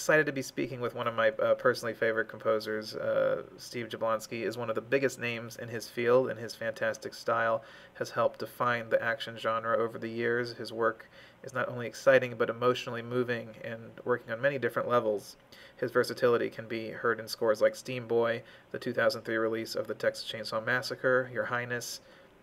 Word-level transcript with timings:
excited 0.00 0.24
to 0.24 0.32
be 0.32 0.40
speaking 0.40 0.80
with 0.80 0.94
one 0.94 1.06
of 1.06 1.14
my 1.14 1.28
uh, 1.28 1.52
personally 1.56 1.92
favorite 1.92 2.26
composers. 2.26 2.96
Uh, 2.96 3.42
Steve 3.58 3.90
Jablonsky 3.90 4.44
is 4.44 4.56
one 4.56 4.70
of 4.70 4.74
the 4.74 4.80
biggest 4.80 5.20
names 5.20 5.56
in 5.56 5.68
his 5.68 5.88
field, 5.88 6.30
and 6.30 6.40
his 6.40 6.54
fantastic 6.54 7.12
style 7.12 7.62
has 7.92 8.08
helped 8.08 8.38
define 8.38 8.88
the 8.88 9.02
action 9.02 9.36
genre 9.36 9.76
over 9.76 9.98
the 9.98 10.08
years. 10.08 10.54
His 10.54 10.72
work 10.72 11.10
is 11.42 11.52
not 11.52 11.68
only 11.68 11.86
exciting 11.86 12.36
but 12.38 12.48
emotionally 12.48 13.02
moving 13.02 13.50
and 13.62 13.90
working 14.06 14.32
on 14.32 14.40
many 14.40 14.58
different 14.58 14.88
levels. 14.88 15.36
His 15.76 15.90
versatility 15.90 16.48
can 16.48 16.66
be 16.66 16.88
heard 16.92 17.20
in 17.20 17.28
scores 17.28 17.60
like 17.60 17.74
Steamboy, 17.74 18.40
the 18.72 18.78
2003 18.78 19.36
release 19.36 19.74
of 19.74 19.86
the 19.86 19.94
Texas 19.94 20.26
Chainsaw 20.32 20.64
Massacre, 20.64 21.30
Your 21.30 21.44
Highness, 21.44 22.00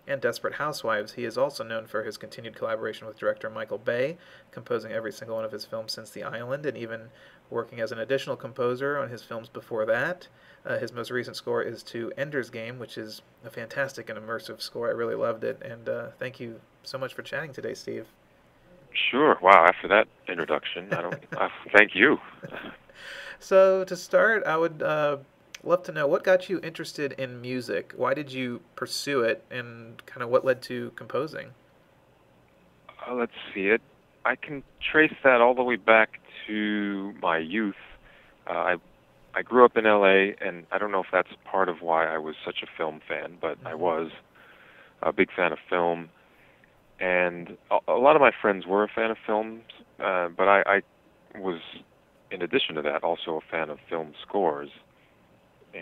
and 0.08 0.22
Desperate 0.22 0.56
Housewives. 0.56 1.14
He 1.14 1.26
is 1.26 1.38
also 1.38 1.64
known 1.64 1.86
for 1.86 2.04
his 2.04 2.18
continued 2.18 2.56
collaboration 2.56 3.08
with 3.08 3.20
director 3.20 3.50
Michael 3.50 3.78
Bay, 3.78 4.18
composing 4.52 4.92
every 4.92 5.12
single 5.12 5.36
one 5.36 5.46
of 5.46 5.52
his 5.52 5.66
films 5.66 5.94
since 5.94 6.10
The 6.10 6.24
Island, 6.24 6.66
and 6.66 6.78
even 6.78 7.10
working 7.50 7.80
as 7.80 7.92
an 7.92 8.00
additional 8.00 8.36
composer 8.36 8.98
on 8.98 9.10
his 9.10 9.24
films 9.24 9.50
before 9.50 9.86
that. 9.86 10.28
Uh, 10.66 10.78
his 10.78 10.92
most 10.92 11.12
recent 11.12 11.36
score 11.36 11.62
is 11.62 11.84
to 11.84 12.12
Ender's 12.18 12.50
Game, 12.50 12.80
which 12.80 12.98
is 12.98 13.22
a 13.46 13.50
fantastic 13.50 14.10
and 14.10 14.20
immersive 14.20 14.62
score. 14.62 14.88
I 14.88 14.92
really 14.92 15.16
loved 15.16 15.44
it, 15.44 15.62
and 15.62 15.88
uh, 15.88 16.08
thank 16.20 16.40
you 16.40 16.60
so 16.84 16.98
much 16.98 17.14
for 17.14 17.22
chatting 17.22 17.54
today, 17.54 17.74
Steve. 17.74 18.06
Sure. 19.12 19.38
Wow. 19.42 19.66
After 19.68 19.88
that 19.90 20.08
introduction, 20.28 20.92
I 20.94 21.02
don't. 21.02 21.24
uh, 21.38 21.50
thank 21.76 21.96
you. 21.96 22.18
so 23.40 23.84
to 23.84 23.96
start, 23.96 24.44
I 24.46 24.58
would 24.58 24.82
uh, 24.82 25.18
love 25.64 25.84
to 25.84 25.92
know 25.92 26.08
what 26.08 26.24
got 26.24 26.50
you 26.50 26.60
interested 26.62 27.14
in 27.14 27.42
music. 27.42 27.94
Why 27.96 28.14
did 28.14 28.32
you 28.32 28.62
pursue 28.76 29.22
it, 29.22 29.44
and 29.50 30.06
kind 30.06 30.22
of 30.22 30.30
what 30.30 30.46
led 30.46 30.62
to 30.64 30.92
composing? 30.96 31.52
Uh, 33.08 33.14
let's 33.14 33.34
see 33.54 33.68
it. 33.68 33.82
I 34.26 34.36
can 34.36 34.64
trace 34.92 35.14
that 35.24 35.42
all 35.42 35.56
the 35.56 35.64
way 35.64 35.78
back 35.78 36.20
to 36.48 37.14
my 37.22 37.38
youth. 37.38 37.76
Uh, 38.50 38.54
I 38.54 38.76
I 39.34 39.44
grew 39.44 39.64
up 39.66 39.78
in 39.78 39.84
LA, 39.84 40.34
and 40.42 40.66
I 40.72 40.80
don't 40.80 40.92
know 40.92 41.02
if 41.02 41.12
that's 41.12 41.30
part 41.46 41.70
of 41.70 41.82
why 41.82 42.08
I 42.08 42.18
was 42.18 42.36
such 42.44 42.64
a 42.64 42.68
film 42.78 43.02
fan, 43.08 43.38
but 43.40 43.58
mm-hmm. 43.58 43.68
I 43.68 43.76
was 43.76 44.12
a 45.04 45.14
big 45.14 45.30
fan 45.36 45.52
of 45.52 45.60
film. 45.70 46.10
And 47.00 47.56
a, 47.70 47.78
a 47.88 48.00
lot 48.00 48.16
of 48.16 48.22
my 48.22 48.32
friends 48.42 48.66
were 48.66 48.84
a 48.84 48.88
fan 48.88 49.12
of 49.12 49.18
films, 49.26 49.62
uh, 50.00 50.30
but 50.30 50.48
I, 50.48 50.64
I 50.66 50.82
was, 51.40 51.62
in 52.32 52.42
addition 52.42 52.76
to 52.76 52.82
that, 52.82 53.04
also 53.04 53.38
a 53.38 53.52
fan 53.52 53.70
of 53.70 53.78
film 53.88 54.14
scores 54.28 54.70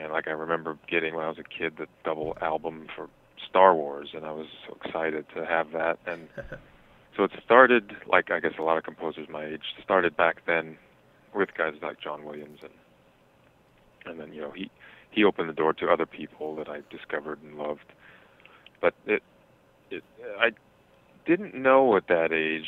and 0.01 0.11
like 0.11 0.27
I 0.27 0.31
remember 0.31 0.77
getting 0.88 1.15
when 1.15 1.25
I 1.25 1.29
was 1.29 1.38
a 1.39 1.43
kid 1.43 1.73
the 1.77 1.88
double 2.03 2.38
album 2.41 2.88
for 2.95 3.09
Star 3.49 3.75
Wars, 3.75 4.09
and 4.13 4.25
I 4.25 4.31
was 4.31 4.47
so 4.67 4.77
excited 4.83 5.25
to 5.35 5.45
have 5.45 5.72
that. 5.72 5.97
And 6.06 6.28
so 7.17 7.23
it 7.23 7.31
started, 7.44 7.95
like 8.07 8.31
I 8.31 8.39
guess 8.39 8.53
a 8.59 8.63
lot 8.63 8.78
of 8.78 8.83
composers 8.83 9.28
my 9.29 9.45
age 9.45 9.61
started 9.83 10.16
back 10.16 10.45
then 10.45 10.78
with 11.33 11.50
guys 11.57 11.73
like 11.81 12.00
John 12.00 12.25
Williams, 12.25 12.59
and 12.61 12.73
and 14.06 14.19
then 14.19 14.33
you 14.33 14.41
know 14.41 14.51
he 14.51 14.69
he 15.11 15.23
opened 15.23 15.50
the 15.50 15.53
door 15.53 15.73
to 15.73 15.89
other 15.89 16.06
people 16.06 16.56
that 16.56 16.69
I 16.69 16.81
discovered 16.89 17.41
and 17.44 17.57
loved. 17.57 17.91
But 18.81 18.94
it 19.06 19.23
it 19.89 20.03
I 20.39 20.51
didn't 21.25 21.56
know 21.56 21.95
at 21.97 22.07
that 22.07 22.31
age, 22.31 22.67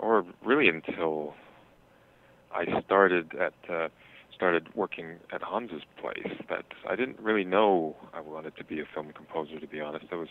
or 0.00 0.24
really 0.44 0.68
until 0.68 1.34
I 2.52 2.80
started 2.82 3.34
at. 3.34 3.54
Uh, 3.68 3.88
started 4.44 4.68
working 4.74 5.16
at 5.32 5.40
Hans's 5.42 5.80
place 5.98 6.36
that 6.50 6.66
I 6.86 6.96
didn't 6.96 7.18
really 7.18 7.44
know 7.44 7.96
I 8.12 8.20
wanted 8.20 8.54
to 8.58 8.64
be 8.64 8.78
a 8.78 8.84
film 8.92 9.10
composer. 9.16 9.58
To 9.58 9.66
be 9.66 9.80
honest, 9.80 10.04
it 10.12 10.16
was 10.16 10.28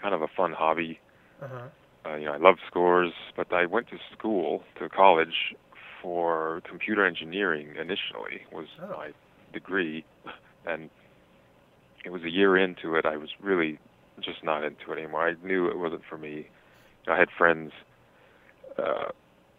kind 0.00 0.14
of 0.14 0.22
a 0.22 0.28
fun 0.28 0.52
hobby. 0.52 1.00
Uh-huh. 1.42 1.66
Uh, 2.06 2.14
you 2.14 2.26
know, 2.26 2.32
I 2.32 2.36
loved 2.36 2.60
scores, 2.64 3.10
but 3.36 3.52
I 3.52 3.66
went 3.66 3.88
to 3.88 3.96
school 4.16 4.62
to 4.78 4.88
college 4.88 5.56
for 6.00 6.62
computer 6.68 7.04
engineering. 7.04 7.70
Initially, 7.70 8.42
was 8.52 8.68
oh. 8.80 8.90
my 8.90 9.10
degree, 9.52 10.04
and 10.64 10.88
it 12.04 12.10
was 12.10 12.22
a 12.22 12.30
year 12.30 12.56
into 12.56 12.94
it. 12.94 13.04
I 13.04 13.16
was 13.16 13.30
really 13.42 13.80
just 14.20 14.44
not 14.44 14.62
into 14.62 14.92
it 14.92 14.98
anymore. 14.98 15.28
I 15.28 15.34
knew 15.44 15.66
it 15.66 15.76
wasn't 15.76 16.02
for 16.08 16.18
me. 16.18 16.46
I 17.08 17.18
had 17.18 17.30
friends 17.36 17.72
uh, 18.78 19.08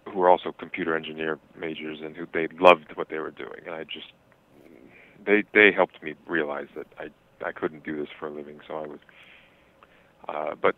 who 0.06 0.20
were 0.20 0.30
also 0.30 0.52
computer 0.52 0.96
engineer 0.96 1.40
majors 1.60 2.00
and 2.04 2.16
who 2.16 2.26
they 2.34 2.48
loved 2.60 2.96
what 2.96 3.10
they 3.10 3.20
were 3.20 3.32
doing. 3.32 3.62
And 3.66 3.76
I 3.76 3.84
just 3.84 4.14
they 5.26 5.44
they 5.54 5.72
helped 5.72 6.02
me 6.04 6.16
realize 6.28 6.68
that 6.76 6.88
I 7.00 7.10
I 7.46 7.52
couldn't 7.52 7.84
do 7.84 7.98
this 7.98 8.10
for 8.20 8.28
a 8.28 8.32
living. 8.32 8.60
So 8.68 8.76
I 8.76 8.88
was 8.88 9.00
uh 10.28 10.56
but 10.62 10.76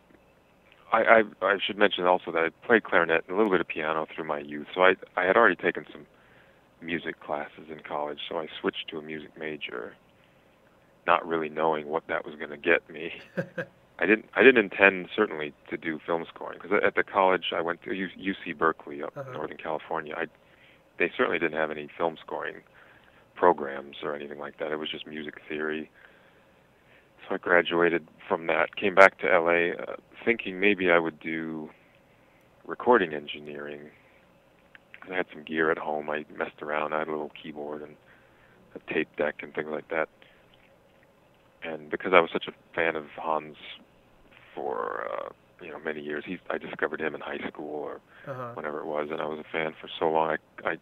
I, 0.92 1.24
I 1.42 1.46
I 1.46 1.58
should 1.66 1.78
mention 1.78 2.06
also 2.06 2.32
that 2.32 2.40
I 2.40 2.66
played 2.66 2.84
clarinet 2.84 3.24
and 3.28 3.36
a 3.36 3.38
little 3.38 3.52
bit 3.52 3.62
of 3.62 3.68
piano 3.68 4.08
through 4.14 4.26
my 4.26 4.40
youth. 4.40 4.68
So 4.74 4.82
I 4.84 4.96
I 5.16 5.26
had 5.26 5.36
already 5.36 5.56
taken 5.56 5.86
some 5.92 6.06
music 6.82 7.20
classes 7.20 7.70
in 7.70 7.80
college. 7.88 8.20
So 8.30 8.38
I 8.38 8.48
switched 8.62 8.88
to 8.90 8.98
a 8.98 9.02
music 9.02 9.32
major 9.38 9.96
not 11.06 11.26
really 11.26 11.50
knowing 11.50 11.88
what 11.88 12.04
that 12.08 12.26
was 12.26 12.36
going 12.36 12.50
to 12.50 12.58
get 12.58 12.88
me 12.90 13.12
I 14.00 14.06
didn't 14.06 14.26
I 14.36 14.44
didn't 14.44 14.64
intend 14.64 15.08
certainly 15.16 15.54
to 15.70 15.78
do 15.78 16.00
film 16.06 16.26
scoring 16.34 16.60
because 16.62 16.80
at 16.86 16.96
the 16.96 17.04
college 17.04 17.46
I 17.56 17.62
went 17.62 17.82
to 17.84 17.90
UC 17.90 18.58
Berkeley 18.58 19.02
up 19.02 19.18
uh-huh. 19.18 19.30
in 19.30 19.38
Northern 19.38 19.58
California. 19.58 20.14
I 20.16 20.26
they 21.00 21.12
certainly 21.16 21.40
didn't 21.40 21.58
have 21.58 21.72
any 21.72 21.90
film 21.98 22.18
scoring 22.24 22.58
programs 23.36 23.98
or 24.04 24.16
anything 24.16 24.40
like 24.40 24.58
that. 24.60 24.72
It 24.72 24.78
was 24.78 24.90
just 24.90 25.08
music 25.08 25.36
theory. 25.48 25.90
So 27.28 27.36
I 27.36 27.38
graduated 27.38 28.08
from 28.28 28.48
that, 28.48 28.76
came 28.76 28.96
back 28.96 29.20
to 29.20 29.28
LA 29.28 29.74
uh, 29.74 29.96
thinking 30.26 30.60
maybe 30.60 30.90
I 30.90 31.00
would 31.00 31.20
do 31.20 31.70
recording 32.66 33.14
engineering. 33.14 33.90
I 35.10 35.16
had 35.16 35.28
some 35.32 35.44
gear 35.44 35.72
at 35.72 35.78
home. 35.78 36.10
I 36.10 36.26
messed 36.38 36.62
around. 36.62 36.94
I 36.94 37.00
had 37.00 37.08
a 37.08 37.12
little 37.12 37.32
keyboard 37.42 37.82
and 37.82 37.96
a 38.76 38.94
tape 38.94 39.10
deck 39.18 39.36
and 39.42 39.54
things 39.54 39.70
like 39.72 39.90
that. 39.90 40.10
And 41.64 41.90
because 41.90 42.14
I 42.14 42.20
was 42.20 42.30
such 42.32 42.48
a 42.48 42.76
fan 42.76 42.96
of 42.96 43.06
Hans 43.18 43.58
for 44.58 45.08
uh, 45.14 45.30
you 45.64 45.72
know 45.72 45.80
many 45.80 46.02
years. 46.02 46.24
He 46.26 46.38
I 46.50 46.58
discovered 46.58 47.00
him 47.00 47.14
in 47.16 47.22
high 47.22 47.48
school 47.48 47.70
or 47.70 48.02
uh-huh. 48.28 48.52
whenever 48.56 48.80
it 48.80 48.86
was, 48.86 49.10
and 49.12 49.22
I 49.22 49.26
was 49.26 49.40
a 49.40 49.52
fan 49.52 49.74
for 49.80 49.88
so 50.00 50.10
long. 50.10 50.38
I, 50.66 50.70
I 50.70 50.76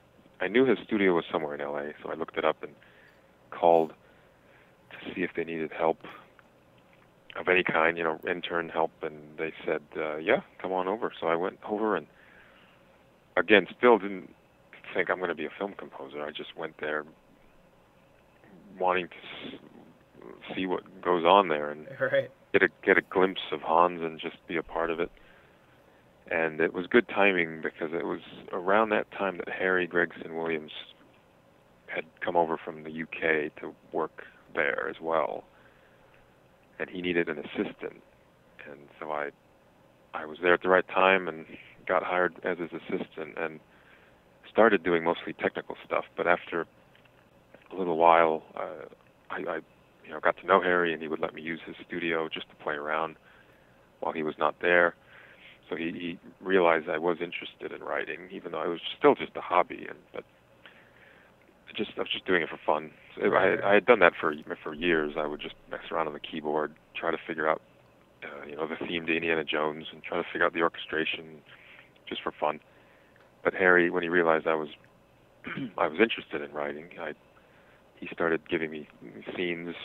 I 0.46 0.48
knew 0.48 0.66
his 0.66 0.80
studio 0.84 1.14
was 1.14 1.26
somewhere 1.32 1.56
in 1.56 1.62
L.A., 1.62 1.94
so 2.02 2.12
I 2.12 2.16
looked 2.16 2.38
it 2.38 2.46
up 2.46 2.64
and 2.64 2.74
called 3.52 3.94
to 4.92 5.14
see 5.14 5.22
if 5.22 5.32
they 5.36 5.44
needed 5.44 5.72
help 5.78 6.00
of 7.38 7.48
any 7.50 7.64
kind, 7.64 7.98
you 7.98 8.04
know, 8.04 8.20
intern 8.30 8.70
help, 8.70 8.92
and 9.02 9.16
they 9.38 9.52
said, 9.66 9.82
uh, 9.98 10.18
"Yeah, 10.18 10.42
come 10.62 10.72
on 10.72 10.88
over." 10.88 11.12
So 11.20 11.28
I 11.28 11.36
went 11.36 11.60
over, 11.68 11.96
and 11.96 12.08
again, 13.38 13.68
still 13.78 13.98
didn't 13.98 14.34
think 14.94 15.10
I'm 15.10 15.18
going 15.18 15.30
to 15.30 15.36
be 15.36 15.46
a 15.46 15.54
film 15.58 15.74
composer. 15.78 16.24
I 16.24 16.32
just 16.32 16.56
went 16.58 16.76
there 16.80 17.04
wanting 18.80 19.08
to 19.08 20.54
see 20.56 20.66
what 20.66 20.84
goes 21.02 21.24
on 21.24 21.48
there 21.48 21.72
and 21.72 21.88
right. 22.00 22.32
Get 22.58 22.64
a 22.64 22.86
get 22.86 22.98
a 22.98 23.02
glimpse 23.02 23.42
of 23.52 23.62
Hans 23.62 24.02
and 24.02 24.20
just 24.20 24.38
be 24.48 24.56
a 24.56 24.64
part 24.64 24.90
of 24.90 25.00
it. 25.00 25.12
And 26.32 26.62
it 26.62 26.74
was 26.74 26.88
good 26.88 27.08
timing 27.10 27.62
because 27.62 27.90
it 27.94 28.06
was 28.06 28.22
around 28.52 28.90
that 28.90 29.12
time 29.12 29.38
that 29.38 29.50
Harry 29.50 29.86
Gregson 29.86 30.36
Williams 30.36 30.72
had 31.88 32.06
come 32.24 32.36
over 32.36 32.58
from 32.58 32.84
the 32.84 32.90
UK 32.90 33.54
to 33.62 33.76
work 33.92 34.24
there 34.56 34.88
as 34.90 34.96
well, 35.02 35.44
and 36.80 36.90
he 36.90 37.02
needed 37.02 37.28
an 37.28 37.38
assistant, 37.40 38.02
and 38.70 38.80
so 39.00 39.12
I 39.12 39.30
I 40.14 40.26
was 40.26 40.38
there 40.42 40.54
at 40.54 40.62
the 40.62 40.70
right 40.70 40.88
time 40.88 41.28
and 41.28 41.46
got 41.86 42.04
hired 42.04 42.36
as 42.44 42.58
his 42.58 42.72
assistant 42.72 43.38
and 43.38 43.60
started 44.50 44.82
doing 44.82 45.04
mostly 45.04 45.34
technical 45.34 45.76
stuff. 45.86 46.06
But 46.16 46.26
after 46.26 46.66
a 47.72 47.76
little 47.76 47.98
while, 47.98 48.44
uh, 48.56 48.86
I, 49.30 49.36
I 49.36 49.56
you 50.06 50.12
know 50.12 50.20
got 50.22 50.35
know 50.46 50.62
Harry, 50.62 50.94
and 50.94 51.02
he 51.02 51.08
would 51.08 51.20
let 51.20 51.34
me 51.34 51.42
use 51.42 51.60
his 51.66 51.76
studio 51.88 52.30
just 52.34 52.50
to 52.50 52.56
play 52.56 52.76
around 52.76 53.16
while 54.00 54.14
he 54.14 54.24
was 54.24 54.36
not 54.38 54.56
there. 54.62 54.96
So 55.70 55.76
he, 55.76 55.86
he 55.92 56.20
realized 56.46 56.90
I 56.90 57.00
was 57.00 57.18
interested 57.22 57.72
in 57.72 57.86
writing, 57.86 58.30
even 58.32 58.52
though 58.52 58.60
I 58.62 58.68
was 58.68 58.80
still 58.98 59.16
just 59.16 59.36
a 59.36 59.42
hobby, 59.42 59.86
and 59.90 59.98
but 60.14 60.24
just 61.76 61.92
I 61.98 62.02
was 62.02 62.12
just 62.12 62.26
doing 62.26 62.42
it 62.42 62.50
for 62.50 62.60
fun. 62.66 62.92
So 63.16 63.34
I, 63.34 63.72
I 63.72 63.74
had 63.74 63.86
done 63.86 64.00
that 64.00 64.14
for 64.20 64.34
for 64.64 64.74
years. 64.74 65.14
I 65.18 65.28
would 65.28 65.42
just 65.42 65.56
mess 65.70 65.82
around 65.92 66.08
on 66.08 66.14
the 66.14 66.20
keyboard, 66.20 66.74
try 66.96 67.12
to 67.12 67.18
figure 67.28 67.50
out, 67.50 67.62
uh, 68.24 68.46
you 68.46 68.56
know, 68.56 68.68
the 68.68 68.78
theme 68.88 69.06
to 69.06 69.16
Indiana 69.16 69.44
Jones, 69.44 69.88
and 69.92 70.04
try 70.04 70.18
to 70.18 70.24
figure 70.32 70.46
out 70.46 70.54
the 70.54 70.62
orchestration, 70.62 71.42
just 72.08 72.22
for 72.22 72.32
fun. 72.40 72.60
But 73.44 73.54
Harry, 73.54 73.90
when 73.90 74.04
he 74.04 74.10
realized 74.10 74.48
I 74.48 74.56
was 74.56 74.70
I 75.78 75.88
was 75.88 76.00
interested 76.00 76.42
in 76.42 76.56
writing, 76.56 76.90
I 77.00 77.14
he 78.00 78.08
started 78.12 78.48
giving 78.50 78.72
me 78.72 78.88
scenes 79.36 79.76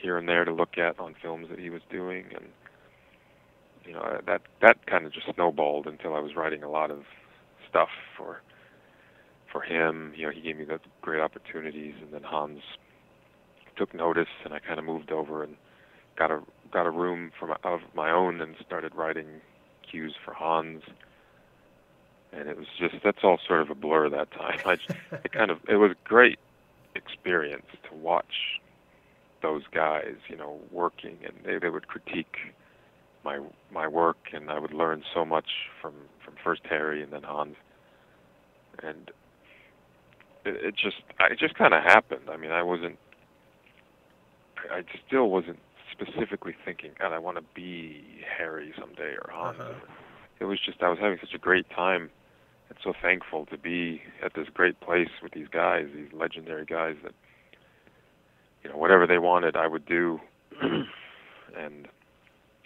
here 0.00 0.18
and 0.18 0.28
there 0.28 0.44
to 0.44 0.52
look 0.52 0.78
at 0.78 0.98
on 1.00 1.14
films 1.20 1.48
that 1.50 1.58
he 1.58 1.70
was 1.70 1.82
doing, 1.90 2.26
and 2.34 2.46
you 3.84 3.92
know 3.92 4.20
that 4.26 4.42
that 4.62 4.86
kind 4.86 5.06
of 5.06 5.12
just 5.12 5.26
snowballed 5.34 5.86
until 5.86 6.14
I 6.14 6.20
was 6.20 6.36
writing 6.36 6.62
a 6.62 6.70
lot 6.70 6.90
of 6.90 7.04
stuff 7.68 7.90
for 8.16 8.42
for 9.52 9.62
him. 9.62 10.12
You 10.16 10.26
know, 10.26 10.32
he 10.32 10.40
gave 10.40 10.56
me 10.58 10.64
the 10.64 10.80
great 11.02 11.20
opportunities, 11.20 11.94
and 12.02 12.12
then 12.12 12.22
Hans 12.22 12.62
took 13.76 13.94
notice, 13.94 14.28
and 14.44 14.54
I 14.54 14.58
kind 14.60 14.78
of 14.78 14.84
moved 14.84 15.12
over 15.12 15.42
and 15.44 15.56
got 16.16 16.30
a 16.30 16.40
got 16.72 16.86
a 16.86 16.90
room 16.90 17.32
for 17.38 17.48
my, 17.48 17.56
of 17.64 17.80
my 17.94 18.10
own 18.10 18.40
and 18.40 18.56
started 18.64 18.94
writing 18.94 19.40
cues 19.90 20.14
for 20.24 20.34
Hans. 20.34 20.82
and 22.32 22.48
it 22.48 22.56
was 22.56 22.66
just 22.78 22.96
that's 23.02 23.24
all 23.24 23.38
sort 23.46 23.62
of 23.62 23.70
a 23.70 23.74
blur 23.74 24.08
that 24.10 24.30
time. 24.32 24.60
I 24.64 24.76
it 25.24 25.32
kind 25.32 25.50
of 25.50 25.58
it 25.68 25.76
was 25.76 25.92
a 25.92 26.08
great 26.08 26.38
experience 26.94 27.66
to 27.88 27.94
watch 27.96 28.60
those 29.42 29.62
guys, 29.72 30.16
you 30.28 30.36
know, 30.36 30.58
working, 30.70 31.18
and 31.24 31.34
they 31.44 31.58
they 31.58 31.70
would 31.70 31.88
critique 31.88 32.36
my 33.24 33.40
my 33.72 33.86
work, 33.86 34.18
and 34.32 34.50
I 34.50 34.58
would 34.58 34.72
learn 34.72 35.02
so 35.14 35.24
much 35.24 35.50
from 35.80 35.94
from 36.24 36.34
first 36.42 36.62
Harry 36.68 37.02
and 37.02 37.12
then 37.12 37.22
Hans, 37.22 37.56
and 38.82 39.10
it, 40.44 40.64
it 40.64 40.74
just 40.76 41.02
I 41.18 41.34
just 41.38 41.54
kind 41.54 41.74
of 41.74 41.82
happened. 41.82 42.28
I 42.30 42.36
mean, 42.36 42.50
I 42.50 42.62
wasn't. 42.62 42.98
I 44.70 44.82
still 45.06 45.30
wasn't 45.30 45.58
specifically 45.90 46.54
thinking, 46.64 46.90
God, 46.98 47.12
I 47.12 47.18
want 47.18 47.38
to 47.38 47.44
be 47.54 48.02
Harry 48.38 48.72
someday 48.78 49.14
or 49.14 49.30
Hans. 49.32 49.58
Uh-huh. 49.58 49.72
It 50.38 50.44
was 50.44 50.58
just 50.64 50.82
I 50.82 50.88
was 50.88 50.98
having 50.98 51.18
such 51.20 51.34
a 51.34 51.38
great 51.38 51.68
time 51.70 52.10
and 52.68 52.78
so 52.82 52.92
thankful 53.02 53.46
to 53.46 53.58
be 53.58 54.02
at 54.24 54.32
this 54.34 54.46
great 54.52 54.80
place 54.80 55.08
with 55.22 55.32
these 55.32 55.48
guys, 55.48 55.86
these 55.94 56.12
legendary 56.12 56.64
guys 56.64 56.96
that 57.02 57.12
you 58.62 58.70
know 58.70 58.76
whatever 58.76 59.06
they 59.06 59.18
wanted 59.18 59.56
I 59.56 59.66
would 59.66 59.86
do, 59.86 60.20
and 61.56 61.88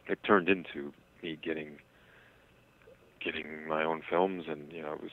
it 0.07 0.23
turned 0.25 0.49
into 0.49 0.93
me 1.23 1.39
getting 1.43 1.79
getting 3.21 3.67
my 3.67 3.85
own 3.85 4.03
films, 4.09 4.45
and 4.49 4.71
you 4.73 4.83
know 4.83 4.93
it 4.93 5.03
was 5.03 5.13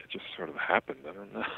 it 0.00 0.10
just 0.10 0.24
sort 0.36 0.48
of 0.48 0.56
happened. 0.56 1.00
I 1.08 1.12
don't 1.12 1.34
know. 1.34 1.44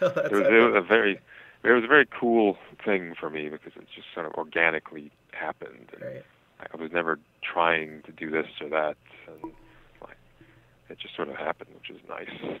It 0.00 0.32
was, 0.32 0.46
it 0.46 0.72
was 0.72 0.74
a 0.76 0.80
very 0.86 1.18
it 1.64 1.72
was 1.72 1.84
a 1.84 1.88
very 1.88 2.06
cool 2.06 2.56
thing 2.84 3.14
for 3.18 3.30
me 3.30 3.48
because 3.48 3.72
it 3.76 3.86
just 3.94 4.06
sort 4.14 4.26
of 4.26 4.32
organically 4.34 5.10
happened. 5.32 5.90
And 5.92 6.02
Right. 6.02 6.24
I 6.60 6.76
was 6.76 6.92
never 6.92 7.18
trying 7.42 8.02
to 8.02 8.12
do 8.12 8.30
this 8.30 8.46
or 8.60 8.68
that, 8.68 8.96
and 9.26 9.52
like 10.02 10.16
it 10.88 10.98
just 10.98 11.16
sort 11.16 11.28
of 11.28 11.36
happened, 11.36 11.70
which 11.74 11.90
is 11.90 12.00
nice. 12.08 12.60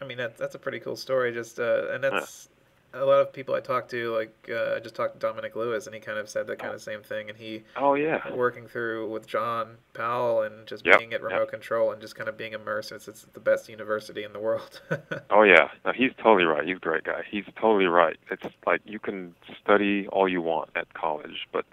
I 0.00 0.04
mean, 0.06 0.18
that's 0.18 0.38
that's 0.38 0.54
a 0.54 0.58
pretty 0.58 0.80
cool 0.80 0.96
story. 0.96 1.32
Just 1.32 1.58
uh, 1.60 1.88
and 1.92 2.02
that's 2.02 2.48
a 2.94 3.04
lot 3.04 3.20
of 3.20 3.32
people 3.32 3.54
I 3.54 3.60
talked 3.60 3.90
to. 3.90 4.14
Like 4.14 4.48
uh, 4.50 4.74
I 4.76 4.80
just 4.80 4.94
talked 4.94 5.14
to 5.14 5.18
Dominic 5.18 5.56
Lewis, 5.56 5.86
and 5.86 5.94
he 5.94 6.00
kind 6.00 6.18
of 6.18 6.28
said 6.28 6.46
the 6.46 6.56
kind 6.56 6.74
of 6.74 6.82
same 6.82 7.02
thing. 7.02 7.28
And 7.28 7.38
he 7.38 7.64
Oh 7.76 7.94
yeah, 7.94 8.20
working 8.34 8.66
through 8.66 9.10
with 9.10 9.26
John 9.26 9.78
Powell 9.94 10.42
and 10.42 10.66
just 10.66 10.84
Yep, 10.84 10.98
being 10.98 11.12
at 11.14 11.20
yep. 11.20 11.22
remote 11.22 11.48
control 11.50 11.92
and 11.92 12.00
just 12.00 12.16
kind 12.16 12.28
of 12.28 12.36
being 12.36 12.52
immersed. 12.52 12.92
It's, 12.92 13.08
it's 13.08 13.22
the 13.32 13.40
best 13.40 13.68
university 13.68 14.24
in 14.24 14.32
the 14.32 14.40
world. 14.40 14.80
oh 15.30 15.42
yeah. 15.42 15.68
No, 15.84 15.92
he's 15.92 16.12
totally 16.22 16.44
right. 16.44 16.66
He's 16.66 16.76
a 16.76 16.80
great 16.80 17.04
guy. 17.04 17.22
He's 17.30 17.44
totally 17.60 17.86
right. 17.86 18.16
It's 18.30 18.44
like 18.66 18.80
you 18.84 18.98
can 18.98 19.34
study 19.62 20.06
all 20.08 20.28
you 20.28 20.42
want 20.42 20.70
at 20.76 20.92
college, 20.94 21.48
but 21.52 21.64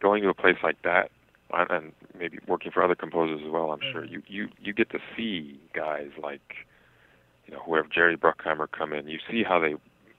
going 0.00 0.22
to 0.22 0.28
a 0.30 0.34
place 0.34 0.56
like 0.62 0.80
that, 0.82 1.10
and- 1.52 1.70
and 1.70 1.92
maybe 2.18 2.38
working 2.46 2.70
for 2.70 2.82
other 2.82 2.94
composers 2.94 3.40
as 3.44 3.50
well, 3.50 3.72
I'm 3.72 3.80
sure 3.92 4.02
Mhm. 4.02 4.10
you 4.10 4.22
you 4.28 4.48
you 4.60 4.72
get 4.72 4.90
to 4.90 5.00
see 5.16 5.60
guys 5.74 6.10
like 6.18 6.66
you 7.46 7.54
know 7.54 7.60
whoever 7.60 7.88
Jerry 7.88 8.16
Bruckheimer 8.16 8.70
come 8.70 8.92
in. 8.92 9.08
You 9.08 9.18
see 9.30 9.42
how 9.42 9.58
they 9.58 9.74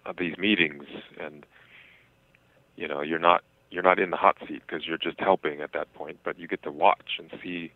uh, 0.05 0.13
these 0.17 0.37
meetings, 0.37 0.85
and 1.19 1.45
you 2.75 2.87
know 2.87 3.01
you're 3.01 3.19
not 3.19 3.43
you're 3.69 3.83
not 3.83 3.99
in 3.99 4.09
the 4.09 4.17
hot 4.17 4.37
seat 4.47 4.61
because 4.67 4.85
you're 4.85 4.97
just 4.97 5.19
helping 5.19 5.61
at 5.61 5.73
that 5.73 5.93
point, 5.93 6.19
but 6.23 6.37
you 6.37 6.47
get 6.47 6.61
to 6.63 6.71
watch 6.71 7.17
and 7.19 7.31
see 7.41 7.71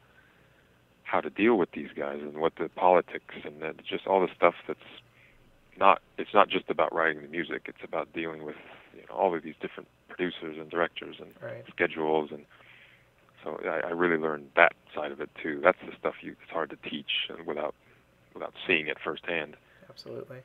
how 1.04 1.22
to 1.22 1.30
deal 1.30 1.56
with 1.56 1.72
these 1.72 1.90
guys 1.96 2.20
and 2.22 2.38
what 2.38 2.54
the 2.58 2.68
politics 2.70 3.36
and 3.46 3.62
then 3.62 3.76
just 3.88 4.08
all 4.08 4.20
the 4.20 4.34
stuff 4.36 4.56
that's 4.68 4.80
not 5.78 6.02
it's 6.18 6.34
not 6.34 6.50
just 6.50 6.70
about 6.70 6.94
writing 6.94 7.22
the 7.22 7.28
music 7.28 7.64
it's 7.68 7.84
about 7.84 8.12
dealing 8.12 8.44
with 8.44 8.56
you 8.94 9.02
know 9.02 9.16
all 9.16 9.36
of 9.36 9.44
these 9.44 9.54
different 9.62 9.88
producers 10.10 10.58
and 10.60 10.70
directors 10.70 11.18
and 11.20 11.30
right. 11.42 11.64
schedules 11.70 12.30
and 12.32 12.44
so 13.44 13.60
I, 13.66 13.88
I 13.88 13.92
really 13.92 14.18
learned 14.18 14.50
that 14.56 14.74
side 14.96 15.12
of 15.12 15.22
it 15.22 15.30
too 15.42 15.60
that's 15.64 15.78
the 15.86 15.94
stuff 15.98 16.16
you 16.22 16.36
it's 16.42 16.52
hard 16.52 16.72
to 16.72 16.90
teach 16.90 17.30
and 17.30 17.46
without 17.46 17.76
without 18.34 18.54
seeing 18.66 18.88
it 18.88 18.98
firsthand 19.04 19.56
Absolutely. 19.90 20.38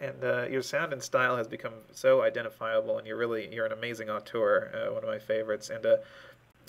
And 0.00 0.24
uh, 0.24 0.46
your 0.48 0.62
sound 0.62 0.92
and 0.92 1.02
style 1.02 1.36
has 1.36 1.48
become 1.48 1.74
so 1.92 2.22
identifiable, 2.22 2.98
and 2.98 3.06
you're 3.06 3.16
really 3.16 3.52
you're 3.54 3.66
an 3.66 3.72
amazing 3.72 4.10
auteur, 4.10 4.70
uh, 4.74 4.92
one 4.92 5.02
of 5.02 5.08
my 5.08 5.18
favorites. 5.18 5.70
And 5.70 5.84
uh, 5.84 5.96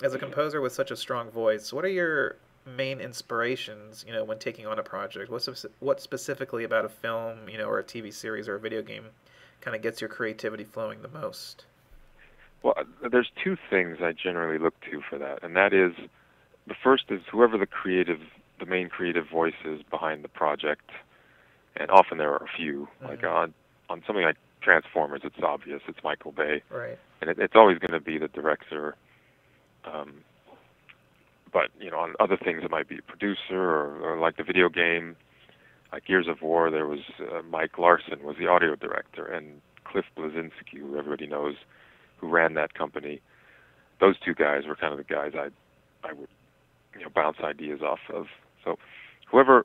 as 0.02 0.14
a 0.14 0.18
composer 0.18 0.60
with 0.60 0.72
such 0.72 0.90
a 0.90 0.96
strong 0.96 1.30
voice, 1.30 1.72
what 1.72 1.84
are 1.84 1.90
your 1.90 2.36
main 2.64 3.00
inspirations? 3.00 4.04
You 4.06 4.12
know, 4.12 4.24
when 4.24 4.38
taking 4.38 4.66
on 4.66 4.78
a 4.78 4.82
project, 4.82 5.30
what 5.30 5.46
what 5.80 6.00
specifically 6.00 6.64
about 6.64 6.84
a 6.84 6.88
film, 6.88 7.48
you 7.48 7.58
know, 7.58 7.66
or 7.66 7.78
a 7.78 7.84
TV 7.84 8.12
series 8.12 8.48
or 8.48 8.56
a 8.56 8.60
video 8.60 8.82
game, 8.82 9.04
kind 9.60 9.76
of 9.76 9.82
gets 9.82 10.00
your 10.00 10.08
creativity 10.08 10.64
flowing 10.64 11.02
the 11.02 11.08
most? 11.08 11.64
Well, 12.62 12.74
there's 13.10 13.30
two 13.42 13.56
things 13.70 13.98
I 14.00 14.12
generally 14.12 14.58
look 14.58 14.74
to 14.90 15.00
for 15.08 15.18
that, 15.18 15.42
and 15.42 15.54
that 15.56 15.72
is 15.72 15.92
the 16.66 16.74
first 16.82 17.04
is 17.10 17.20
whoever 17.30 17.56
the 17.56 17.66
creative, 17.66 18.20
the 18.58 18.66
main 18.66 18.88
creative 18.88 19.28
voice 19.28 19.54
is 19.64 19.82
behind 19.90 20.24
the 20.24 20.28
project, 20.28 20.90
and 21.78 21.90
often 21.90 22.18
there 22.18 22.32
are 22.32 22.44
a 22.44 22.48
few. 22.56 22.88
Like 23.02 23.20
Mhm. 23.22 23.32
on 23.32 23.54
on 23.90 24.02
something 24.06 24.24
like 24.24 24.36
Transformers, 24.60 25.20
it's 25.24 25.40
obvious 25.42 25.80
it's 25.88 26.02
Michael 26.04 26.32
Bay, 26.32 26.62
Right. 26.70 26.98
and 27.20 27.30
it, 27.30 27.38
it's 27.38 27.54
always 27.56 27.78
going 27.78 27.92
to 27.92 28.00
be 28.00 28.18
the 28.18 28.28
director. 28.28 28.96
Um, 29.84 30.24
but 31.52 31.70
you 31.80 31.90
know, 31.90 31.98
on 32.00 32.14
other 32.20 32.36
things 32.36 32.62
it 32.64 32.70
might 32.70 32.88
be 32.88 32.98
a 32.98 33.02
producer 33.02 33.56
or, 33.58 33.98
or 34.00 34.18
like 34.18 34.36
the 34.36 34.42
video 34.42 34.68
game, 34.68 35.16
like 35.92 36.04
Gears 36.04 36.28
of 36.28 36.42
War. 36.42 36.70
There 36.70 36.86
was 36.86 37.00
uh, 37.20 37.42
Mike 37.42 37.78
Larson 37.78 38.22
was 38.22 38.36
the 38.38 38.46
audio 38.48 38.74
director, 38.74 39.24
and 39.26 39.62
Cliff 39.84 40.04
Bleszinski, 40.16 40.78
who 40.80 40.98
everybody 40.98 41.26
knows, 41.26 41.56
who 42.18 42.28
ran 42.28 42.54
that 42.54 42.74
company. 42.74 43.20
Those 44.00 44.18
two 44.18 44.34
guys 44.34 44.66
were 44.66 44.76
kind 44.76 44.92
of 44.92 44.98
the 44.98 45.04
guys 45.04 45.32
I 45.34 45.48
I 46.06 46.12
would 46.12 46.28
you 46.94 47.00
know 47.02 47.10
bounce 47.14 47.38
ideas 47.42 47.80
off 47.80 48.00
of. 48.12 48.26
So 48.64 48.78
whoever 49.30 49.64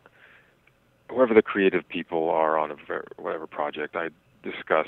whoever 1.13 1.33
the 1.33 1.41
creative 1.41 1.87
people 1.87 2.29
are 2.29 2.57
on 2.57 2.71
a 2.71 2.75
whatever 3.21 3.47
project, 3.47 3.95
I 3.95 4.09
discuss 4.43 4.87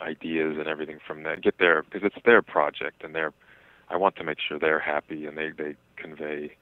ideas 0.00 0.56
and 0.58 0.66
everything 0.66 0.98
from 1.06 1.22
that. 1.24 1.42
Get 1.42 1.58
their 1.58 1.82
because 1.82 2.02
it's 2.04 2.24
their 2.24 2.42
project 2.42 3.04
and 3.04 3.14
they're 3.14 3.32
I 3.88 3.96
want 3.96 4.16
to 4.16 4.24
make 4.24 4.38
sure 4.46 4.58
they're 4.58 4.80
happy 4.80 5.26
and 5.26 5.36
they 5.36 5.50
they 5.56 5.74
convey 5.96 6.52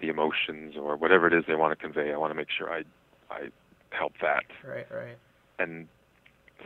the 0.00 0.08
emotions 0.08 0.74
or 0.76 0.96
whatever 0.96 1.26
it 1.26 1.32
is 1.32 1.44
they 1.46 1.54
want 1.54 1.78
to 1.78 1.82
convey. 1.82 2.12
I 2.12 2.16
want 2.16 2.30
to 2.30 2.34
make 2.34 2.48
sure 2.56 2.72
I 2.72 2.82
I 3.30 3.48
help 3.90 4.12
that. 4.20 4.44
Right. 4.66 4.86
Right. 4.90 5.16
And 5.58 5.88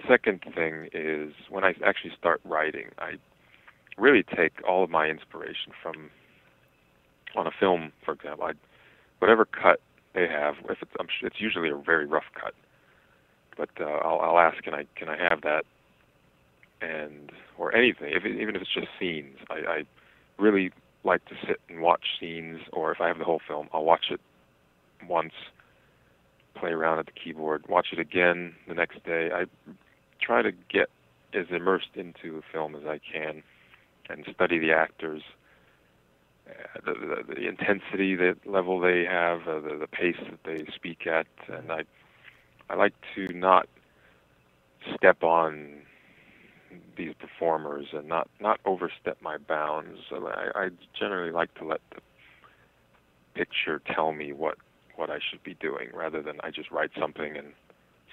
second 0.09 0.43
thing 0.55 0.89
is 0.93 1.33
when 1.49 1.65
I 1.65 1.75
actually 1.85 2.13
start 2.19 2.41
writing, 2.45 2.91
I 2.99 3.13
really 3.99 4.23
take 4.23 4.53
all 4.67 4.85
of 4.85 4.91
my 4.91 5.09
inspiration 5.09 5.73
from 5.83 6.11
on 7.37 7.47
a 7.47 7.51
film, 7.59 7.93
for 8.05 8.13
example. 8.13 8.45
I 8.45 8.53
whatever 9.19 9.45
cut 9.45 9.81
they 10.15 10.27
have, 10.29 10.55
if 10.69 10.79
it's 10.83 10.93
it's 11.23 11.41
usually 11.41 11.71
a 11.71 11.77
very 11.77 12.07
rough 12.07 12.25
cut, 12.35 12.55
but 13.57 13.71
uh, 13.81 13.85
I'll, 13.85 14.21
I'll 14.21 14.39
ask, 14.39 14.63
can 14.63 14.75
I 14.75 14.87
can 14.97 15.09
I 15.09 15.17
have 15.17 15.43
that? 15.43 15.65
And 16.81 17.31
or 17.59 17.75
anything, 17.75 18.13
if 18.13 18.25
it, 18.25 18.41
even 18.41 18.57
if 18.57 18.63
it's 18.63 18.75
just 18.75 18.89
scenes, 18.99 19.37
I, 19.51 19.55
I 19.55 19.83
really 20.39 20.73
like 21.05 21.25
to 21.27 21.35
sit 21.47 21.59
and 21.69 21.81
watch 21.81 22.05
scenes, 22.19 22.61
or 22.73 22.93
if 22.93 23.01
I 23.01 23.09
have 23.09 23.19
the 23.19 23.25
whole 23.25 23.41
film, 23.47 23.69
I'll 23.73 23.85
watch 23.85 24.07
it 24.11 24.21
once, 25.07 25.33
play 26.55 26.71
around 26.71 26.99
at 26.99 27.07
the 27.07 27.13
keyboard, 27.13 27.65
watch 27.69 27.89
it 27.93 27.99
again 27.99 28.55
the 28.69 28.75
next 28.75 29.05
day. 29.05 29.31
I 29.33 29.45
try 30.21 30.43
to 30.43 30.53
get 30.53 30.89
as 31.33 31.47
immersed 31.51 31.95
into 31.95 32.37
the 32.37 32.43
film 32.53 32.75
as 32.75 32.83
I 32.87 32.99
can, 32.99 33.43
and 34.09 34.25
study 34.35 34.59
the 34.59 34.73
actors, 34.73 35.23
the, 36.85 36.95
the, 36.95 37.35
the 37.35 37.49
intensity, 37.49 38.15
the 38.17 38.37
level 38.47 38.81
they 38.81 39.05
have, 39.05 39.43
uh, 39.49 39.61
the, 39.61 39.77
the 39.81 39.87
pace 39.87 40.17
that 40.31 40.41
they 40.45 40.65
speak 40.75 41.07
at, 41.07 41.27
and 41.49 41.71
I, 41.71 41.83
I 42.69 42.75
like 42.75 42.95
to 43.15 43.33
not 43.33 43.69
step 44.97 45.23
on 45.23 45.83
these 46.97 47.15
performers 47.19 47.87
and 47.93 48.07
not 48.09 48.29
not 48.41 48.61
overstep 48.65 49.19
my 49.23 49.39
bounds. 49.39 49.99
I, 50.13 50.51
I 50.55 50.69
generally 50.99 51.33
like 51.33 51.55
to 51.55 51.65
let 51.65 51.81
the 51.95 52.01
picture 53.35 53.81
tell 53.95 54.13
me 54.13 54.33
what 54.33 54.57
what 54.97 55.11
I 55.11 55.19
should 55.19 55.43
be 55.43 55.55
doing, 55.55 55.89
rather 55.95 56.23
than 56.23 56.41
I 56.43 56.51
just 56.51 56.71
write 56.71 56.91
something 56.99 57.37
and 57.37 57.49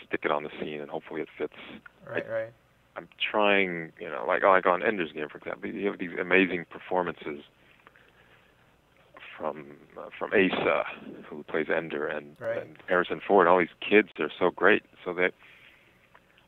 stick 0.06 0.22
it 0.24 0.32
on 0.32 0.44
the 0.44 0.50
scene 0.60 0.80
and 0.80 0.89
hopefully 0.89 1.22
it 1.22 1.27
fits. 1.38 1.54
Right. 2.10 2.27
Right. 2.30 2.50
I'm 2.96 3.08
trying, 3.32 3.92
you 4.00 4.10
know, 4.10 4.25
like 4.27 4.44
like 4.44 4.66
on 4.66 4.82
Ender's 4.82 5.12
Game, 5.12 5.27
for 5.30 5.38
example, 5.38 5.70
you 5.70 5.88
have 5.88 6.00
these 6.00 6.18
amazing 6.20 6.66
performances 6.70 7.44
from 9.38 9.77
uh, 9.98 10.10
from 10.17 10.32
Asa, 10.34 10.84
who 11.29 11.44
plays 11.44 11.67
Ender, 11.75 12.08
and, 12.08 12.36
Right. 12.39 12.58
and 12.62 12.77
Harrison 12.88 13.22
Ford. 13.25 13.48
All 13.48 13.60
these 13.60 13.67
kids, 13.88 14.10
they're 14.17 14.32
so 14.38 14.50
great. 14.50 14.84
So 15.06 15.13
that 15.13 15.32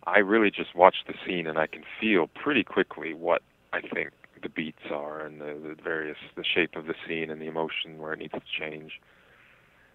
I 0.05 0.19
really 0.19 0.51
just 0.51 0.75
watch 0.75 0.97
the 1.07 1.13
scene, 1.25 1.47
and 1.47 1.57
I 1.57 1.67
can 1.67 1.83
feel 1.99 2.27
pretty 2.27 2.63
quickly 2.63 3.13
what 3.13 3.41
I 3.73 3.81
think 3.81 4.11
the 4.41 4.49
beats 4.49 4.89
are, 4.91 5.19
and 5.25 5.39
the, 5.41 5.53
the 5.61 5.75
various 5.83 6.17
the 6.35 6.43
shape 6.43 6.75
of 6.75 6.85
the 6.85 6.95
scene, 7.07 7.29
and 7.29 7.41
the 7.41 7.47
emotion 7.47 7.99
where 7.99 8.13
it 8.13 8.19
needs 8.19 8.33
to 8.33 8.41
change. 8.59 8.93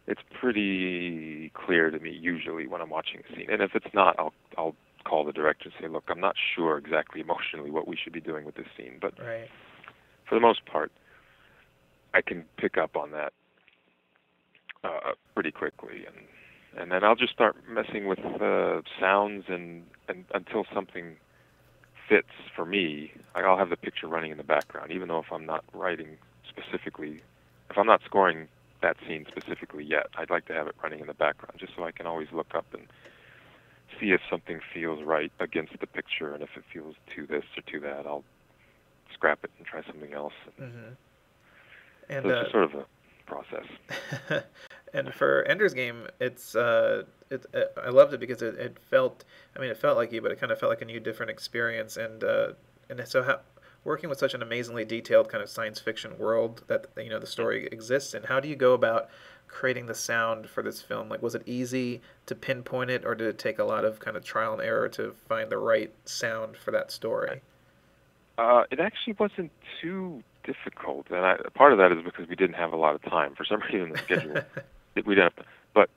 It's 0.07 0.21
pretty 0.39 1.51
clear 1.55 1.91
to 1.91 1.99
me 1.99 2.11
usually 2.11 2.67
when 2.67 2.83
I'm 2.83 2.91
watching 2.91 3.21
a 3.21 3.35
scene, 3.35 3.49
and 3.51 3.63
if 3.63 3.75
it's 3.75 3.93
not, 3.95 4.17
I'll 4.19 4.35
I'll 4.59 4.77
call 5.05 5.25
the 5.25 5.33
director 5.33 5.65
and 5.67 5.75
say, 5.81 5.89
look, 5.89 6.05
I'm 6.09 6.21
not 6.21 6.35
sure 6.55 6.79
exactly 6.79 7.21
emotionally 7.21 7.71
what 7.71 7.87
we 7.87 7.95
should 7.97 8.13
be 8.13 8.21
doing 8.23 8.45
with 8.47 8.55
this 8.55 8.67
scene, 8.77 8.99
but 9.01 9.13
Right. 9.19 9.49
for 10.27 10.35
the 10.35 10.41
most 10.41 10.65
part, 10.65 10.91
I 12.15 12.23
can 12.23 12.45
pick 12.57 12.79
up 12.79 12.97
on 12.97 13.11
that. 13.11 13.33
uh, 14.85 15.13
pretty 15.35 15.51
quickly, 15.51 16.05
and 16.07 16.17
and 16.77 16.91
then 16.91 17.05
I'll 17.05 17.15
just 17.17 17.33
start 17.33 17.57
messing 17.69 18.07
with 18.09 18.19
uh, 18.19 18.83
sounds 19.01 19.45
and, 19.49 19.85
and 20.09 20.25
until 20.35 20.65
something 20.75 21.17
fits 22.09 22.35
for 22.55 22.67
me. 22.67 23.13
I'll 23.35 23.57
have 23.57 23.71
the 23.71 23.77
picture 23.77 24.09
running 24.09 24.33
in 24.33 24.39
the 24.39 24.45
background, 24.45 24.91
even 24.91 25.09
though 25.09 25.21
if 25.21 25.33
I'm 25.33 25.47
not 25.47 25.65
writing 25.73 26.19
specifically, 26.49 27.23
if 27.71 27.79
I'm 27.79 27.87
not 27.87 28.01
scoring 28.05 28.49
that 28.83 28.97
scene 29.07 29.25
specifically 29.29 29.85
yet, 29.85 30.09
I'd 30.19 30.31
like 30.31 30.47
to 30.47 30.53
have 30.53 30.67
it 30.67 30.75
running 30.83 31.01
in 31.01 31.07
the 31.07 31.15
background 31.15 31.59
just 31.59 31.73
so 31.77 31.85
I 31.85 31.93
can 31.93 32.07
always 32.07 32.29
look 32.33 32.55
up 32.55 32.67
and 32.73 32.83
see 34.01 34.11
if 34.11 34.21
something 34.29 34.61
feels 34.75 35.03
right 35.05 35.33
against 35.41 35.79
the 35.81 35.87
picture, 35.87 36.35
and 36.35 36.43
if 36.43 36.51
it 36.57 36.65
feels 36.73 36.97
to 37.15 37.27
this 37.27 37.45
or 37.57 37.63
to 37.73 37.81
that, 37.81 38.07
I'll 38.07 38.25
scrap 39.15 39.45
it 39.45 39.51
and 39.59 39.67
try 39.67 39.83
something 39.87 40.13
else. 40.13 40.35
Mm-hmm. 40.61 40.95
And 42.09 42.25
so 42.25 42.29
it's 42.29 42.39
uh, 42.39 42.43
just 42.43 42.53
sort 42.53 42.65
of 42.65 42.75
a 42.75 42.85
process. 43.27 44.45
and 44.95 45.13
for 45.15 45.43
Ender's 45.45 45.75
Game, 45.75 46.07
it's 46.21 46.55
uh, 46.55 47.05
it, 47.31 47.47
uh, 47.55 47.81
I 47.81 47.91
loved 47.91 48.15
it 48.15 48.21
because 48.21 48.43
it, 48.43 48.55
it 48.57 48.79
felt, 48.91 49.25
I 49.57 49.61
mean, 49.61 49.71
it 49.71 49.77
felt 49.77 49.97
like 49.97 50.13
you, 50.13 50.21
but 50.21 50.31
it 50.31 50.41
kind 50.41 50.53
of 50.53 50.59
felt 50.59 50.71
like 50.71 50.83
a 50.83 50.85
new, 50.85 51.01
different 51.01 51.31
experience. 51.31 51.97
And 51.97 52.23
uh, 52.25 52.53
and 52.89 53.07
so 53.07 53.23
how, 53.23 53.41
working 53.85 54.09
with 54.09 54.19
such 54.19 54.35
an 54.35 54.43
amazingly 54.43 54.85
detailed 54.85 55.29
kind 55.29 55.43
of 55.43 55.49
science 55.49 55.79
fiction 55.79 56.19
world 56.19 56.63
that 56.69 56.87
you 56.97 57.11
know 57.11 57.19
the 57.19 57.27
story 57.27 57.67
exists 57.67 58.15
in, 58.15 58.23
how 58.25 58.41
do 58.41 58.49
you 58.49 58.57
go 58.57 58.73
about 58.73 59.09
creating 59.49 59.87
the 59.87 59.95
sound 59.95 60.49
for 60.49 60.63
this 60.63 60.83
film? 60.83 61.09
Like, 61.09 61.23
was 61.23 61.35
it 61.35 61.43
easy 61.47 62.01
to 62.27 62.35
pinpoint 62.35 62.91
it, 62.91 63.05
or 63.05 63.15
did 63.15 63.29
it 63.29 63.39
take 63.39 63.59
a 63.59 63.65
lot 63.65 63.85
of 63.85 64.01
kind 64.01 64.17
of 64.17 64.25
trial 64.25 64.53
and 64.53 64.63
error 64.63 64.89
to 64.91 65.15
find 65.29 65.51
the 65.51 65.59
right 65.59 65.93
sound 66.05 66.57
for 66.57 66.71
that 66.73 66.91
story? 66.91 67.41
Uh, 68.37 68.65
it 68.71 68.81
actually 68.81 69.15
wasn't 69.19 69.53
too 69.81 70.23
difficult, 70.45 71.07
and 71.11 71.25
I, 71.25 71.37
part 71.55 71.73
of 71.73 71.79
that 71.79 71.93
is 71.93 71.99
because 72.05 72.29
we 72.29 72.37
didn't 72.37 72.57
have 72.57 72.73
a 72.73 72.77
lot 72.77 72.95
of 72.95 73.03
time. 73.03 73.35
For 73.35 73.45
some 73.45 73.61
reason, 73.73 73.93
the 73.93 73.99
schedule 73.99 74.35
we 74.95 75.15
didn't. 75.15 75.35
Have, 75.37 75.47
but 75.75 75.91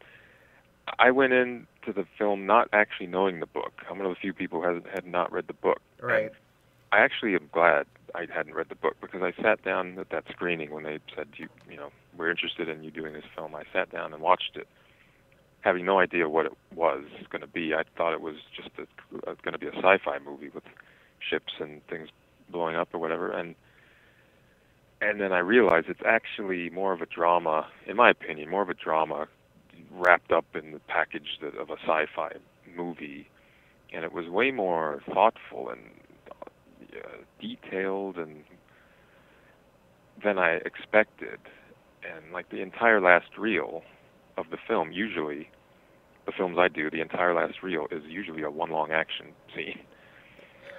I 0.99 1.11
went 1.11 1.33
into 1.33 1.93
the 1.93 2.05
film 2.17 2.45
not 2.45 2.69
actually 2.73 3.07
knowing 3.07 3.39
the 3.39 3.45
book. 3.45 3.73
I'm 3.89 3.97
one 3.97 4.07
of 4.07 4.13
the 4.13 4.19
few 4.19 4.33
people 4.33 4.61
who 4.61 4.73
has 4.73 4.83
had 4.93 5.05
not 5.05 5.31
read 5.31 5.47
the 5.47 5.53
book. 5.53 5.81
Right. 6.01 6.23
And 6.23 6.31
I 6.91 6.99
actually 6.99 7.35
am 7.35 7.49
glad 7.51 7.85
I 8.15 8.25
hadn't 8.33 8.53
read 8.53 8.69
the 8.69 8.75
book 8.75 8.95
because 9.01 9.21
I 9.21 9.33
sat 9.41 9.63
down 9.63 9.97
at 9.99 10.09
that 10.09 10.23
screening 10.29 10.71
when 10.71 10.83
they 10.83 10.99
said, 11.15 11.27
"You, 11.35 11.49
you 11.69 11.77
know, 11.77 11.91
we're 12.17 12.31
interested 12.31 12.69
in 12.69 12.83
you 12.83 12.91
doing 12.91 13.13
this 13.13 13.25
film." 13.35 13.55
I 13.55 13.63
sat 13.73 13.91
down 13.91 14.13
and 14.13 14.21
watched 14.21 14.55
it, 14.55 14.67
having 15.61 15.85
no 15.85 15.99
idea 15.99 16.29
what 16.29 16.45
it 16.45 16.53
was 16.73 17.03
going 17.29 17.41
to 17.41 17.47
be. 17.47 17.73
I 17.73 17.83
thought 17.97 18.13
it 18.13 18.21
was 18.21 18.35
just 18.55 18.69
a, 18.77 19.35
going 19.43 19.53
to 19.53 19.57
be 19.57 19.67
a 19.67 19.75
sci-fi 19.75 20.19
movie 20.19 20.49
with 20.49 20.63
ships 21.19 21.53
and 21.59 21.85
things 21.87 22.09
blowing 22.49 22.75
up 22.75 22.89
or 22.93 22.99
whatever, 22.99 23.31
and 23.31 23.55
and 25.01 25.21
then 25.21 25.31
I 25.31 25.39
realized 25.39 25.87
it's 25.89 26.01
actually 26.05 26.69
more 26.69 26.93
of 26.93 27.01
a 27.01 27.05
drama, 27.05 27.67
in 27.85 27.95
my 27.95 28.09
opinion, 28.09 28.49
more 28.49 28.61
of 28.61 28.69
a 28.69 28.73
drama 28.73 29.27
wrapped 29.91 30.31
up 30.31 30.45
in 30.55 30.71
the 30.71 30.79
package 30.87 31.39
that, 31.41 31.55
of 31.55 31.69
a 31.69 31.77
sci-fi 31.85 32.33
movie, 32.75 33.27
and 33.93 34.03
it 34.03 34.11
was 34.11 34.27
way 34.27 34.51
more 34.51 35.01
thoughtful 35.13 35.69
and 35.69 35.81
uh, 36.93 37.17
detailed 37.39 38.17
and 38.17 38.43
than 40.23 40.39
I 40.39 40.59
expected. 40.65 41.39
And 42.03 42.33
like 42.33 42.49
the 42.49 42.61
entire 42.61 42.99
last 42.99 43.37
reel 43.37 43.83
of 44.37 44.49
the 44.49 44.57
film, 44.67 44.91
usually 44.91 45.49
the 46.25 46.31
films 46.31 46.57
I 46.59 46.67
do, 46.67 46.89
the 46.89 47.01
entire 47.01 47.33
last 47.33 47.61
reel 47.61 47.87
is 47.91 48.03
usually 48.07 48.41
a 48.41 48.49
one 48.49 48.71
long 48.71 48.91
action 48.91 49.27
scene. 49.55 49.79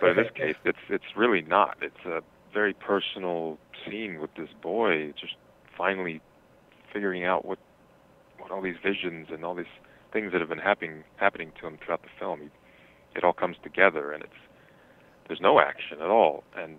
But 0.00 0.10
in 0.10 0.16
this 0.16 0.30
case, 0.34 0.54
it's 0.64 0.78
it's 0.88 1.16
really 1.16 1.42
not. 1.42 1.76
It's 1.80 2.04
a 2.04 2.22
very 2.52 2.74
personal 2.74 3.58
scene 3.84 4.20
with 4.20 4.30
this 4.36 4.48
boy 4.62 5.12
just 5.18 5.34
finally 5.76 6.20
figuring 6.92 7.24
out 7.24 7.44
what 7.44 7.58
what 8.38 8.50
all 8.50 8.62
these 8.62 8.76
visions 8.82 9.28
and 9.30 9.44
all 9.44 9.54
these 9.54 9.66
things 10.12 10.32
that 10.32 10.40
have 10.40 10.48
been 10.48 10.58
happening 10.58 11.04
happening 11.16 11.52
to 11.60 11.66
him 11.66 11.78
throughout 11.84 12.02
the 12.02 12.08
film. 12.18 12.40
He, 12.40 12.48
it 13.16 13.24
all 13.24 13.32
comes 13.32 13.56
together, 13.62 14.12
and 14.12 14.22
it's 14.22 14.32
there's 15.26 15.40
no 15.40 15.60
action 15.60 16.00
at 16.00 16.08
all, 16.08 16.44
and 16.56 16.76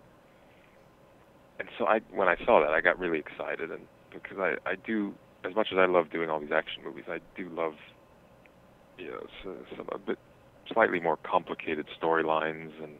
and 1.59 1.69
so 1.77 1.85
I 1.85 1.99
when 2.11 2.27
I 2.27 2.35
saw 2.45 2.61
that 2.61 2.71
I 2.71 2.81
got 2.81 2.97
really 2.97 3.19
excited, 3.19 3.71
and 3.71 3.81
because 4.11 4.37
I 4.39 4.55
I 4.65 4.75
do 4.75 5.13
as 5.45 5.55
much 5.55 5.67
as 5.71 5.77
I 5.77 5.85
love 5.85 6.09
doing 6.11 6.29
all 6.29 6.39
these 6.39 6.51
action 6.51 6.83
movies, 6.83 7.05
I 7.07 7.19
do 7.35 7.49
love 7.49 7.73
you 8.97 9.11
know 9.11 9.25
so, 9.43 9.55
some 9.75 9.87
a 9.91 9.97
bit 9.97 10.17
slightly 10.71 10.99
more 10.99 11.17
complicated 11.17 11.87
storylines 12.01 12.71
and 12.83 12.93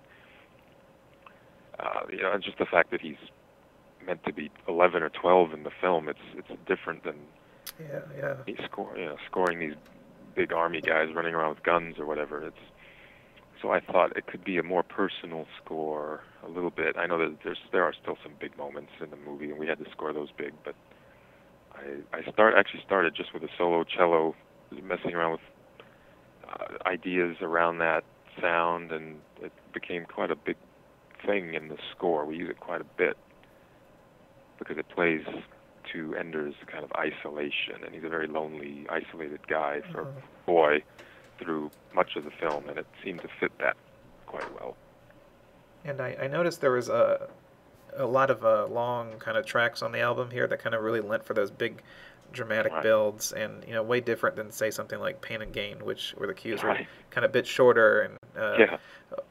you 2.12 2.22
know, 2.22 2.32
and 2.32 2.44
just 2.44 2.58
the 2.58 2.66
fact 2.66 2.92
that 2.92 3.02
he's 3.02 3.18
meant 4.06 4.24
to 4.26 4.34
be 4.34 4.50
11 4.68 5.04
or 5.04 5.10
12 5.10 5.54
in 5.54 5.64
the 5.64 5.72
film, 5.82 6.10
it's 6.10 6.20
it's 6.36 6.50
different 6.68 7.04
than 7.04 7.16
yeah, 7.80 8.00
yeah. 8.18 8.36
He's 8.46 8.58
score, 8.66 8.98
you 8.98 9.06
know, 9.06 9.18
scoring 9.30 9.60
these 9.60 9.76
big 10.36 10.54
army 10.54 10.82
guys 10.82 11.10
running 11.14 11.34
around 11.34 11.56
with 11.56 11.64
guns 11.64 11.96
or 12.00 12.06
whatever. 12.06 12.46
It's 12.46 12.58
so 13.62 13.72
I 13.72 13.80
thought 13.80 14.16
it 14.16 14.28
could 14.28 14.44
be 14.44 14.58
a 14.58 14.64
more 14.64 14.84
personal 14.84 15.46
score 15.62 16.22
a 16.46 16.50
little 16.50 16.70
bit. 16.70 16.96
I 16.98 17.06
know 17.08 17.18
that 17.18 17.38
there's 17.44 17.60
there 17.72 17.84
are 17.84 17.94
still 17.94 18.18
some 18.24 18.34
big 18.40 18.58
moments 18.58 18.92
in 19.02 19.10
the 19.10 19.18
movie, 19.18 19.50
and 19.50 19.60
we 19.60 19.68
had 19.68 19.80
to 19.80 19.90
score 19.92 20.14
those 20.14 20.30
big. 20.38 20.54
But 20.64 20.76
I 21.74 22.18
I 22.18 22.32
start 22.32 22.56
actually 22.58 22.84
started 22.86 23.16
just 23.16 23.34
with 23.34 23.44
a 23.44 23.50
solo 23.58 23.84
cello, 23.84 24.36
messing 24.84 25.14
around 25.14 25.34
with 25.34 25.42
uh, 26.48 26.88
ideas 26.88 27.38
around 27.42 27.80
that 27.80 28.04
sound, 28.42 28.92
and 28.92 29.20
it 29.42 29.52
became 29.74 30.06
quite 30.06 30.32
a 30.32 30.36
big 30.36 30.56
thing 31.26 31.54
in 31.54 31.68
the 31.68 31.78
score. 31.92 32.26
We 32.26 32.38
use 32.38 32.50
it 32.50 32.60
quite 32.60 32.82
a 32.82 32.86
bit 32.98 33.18
because 34.58 34.78
it 34.78 34.88
plays 34.90 35.22
to 35.94 36.16
Ender's 36.16 36.54
kind 36.68 36.84
of 36.84 36.92
isolation, 36.94 37.84
and 37.86 37.94
he's 37.96 38.04
a 38.04 38.10
very 38.10 38.28
lonely, 38.28 38.86
isolated 38.90 39.40
guy 39.48 39.82
for 39.92 40.02
a 40.02 40.08
boy 40.46 40.84
through 41.40 41.72
much 41.96 42.16
of 42.16 42.26
the 42.26 42.32
film, 42.32 42.68
and 42.70 42.78
it 42.78 42.86
seemed 43.04 43.22
to 43.22 43.30
fit 43.40 43.52
that 43.60 43.76
quite 44.28 44.46
well. 44.60 44.76
And 45.86 46.02
I, 46.02 46.16
I 46.24 46.28
noticed 46.28 46.62
there 46.62 46.72
was 46.72 46.90
a 46.90 47.30
a 47.98 48.06
lot 48.06 48.30
of 48.30 48.46
uh, 48.46 48.68
long 48.68 49.14
kind 49.18 49.36
of 49.36 49.46
tracks 49.48 49.82
on 49.82 49.92
the 49.92 50.00
album 50.00 50.30
here 50.30 50.46
that 50.46 50.60
kind 50.60 50.76
of 50.76 50.84
really 50.84 51.00
lent 51.02 51.26
for 51.26 51.34
those 51.34 51.50
big 51.50 51.82
dramatic 52.32 52.72
Right. 52.72 52.84
builds 52.84 53.32
and 53.32 53.64
you 53.68 53.74
know 53.74 53.82
way 53.82 54.00
different 54.00 54.36
than 54.36 54.52
say 54.52 54.70
something 54.70 55.00
like 55.00 55.20
Pain 55.22 55.42
and 55.42 55.52
Gain 55.52 55.84
which 55.84 56.12
where 56.18 56.28
the 56.28 56.34
cues 56.36 56.62
were 56.62 56.76
kind 57.10 57.26
of 57.26 57.32
a 57.32 57.34
bit 57.34 57.48
shorter 57.48 58.02
and 58.02 58.18
uh, 58.38 58.56
yeah. 58.60 58.78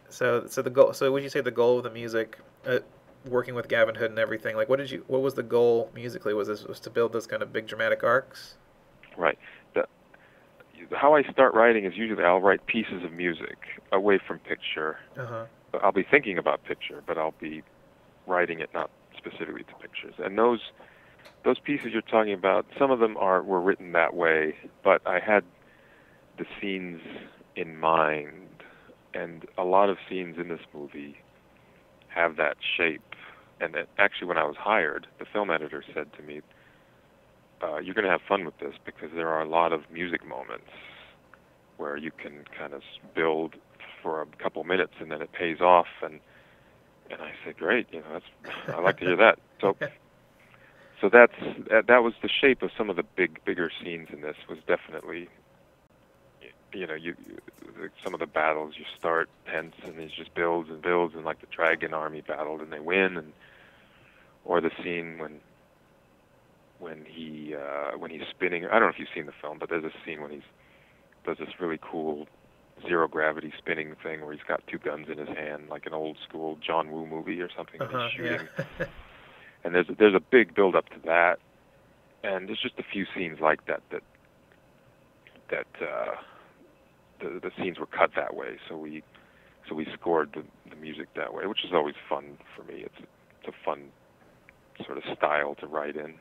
So 0.08 0.46
so 0.46 0.62
the 0.62 0.70
goal 0.70 0.92
so 0.92 1.10
would 1.12 1.22
you 1.22 1.28
say 1.28 1.40
the 1.40 1.50
goal 1.50 1.78
of 1.78 1.84
the 1.84 1.90
music 1.90 2.38
uh, 2.66 2.78
working 3.26 3.54
with 3.54 3.68
Gavin 3.68 3.94
Hood 3.94 4.10
and 4.10 4.18
everything 4.18 4.56
like 4.56 4.68
what 4.68 4.78
did 4.78 4.90
you 4.90 5.04
what 5.06 5.22
was 5.22 5.34
the 5.34 5.42
goal 5.42 5.90
musically 5.94 6.34
was 6.34 6.48
this 6.48 6.64
was 6.64 6.80
to 6.80 6.90
build 6.90 7.12
those 7.12 7.26
kind 7.26 7.42
of 7.42 7.52
big 7.52 7.66
dramatic 7.66 8.02
arcs 8.02 8.56
Right. 9.18 9.38
The, 9.74 9.84
how 10.92 11.14
I 11.16 11.24
start 11.24 11.52
writing 11.52 11.84
is 11.84 11.94
usually 11.96 12.24
I'll 12.24 12.40
write 12.40 12.64
pieces 12.66 13.02
of 13.04 13.12
music 13.12 13.58
away 13.92 14.18
from 14.26 14.38
picture. 14.38 14.98
uh-huh 15.18 15.46
I'll 15.82 15.92
be 15.92 16.06
thinking 16.08 16.38
about 16.38 16.64
picture, 16.64 17.02
but 17.06 17.18
I'll 17.18 17.34
be 17.38 17.62
writing 18.26 18.60
it 18.60 18.70
not 18.72 18.90
specifically 19.16 19.64
to 19.64 19.74
pictures. 19.74 20.14
And 20.18 20.38
those 20.38 20.60
those 21.44 21.58
pieces 21.58 21.88
you're 21.92 22.00
talking 22.00 22.32
about, 22.32 22.64
some 22.78 22.90
of 22.90 23.00
them 23.00 23.16
are 23.18 23.42
were 23.42 23.60
written 23.60 23.92
that 23.92 24.14
way, 24.14 24.54
but 24.82 25.06
I 25.06 25.18
had 25.18 25.44
the 26.38 26.46
scenes 26.58 27.02
in 27.54 27.76
mind, 27.76 28.47
and 29.14 29.46
a 29.56 29.64
lot 29.64 29.88
of 29.88 29.98
scenes 30.08 30.36
in 30.38 30.48
this 30.48 30.60
movie 30.74 31.18
have 32.08 32.36
that 32.36 32.56
shape. 32.76 33.02
And 33.60 33.74
it, 33.74 33.88
actually, 33.98 34.28
when 34.28 34.38
I 34.38 34.44
was 34.44 34.56
hired, 34.56 35.06
the 35.18 35.24
film 35.24 35.50
editor 35.50 35.82
said 35.94 36.12
to 36.14 36.22
me, 36.22 36.40
uh, 37.62 37.78
"You're 37.78 37.94
going 37.94 38.04
to 38.04 38.10
have 38.10 38.22
fun 38.26 38.44
with 38.44 38.58
this 38.58 38.74
because 38.84 39.10
there 39.14 39.28
are 39.28 39.42
a 39.42 39.48
lot 39.48 39.72
of 39.72 39.82
music 39.90 40.26
moments 40.26 40.70
where 41.76 41.96
you 41.96 42.10
can 42.10 42.44
kind 42.56 42.72
of 42.72 42.82
build 43.14 43.54
for 44.02 44.22
a 44.22 44.26
couple 44.42 44.62
minutes 44.64 44.94
and 45.00 45.10
then 45.10 45.22
it 45.22 45.32
pays 45.32 45.60
off." 45.60 45.88
And 46.02 46.20
and 47.10 47.20
I 47.20 47.32
said, 47.44 47.56
"Great, 47.56 47.88
you 47.92 48.00
know, 48.00 48.06
that's 48.12 48.56
I 48.68 48.80
like 48.80 48.98
to 48.98 49.04
hear 49.04 49.16
that." 49.16 49.38
So 49.60 49.76
so 51.00 51.08
that's 51.08 51.32
that, 51.70 51.86
that 51.88 52.02
was 52.02 52.14
the 52.22 52.28
shape 52.28 52.62
of 52.62 52.70
some 52.76 52.90
of 52.90 52.96
the 52.96 53.02
big 53.02 53.44
bigger 53.44 53.70
scenes 53.82 54.08
in 54.12 54.20
this 54.20 54.36
was 54.48 54.58
definitely 54.66 55.28
you 56.72 56.86
know 56.86 56.94
you, 56.94 57.14
you 57.26 57.38
some 58.02 58.14
of 58.14 58.20
the 58.20 58.26
battles 58.26 58.74
you 58.76 58.84
start 58.98 59.28
tense 59.46 59.74
and 59.84 59.98
it 59.98 60.10
just 60.16 60.34
builds 60.34 60.68
and 60.68 60.82
builds 60.82 61.14
and 61.14 61.24
like 61.24 61.40
the 61.40 61.46
dragon 61.46 61.94
army 61.94 62.20
battled 62.20 62.60
and 62.60 62.72
they 62.72 62.80
win 62.80 63.16
and 63.16 63.32
or 64.44 64.60
the 64.60 64.70
scene 64.82 65.18
when 65.18 65.40
when 66.78 67.04
he 67.04 67.54
uh 67.54 67.96
when 67.96 68.10
he's 68.10 68.22
spinning. 68.30 68.66
I 68.66 68.72
don't 68.72 68.82
know 68.82 68.88
if 68.88 68.98
you've 68.98 69.08
seen 69.14 69.26
the 69.26 69.32
film 69.40 69.58
but 69.58 69.68
there's 69.68 69.84
a 69.84 69.92
scene 70.04 70.20
when 70.20 70.30
he's 70.30 70.42
does 71.24 71.38
this 71.38 71.60
really 71.60 71.78
cool 71.80 72.26
zero 72.86 73.08
gravity 73.08 73.52
spinning 73.58 73.96
thing 74.02 74.20
where 74.20 74.32
he's 74.32 74.44
got 74.46 74.66
two 74.66 74.78
guns 74.78 75.08
in 75.08 75.18
his 75.18 75.28
hand 75.28 75.68
like 75.68 75.86
an 75.86 75.94
old 75.94 76.16
school 76.28 76.58
John 76.64 76.90
Woo 76.90 77.06
movie 77.06 77.40
or 77.40 77.48
something 77.56 77.80
uh-huh 77.80 78.08
he's 78.08 78.24
yeah. 78.24 78.30
shooting. 78.30 78.48
And 79.64 79.74
there's 79.74 79.88
a, 79.88 79.94
there's 79.94 80.14
a 80.14 80.20
big 80.20 80.54
build 80.54 80.76
up 80.76 80.88
to 80.90 80.98
that, 81.04 81.40
and 82.22 82.48
there's 82.48 82.60
just 82.60 82.78
a 82.78 82.82
few 82.82 83.06
scenes 83.14 83.40
like 83.40 83.66
that 83.66 83.82
that 83.90 84.02
that 85.50 85.66
uh, 85.82 86.14
the 87.20 87.40
the 87.42 87.50
scenes 87.56 87.78
were 87.78 87.86
cut 87.86 88.10
that 88.16 88.34
way, 88.34 88.58
so 88.68 88.76
we 88.76 89.02
so 89.68 89.74
we 89.74 89.86
scored 89.94 90.30
the 90.34 90.42
the 90.70 90.76
music 90.76 91.08
that 91.14 91.32
way, 91.34 91.46
which 91.46 91.64
is 91.64 91.72
always 91.72 91.94
fun 92.08 92.38
for 92.56 92.62
me. 92.64 92.80
It's 92.84 92.94
it's 93.40 93.48
a 93.48 93.64
fun 93.64 93.84
sort 94.84 94.98
of 94.98 95.04
style 95.16 95.54
to 95.56 95.66
write 95.66 95.96
in. 95.96 96.14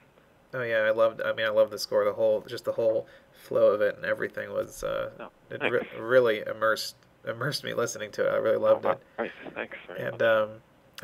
Oh 0.54 0.64
yeah, 0.64 0.78
I 0.80 0.92
loved. 0.92 1.22
I 1.22 1.34
mean, 1.34 1.46
I 1.46 1.50
love 1.50 1.70
the 1.72 1.78
score. 1.80 2.06
The 2.06 2.14
whole, 2.14 2.42
just 2.48 2.64
the 2.66 2.72
whole 2.72 3.06
flow 3.34 3.72
of 3.72 3.82
it 3.82 3.96
and 3.98 4.06
everything 4.06 4.50
was. 4.52 4.84
Uh, 4.84 5.10
No, 5.20 5.30
it 5.52 5.60
thanks. 5.60 5.74
re- 5.94 6.00
really 6.00 6.40
immersed 6.48 6.96
immersed 7.28 7.64
me 7.66 7.74
listening 7.74 8.12
to 8.12 8.26
it. 8.26 8.32
I 8.32 8.38
really 8.38 8.58
loved 8.58 8.86
Oh, 8.86 8.92
it. 8.92 9.00
Nice, 9.20 9.32
thanks 9.54 9.76
very 9.88 10.00
And 10.04 10.12
much. 10.14 10.22
um, 10.22 10.50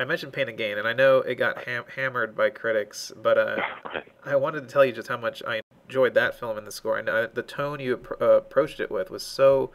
I 0.00 0.04
mentioned 0.04 0.32
Pain 0.32 0.48
and 0.48 0.56
Gain, 0.56 0.78
and 0.78 0.88
I 0.88 0.94
know 0.94 1.18
it 1.18 1.34
got 1.34 1.64
ham- 1.64 1.84
hammered 1.94 2.34
by 2.34 2.48
critics, 2.50 3.12
but 3.22 3.36
uh, 3.38 3.60
right. 3.84 4.04
I 4.24 4.34
wanted 4.36 4.62
to 4.62 4.66
tell 4.72 4.84
you 4.84 4.92
just 4.92 5.08
how 5.08 5.18
much 5.18 5.42
I 5.46 5.60
enjoyed 5.86 6.14
that 6.14 6.38
film 6.38 6.56
and 6.58 6.66
the 6.66 6.72
score, 6.72 6.96
and 6.98 7.08
uh, 7.08 7.28
the 7.32 7.42
tone 7.42 7.80
you 7.80 7.96
appro- 7.96 8.20
uh, 8.20 8.36
approached 8.38 8.80
it 8.80 8.90
with 8.90 9.10
was 9.10 9.22
so 9.22 9.70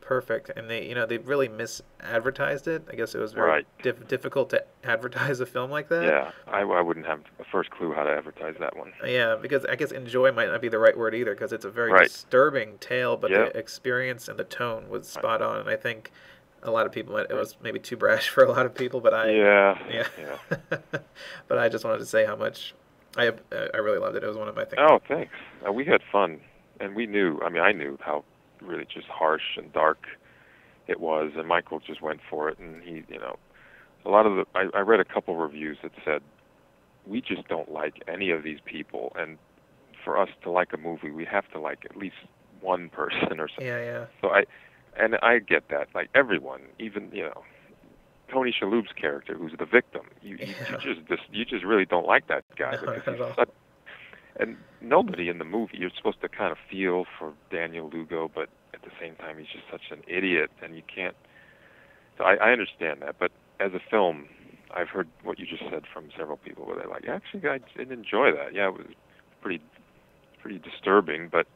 perfect. 0.00 0.50
And 0.54 0.68
they, 0.68 0.86
you 0.86 0.94
know, 0.94 1.06
they 1.06 1.16
really 1.16 1.48
misadvertised 1.48 2.66
it. 2.66 2.86
I 2.90 2.94
guess 2.94 3.14
it 3.14 3.18
was 3.20 3.32
very 3.32 3.48
Right. 3.48 3.66
diff- 3.82 4.06
difficult 4.06 4.50
to 4.50 4.62
advertise 4.84 5.40
a 5.40 5.46
film 5.46 5.70
like 5.70 5.88
that. 5.88 6.04
Yeah, 6.04 6.30
I, 6.46 6.60
I 6.60 6.80
wouldn't 6.82 7.06
have 7.06 7.20
a 7.40 7.44
first 7.44 7.70
clue 7.70 7.92
how 7.94 8.02
to 8.04 8.10
advertise 8.10 8.56
that 8.60 8.76
one. 8.76 8.92
Yeah, 9.06 9.36
because 9.40 9.64
I 9.64 9.76
guess 9.76 9.92
enjoy 9.92 10.30
might 10.32 10.48
not 10.48 10.60
be 10.60 10.68
the 10.68 10.78
right 10.78 10.96
word 10.96 11.14
either, 11.14 11.34
because 11.34 11.52
it's 11.52 11.64
a 11.64 11.70
very 11.70 11.90
Right. 11.92 12.04
disturbing 12.08 12.76
tale, 12.78 13.16
but 13.16 13.30
the 13.30 13.56
experience 13.58 14.28
and 14.28 14.38
the 14.38 14.44
tone 14.44 14.88
was 14.90 15.08
spot 15.08 15.40
on. 15.40 15.60
And 15.60 15.68
I 15.70 15.76
think 15.76 16.10
a 16.62 16.70
lot 16.70 16.84
of 16.86 16.92
people, 16.92 17.14
might, 17.14 17.30
it 17.30 17.34
was 17.34 17.56
maybe 17.62 17.78
too 17.78 17.96
brash 17.96 18.28
for 18.34 18.44
a 18.44 18.50
lot 18.50 18.66
of 18.66 18.74
people, 18.74 19.00
but 19.00 19.14
I, 19.14 19.30
yeah, 19.30 19.78
yeah, 19.90 20.06
yeah. 20.18 20.78
but 21.48 21.58
I 21.58 21.68
just 21.70 21.84
wanted 21.84 21.98
to 22.00 22.06
say 22.06 22.26
how 22.26 22.36
much 22.36 22.74
I 23.16 23.30
I 23.52 23.78
really 23.78 23.98
loved 23.98 24.16
it. 24.16 24.24
It 24.24 24.26
was 24.26 24.36
one 24.36 24.48
of 24.48 24.56
my 24.56 24.64
things. 24.64 24.78
Oh, 24.78 25.00
thanks. 25.06 25.32
Uh, 25.66 25.72
we 25.72 25.84
had 25.84 26.00
fun, 26.10 26.40
and 26.80 26.94
we 26.94 27.06
knew. 27.06 27.40
I 27.44 27.48
mean, 27.48 27.62
I 27.62 27.72
knew 27.72 27.98
how 28.00 28.24
really 28.60 28.86
just 28.92 29.06
harsh 29.06 29.56
and 29.56 29.72
dark 29.72 30.06
it 30.86 31.00
was, 31.00 31.32
and 31.36 31.46
Michael 31.46 31.80
just 31.80 32.02
went 32.02 32.20
for 32.28 32.48
it. 32.48 32.58
And 32.58 32.82
he, 32.82 33.04
you 33.08 33.18
know, 33.18 33.36
a 34.04 34.10
lot 34.10 34.26
of 34.26 34.36
the. 34.36 34.44
I, 34.54 34.78
I 34.78 34.80
read 34.80 35.00
a 35.00 35.04
couple 35.04 35.36
reviews 35.36 35.78
that 35.82 35.92
said 36.04 36.22
we 37.06 37.20
just 37.20 37.46
don't 37.48 37.70
like 37.70 38.02
any 38.08 38.30
of 38.30 38.42
these 38.42 38.58
people, 38.64 39.12
and 39.18 39.38
for 40.04 40.18
us 40.18 40.28
to 40.42 40.50
like 40.50 40.72
a 40.72 40.76
movie, 40.76 41.10
we 41.10 41.24
have 41.24 41.50
to 41.52 41.60
like 41.60 41.84
at 41.88 41.96
least 41.96 42.16
one 42.60 42.88
person 42.88 43.40
or 43.40 43.48
something. 43.48 43.66
Yeah, 43.66 43.82
yeah, 43.82 44.06
So 44.20 44.30
I, 44.30 44.44
and 44.98 45.16
I 45.16 45.38
get 45.38 45.68
that. 45.68 45.88
Like 45.94 46.10
everyone, 46.14 46.62
even 46.78 47.10
you 47.12 47.24
know, 47.24 47.44
Tony 48.34 48.52
Shalhoub's 48.52 48.92
character, 49.00 49.34
who's 49.34 49.52
the 49.58 49.64
victim, 49.64 50.02
you, 50.20 50.36
you, 50.36 50.54
Yeah. 50.60 50.70
you 50.70 50.94
just, 50.94 51.06
just 51.08 51.22
you 51.32 51.44
just 51.44 51.64
really 51.64 51.84
don't 51.86 52.06
like 52.06 52.26
that 52.26 52.42
guy 52.58 52.72
No, 52.72 52.80
because 52.92 53.02
not 53.06 53.28
he's 53.28 53.36
such. 53.36 53.48
And 54.40 54.56
nobody 54.80 55.28
in 55.28 55.38
the 55.38 55.44
movie, 55.44 55.78
you're 55.78 55.90
supposed 55.96 56.20
to 56.22 56.28
kind 56.28 56.50
of 56.50 56.58
feel 56.68 57.04
for 57.18 57.32
Daniel 57.52 57.88
Lugo, 57.88 58.28
but 58.34 58.48
at 58.74 58.82
the 58.82 58.90
same 59.00 59.14
time, 59.14 59.38
he's 59.38 59.46
just 59.46 59.64
such 59.70 59.92
an 59.92 60.02
idiot, 60.08 60.50
and 60.60 60.74
you 60.74 60.82
can't. 60.92 61.14
So 62.18 62.24
I, 62.24 62.34
I 62.34 62.50
understand 62.50 63.00
that, 63.02 63.14
but 63.20 63.30
as 63.60 63.72
a 63.72 63.80
film, 63.88 64.26
I've 64.74 64.88
heard 64.88 65.06
what 65.22 65.38
you 65.38 65.46
just 65.46 65.62
said 65.70 65.84
from 65.92 66.08
several 66.18 66.36
people, 66.38 66.66
where 66.66 66.76
they're 66.76 66.88
like, 66.88 67.06
actually, 67.06 67.48
I 67.48 67.60
didn't 67.76 67.92
enjoy 67.96 68.32
that. 68.32 68.52
Yeah, 68.52 68.68
it 68.68 68.72
was 68.74 68.86
pretty, 69.40 69.62
pretty 70.42 70.58
disturbing, 70.58 71.28
but 71.30 71.46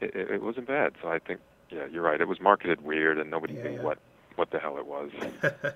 it, 0.00 0.14
it, 0.14 0.30
it 0.30 0.42
wasn't 0.42 0.68
bad. 0.68 0.92
So 1.02 1.08
I 1.08 1.18
think, 1.18 1.40
yeah, 1.70 1.86
you're 1.90 2.02
right. 2.02 2.20
It 2.20 2.28
was 2.28 2.40
marketed 2.40 2.82
weird, 2.82 3.18
and 3.18 3.28
nobody 3.30 3.54
Yeah, 3.54 3.64
knew 3.64 3.72
yeah. 3.74 3.82
what 3.82 3.98
what 4.36 4.50
the 4.50 4.58
hell 4.58 4.76
it 4.78 4.86
was. 4.86 5.10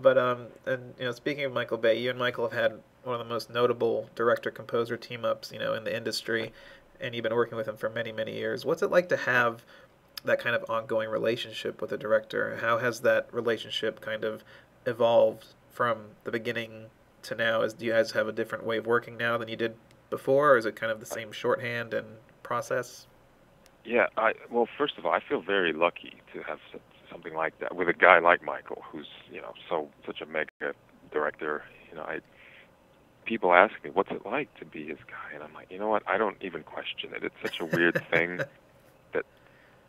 but 0.00 0.18
um, 0.18 0.46
and 0.66 0.94
you 0.98 1.04
know, 1.04 1.12
speaking 1.12 1.44
of 1.44 1.52
Michael 1.52 1.78
Bay, 1.78 1.98
you 1.98 2.10
and 2.10 2.18
Michael 2.18 2.48
have 2.48 2.58
had 2.58 2.80
one 3.04 3.20
of 3.20 3.26
the 3.26 3.32
most 3.32 3.50
notable 3.50 4.08
director-composer 4.14 4.96
team-ups, 4.96 5.50
you 5.52 5.58
know, 5.58 5.74
in 5.74 5.84
the 5.84 5.94
industry, 5.94 6.52
and 7.00 7.14
you've 7.14 7.24
been 7.24 7.34
working 7.34 7.56
with 7.56 7.66
him 7.66 7.76
for 7.76 7.90
many, 7.90 8.12
many 8.12 8.34
years. 8.34 8.64
What's 8.64 8.82
it 8.82 8.90
like 8.90 9.08
to 9.08 9.16
have 9.16 9.64
that 10.24 10.38
kind 10.38 10.54
of 10.54 10.64
ongoing 10.68 11.08
relationship 11.08 11.80
with 11.80 11.90
a 11.92 11.98
director? 11.98 12.58
How 12.60 12.78
has 12.78 13.00
that 13.00 13.26
relationship 13.32 14.00
kind 14.00 14.24
of 14.24 14.44
evolved 14.86 15.46
from 15.70 15.98
the 16.24 16.30
beginning 16.30 16.86
to 17.22 17.34
now? 17.34 17.62
Is 17.62 17.74
do 17.74 17.86
you 17.86 17.92
guys 17.92 18.12
have 18.12 18.28
a 18.28 18.32
different 18.32 18.64
way 18.64 18.78
of 18.78 18.86
working 18.86 19.16
now 19.16 19.36
than 19.36 19.48
you 19.48 19.56
did 19.56 19.74
before, 20.10 20.52
or 20.52 20.58
is 20.58 20.66
it 20.66 20.76
kind 20.76 20.92
of 20.92 21.00
the 21.00 21.06
same 21.06 21.32
shorthand 21.32 21.92
and 21.92 22.06
process? 22.42 23.06
Yeah, 23.84 24.06
I 24.16 24.34
well, 24.50 24.68
first 24.78 24.96
of 24.96 25.06
all, 25.06 25.12
I 25.12 25.20
feel 25.28 25.40
very 25.40 25.72
lucky 25.72 26.14
to 26.32 26.42
have 26.42 26.60
something 27.12 27.34
like 27.34 27.58
that 27.60 27.76
with 27.76 27.88
a 27.88 27.92
guy 27.94 28.18
like 28.20 28.42
Michael, 28.42 28.82
who's 28.90 29.08
you 29.30 29.40
know 29.40 29.52
so 29.68 29.90
such 30.06 30.20
a 30.22 30.26
mega 30.26 30.74
director. 31.12 31.64
You 31.90 31.96
know, 31.96 32.02
I 32.04 32.20
people 33.24 33.52
ask 33.54 33.74
me, 33.84 33.90
"What's 33.90 34.10
it 34.10 34.26
like 34.26 34.52
to 34.58 34.64
be 34.64 34.86
his 34.88 34.98
guy?" 35.06 35.34
And 35.34 35.42
I'm 35.42 35.54
like, 35.54 35.70
you 35.70 35.78
know 35.78 35.88
what? 35.88 36.02
I 36.08 36.18
don't 36.18 36.36
even 36.42 36.62
question 36.64 37.10
it. 37.14 37.22
It's 37.24 37.34
such 37.42 37.60
a 37.60 37.66
weird 37.66 37.96
thing 38.10 38.44
that 39.12 39.24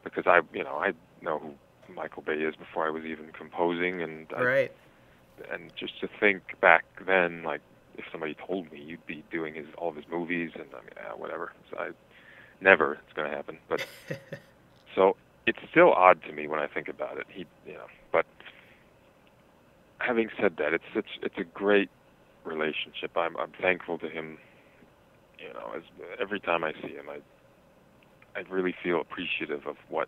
because 0.04 0.26
I, 0.28 0.42
you 0.54 0.64
know, 0.64 0.76
I 0.78 0.94
know 1.22 1.40
who 1.40 1.94
Michael 1.94 2.24
Bay 2.24 2.40
is 2.42 2.56
before 2.56 2.86
I 2.88 2.92
was 2.92 3.06
even 3.06 3.32
composing, 3.32 4.02
and 4.02 4.28
I, 4.36 4.42
Right. 4.44 4.72
and 5.52 5.72
just 5.78 6.00
to 6.02 6.08
think 6.20 6.60
back 6.62 6.86
then, 7.06 7.44
like 7.44 7.62
if 7.98 8.06
somebody 8.12 8.36
told 8.36 8.72
me 8.72 8.80
you'd 8.82 9.06
be 9.06 9.24
doing 9.32 9.54
his 9.56 9.68
all 9.78 9.90
of 9.90 9.96
his 9.96 10.08
movies, 10.10 10.52
and 10.56 10.66
I 10.74 10.82
mean, 10.82 10.92
ah, 11.10 11.16
whatever. 11.16 11.54
So 11.72 11.78
I 11.80 11.90
never 12.62 12.94
it's 12.94 13.14
going 13.16 13.30
to 13.30 13.36
happen, 13.36 13.60
but. 13.70 13.86
So 14.96 15.16
it's 15.46 15.60
still 15.70 15.92
odd 15.94 16.22
to 16.24 16.34
me 16.34 16.48
when 16.48 16.60
I 16.60 16.68
think 16.68 16.88
about 16.88 17.18
it. 17.18 17.28
He, 17.30 17.46
you 17.66 17.74
know, 17.74 17.88
but 18.12 18.26
having 20.00 20.30
said 20.40 20.56
that, 20.58 20.74
it's 20.74 20.84
such 20.94 21.08
it's 21.22 21.38
a 21.38 21.44
great 21.44 21.90
relationship. 22.44 23.12
I'm 23.16 23.36
I'm 23.38 23.52
thankful 23.62 23.98
to 24.00 24.10
him. 24.10 24.38
You 25.40 25.54
know, 25.54 25.74
as 25.76 25.84
every 26.22 26.40
time 26.40 26.64
I 26.64 26.72
see 26.82 26.94
him, 26.94 27.10
I 27.10 27.20
I 28.38 28.44
really 28.50 28.74
feel 28.84 29.02
appreciative 29.02 29.68
of 29.68 29.76
what 29.90 30.08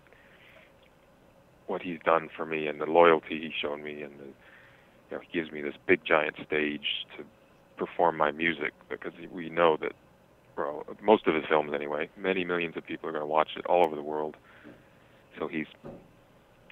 what 1.68 1.82
he's 1.82 2.00
done 2.06 2.30
for 2.36 2.46
me 2.46 2.68
and 2.68 2.80
the 2.80 2.86
loyalty 2.86 3.42
he's 3.42 3.54
shown 3.60 3.84
me, 3.84 4.02
and 4.02 4.20
the, 4.20 4.26
you 4.26 5.18
know, 5.18 5.20
he 5.20 5.40
gives 5.40 5.52
me 5.52 5.62
this 5.62 5.76
big 5.88 6.06
giant 6.06 6.36
stage 6.46 7.06
to 7.18 7.24
perform 7.78 8.18
my 8.18 8.32
music 8.32 8.72
because 8.90 9.14
we 9.32 9.50
know 9.50 9.78
that 9.82 9.94
well, 10.58 10.86
most 11.02 11.28
of 11.28 11.36
his 11.36 11.44
films 11.50 11.72
anyway, 11.74 12.10
many 12.18 12.46
millions 12.46 12.78
of 12.78 12.86
people 12.86 13.10
are 13.10 13.12
going 13.12 13.22
to 13.22 13.28
watch 13.28 13.50
it 13.58 13.66
all 13.66 13.86
over 13.86 13.96
the 13.96 14.02
world. 14.02 14.38
So 15.40 15.48
he's 15.48 15.68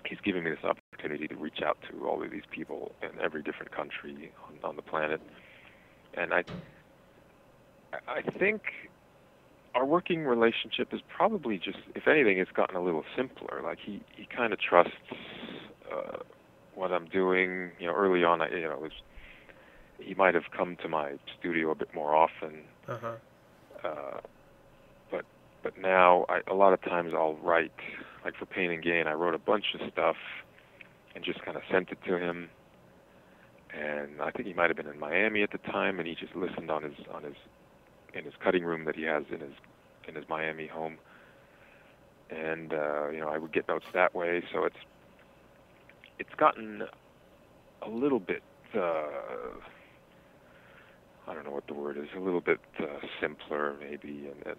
he's 0.08 0.20
giving 0.24 0.44
me 0.44 0.52
this 0.52 0.64
opportunity 0.64 1.28
to 1.28 1.36
reach 1.36 1.60
out 1.66 1.78
to 1.90 2.08
all 2.08 2.24
of 2.24 2.32
these 2.32 2.34
people 2.52 2.96
in 3.02 3.10
every 3.22 3.42
different 3.42 3.72
country 3.72 4.34
on, 4.48 4.60
on 4.64 4.76
the 4.76 4.82
planet, 4.82 5.22
and 6.14 6.34
I 6.34 6.44
I 8.08 8.22
think 8.40 8.64
our 9.76 9.86
working 9.86 10.24
relationship 10.26 10.90
is 10.94 11.02
probably 11.08 11.58
just, 11.58 11.78
if 11.96 12.08
anything, 12.08 12.38
it's 12.40 12.52
gotten 12.52 12.76
a 12.76 12.84
little 12.84 13.04
simpler. 13.16 13.62
Like 13.64 13.80
he 13.84 14.06
he 14.16 14.28
kind 14.36 14.54
of 14.54 14.60
trusts 14.60 14.94
uh, 15.92 16.18
what 16.74 16.92
I'm 16.92 17.06
doing. 17.06 17.72
You 17.80 17.88
know, 17.88 17.94
early 17.96 18.24
on, 18.24 18.42
I 18.42 18.50
you 18.50 18.62
know, 18.62 18.78
was 18.80 18.92
he 19.98 20.14
might 20.16 20.34
have 20.36 20.52
come 20.56 20.76
to 20.82 20.90
my 20.90 21.18
studio 21.38 21.72
a 21.72 21.76
bit 21.76 21.94
more 21.94 22.16
often 22.16 22.66
Uh 22.88 22.98
huh. 23.00 23.18
uh, 23.84 24.20
but 25.64 25.78
now 25.78 26.26
I, 26.30 26.42
a 26.52 26.54
lot 26.54 26.74
of 26.74 26.82
times 26.82 27.14
I'll 27.16 27.36
write 27.36 27.72
like 28.24 28.36
for 28.38 28.46
Pain 28.46 28.72
and 28.72 28.84
Gain 28.84 29.08
I 29.08 29.14
wrote 29.14 29.34
a 29.34 29.40
bunch 29.40 29.66
of 29.74 29.82
stuff 29.92 30.18
and 31.16 31.24
just 31.24 31.44
kind 31.44 31.58
of 31.58 31.64
sent 31.72 31.90
it 31.90 32.00
to 32.08 32.18
him. 32.18 32.50
And 33.74 34.22
I 34.22 34.30
think 34.32 34.48
he 34.48 34.54
might 34.54 34.70
have 34.70 34.78
been 34.78 34.88
in 34.88 35.00
Miami 35.00 35.42
at 35.42 35.52
the 35.52 35.58
time 35.58 36.00
and 36.00 36.08
he 36.08 36.16
just 36.16 36.36
listened 36.36 36.70
on 36.70 36.84
his 36.84 36.94
on 37.12 37.24
his 37.24 37.36
in 38.14 38.26
his 38.26 38.34
cutting 38.44 38.64
room 38.64 38.86
that 38.86 38.96
he 38.96 39.04
has 39.04 39.24
in 39.32 39.40
his 39.40 39.54
in 40.08 40.16
his 40.16 40.26
Miami 40.30 40.68
home. 40.68 40.98
And 42.30 42.74
uh, 42.74 43.10
you 43.10 43.20
know 43.20 43.30
I 43.30 43.38
would 43.38 43.54
get 43.54 43.68
notes 43.68 43.86
that 43.94 44.14
way. 44.14 44.44
So 44.54 44.66
it's 44.66 44.76
it's 46.20 46.34
gotten 46.38 46.84
a 47.82 47.90
little 47.90 48.20
bit 48.20 48.44
uh, 48.76 49.08
I 51.28 51.34
don't 51.34 51.46
know 51.46 51.52
what 51.52 51.68
the 51.68 51.74
word 51.74 51.98
is, 51.98 52.08
a 52.16 52.20
little 52.20 52.42
bit 52.42 52.60
uh, 52.80 53.00
simpler 53.22 53.76
maybe, 53.80 54.28
and, 54.28 54.46
and 54.46 54.58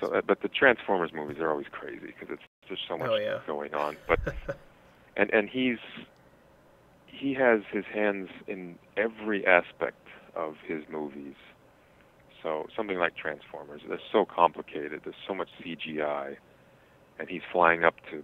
so. 0.00 0.14
Uh, 0.14 0.20
but 0.26 0.42
the 0.42 0.48
Transformers 0.48 1.10
movies 1.14 1.38
are 1.40 1.50
always 1.50 1.66
crazy 1.70 2.06
because 2.06 2.28
it's 2.30 2.42
there's 2.68 2.80
so 2.88 2.96
much 2.98 3.10
Oh, 3.10 3.16
yeah. 3.16 3.38
going 3.46 3.74
on. 3.74 3.96
But 4.08 4.20
and 5.16 5.30
and 5.32 5.48
he's 5.48 5.78
he 7.06 7.34
has 7.34 7.60
his 7.72 7.84
hands 7.92 8.28
in 8.46 8.76
every 8.96 9.46
aspect 9.46 10.06
of 10.34 10.54
his 10.66 10.82
movies. 10.90 11.34
So 12.42 12.66
something 12.74 12.98
like 12.98 13.14
Transformers, 13.16 13.82
they're 13.86 13.98
so 14.12 14.24
complicated. 14.24 15.02
There's 15.04 15.16
so 15.28 15.34
much 15.34 15.48
CGI, 15.62 16.36
and 17.18 17.28
he's 17.28 17.42
flying 17.52 17.84
up 17.84 17.94
to 18.10 18.22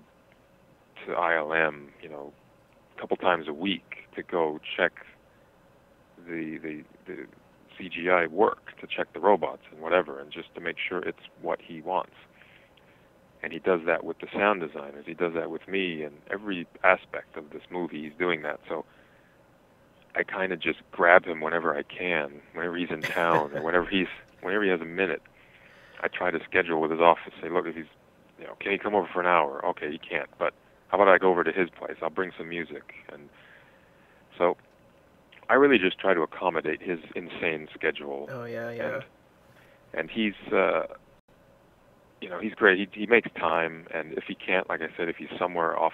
to 1.06 1.12
ILM, 1.12 1.88
you 2.02 2.08
know, 2.08 2.32
a 2.96 3.00
couple 3.00 3.16
times 3.18 3.46
a 3.48 3.52
week 3.52 3.84
to 4.14 4.22
go 4.22 4.58
check 4.76 4.92
the 6.26 6.58
the 6.62 6.82
the 7.06 7.26
CGI 7.78 8.28
work 8.28 8.78
to 8.80 8.86
check 8.86 9.12
the 9.12 9.20
robots 9.20 9.62
and 9.70 9.80
whatever, 9.80 10.18
and 10.20 10.30
just 10.30 10.54
to 10.54 10.60
make 10.60 10.76
sure 10.78 10.98
it's 11.00 11.18
what 11.42 11.60
he 11.60 11.80
wants. 11.80 12.14
And 13.42 13.52
he 13.52 13.58
does 13.58 13.80
that 13.86 14.04
with 14.04 14.18
the 14.18 14.26
sound 14.32 14.60
designers. 14.60 15.04
He 15.06 15.14
does 15.14 15.34
that 15.34 15.50
with 15.50 15.68
me, 15.68 16.02
and 16.02 16.16
every 16.30 16.66
aspect 16.82 17.36
of 17.36 17.50
this 17.50 17.62
movie, 17.70 18.02
he's 18.02 18.18
doing 18.18 18.42
that. 18.42 18.60
So 18.68 18.84
I 20.14 20.22
kind 20.22 20.52
of 20.52 20.60
just 20.60 20.78
grab 20.90 21.26
him 21.26 21.40
whenever 21.40 21.76
I 21.76 21.82
can, 21.82 22.40
whenever 22.54 22.76
he's 22.76 22.90
in 22.90 23.02
town, 23.14 23.52
or 23.54 23.62
whenever 23.62 23.86
he's 23.86 24.08
whenever 24.40 24.64
he 24.64 24.70
has 24.70 24.80
a 24.80 24.86
minute. 24.86 25.22
I 26.00 26.08
try 26.08 26.30
to 26.30 26.40
schedule 26.44 26.80
with 26.80 26.90
his 26.90 27.00
office. 27.00 27.32
Say, 27.40 27.48
look, 27.48 27.66
if 27.66 27.74
he's, 27.74 27.86
you 28.38 28.44
know, 28.44 28.54
can 28.60 28.72
he 28.72 28.78
come 28.78 28.94
over 28.94 29.08
for 29.12 29.20
an 29.20 29.26
hour? 29.26 29.64
Okay, 29.64 29.90
he 29.90 29.98
can't, 29.98 30.28
but 30.38 30.52
how 30.88 30.98
about 30.98 31.08
I 31.08 31.18
go 31.18 31.30
over 31.30 31.42
to 31.42 31.52
his 31.52 31.70
place? 31.70 31.96
I'll 32.02 32.10
bring 32.10 32.32
some 32.36 32.48
music, 32.48 32.94
and 33.12 33.28
so 34.36 34.56
I 35.48 35.54
really 35.54 35.78
just 35.78 35.98
try 35.98 36.14
to 36.14 36.22
accommodate 36.22 36.82
his 36.82 36.98
insane 37.14 37.68
schedule. 37.74 38.28
Oh 38.30 38.44
yeah, 38.44 38.70
yeah. 38.70 38.94
And 38.94 39.04
and 39.94 40.10
he's 40.10 40.52
uh, 40.52 40.84
you 42.20 42.28
know 42.28 42.40
he's 42.40 42.54
great. 42.54 42.78
He 42.78 43.00
he 43.00 43.06
makes 43.06 43.28
time, 43.38 43.86
and 43.94 44.12
if 44.14 44.24
he 44.26 44.34
can't, 44.34 44.68
like 44.68 44.80
I 44.80 44.88
said, 44.96 45.08
if 45.08 45.16
he's 45.16 45.28
somewhere 45.38 45.78
off, 45.78 45.92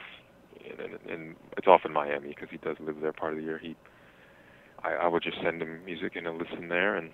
in, 0.64 0.80
in, 0.80 1.10
in 1.10 1.36
it's 1.56 1.66
off 1.66 1.82
in 1.84 1.92
Miami 1.92 2.28
because 2.28 2.48
he 2.50 2.56
does 2.58 2.76
live 2.80 2.96
there 3.00 3.12
part 3.12 3.32
of 3.32 3.38
the 3.38 3.44
year. 3.44 3.58
He 3.58 3.76
I, 4.82 4.92
I 4.94 5.08
would 5.08 5.22
just 5.22 5.36
send 5.42 5.62
him 5.62 5.84
music 5.84 6.16
and 6.16 6.26
he'll 6.26 6.38
listen 6.38 6.68
there, 6.68 6.96
and 6.96 7.10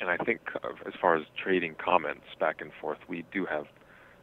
and 0.00 0.10
I 0.10 0.16
think 0.24 0.40
uh, 0.62 0.68
as 0.86 0.94
far 1.00 1.16
as 1.16 1.24
trading 1.42 1.76
comments 1.82 2.26
back 2.40 2.60
and 2.60 2.70
forth, 2.80 2.98
we 3.08 3.24
do 3.32 3.46
have 3.46 3.66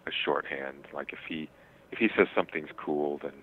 a 0.08 0.12
shorthand. 0.26 0.88
Like 0.94 1.14
if 1.14 1.20
he 1.28 1.50
if 1.92 2.00
he 2.00 2.08
says 2.18 2.28
something's 2.36 2.70
cool, 2.78 3.20
then 3.22 3.34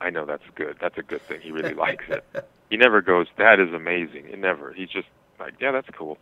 I 0.00 0.10
know 0.10 0.24
that's 0.26 0.42
good. 0.54 0.76
That's 0.80 0.98
a 0.98 1.02
good 1.02 1.26
thing. 1.28 1.40
He 1.42 1.50
really 1.50 1.74
likes 1.86 2.04
it. 2.08 2.24
He 2.70 2.76
never 2.76 3.00
goes, 3.02 3.26
"That 3.38 3.60
is 3.60 3.72
amazing." 3.74 4.26
He 4.28 4.36
never. 4.36 4.72
He's 4.72 4.88
just 4.88 5.08
like, 5.38 5.54
"Yeah, 5.60 5.72
that's 5.72 5.88
cool," 5.96 6.18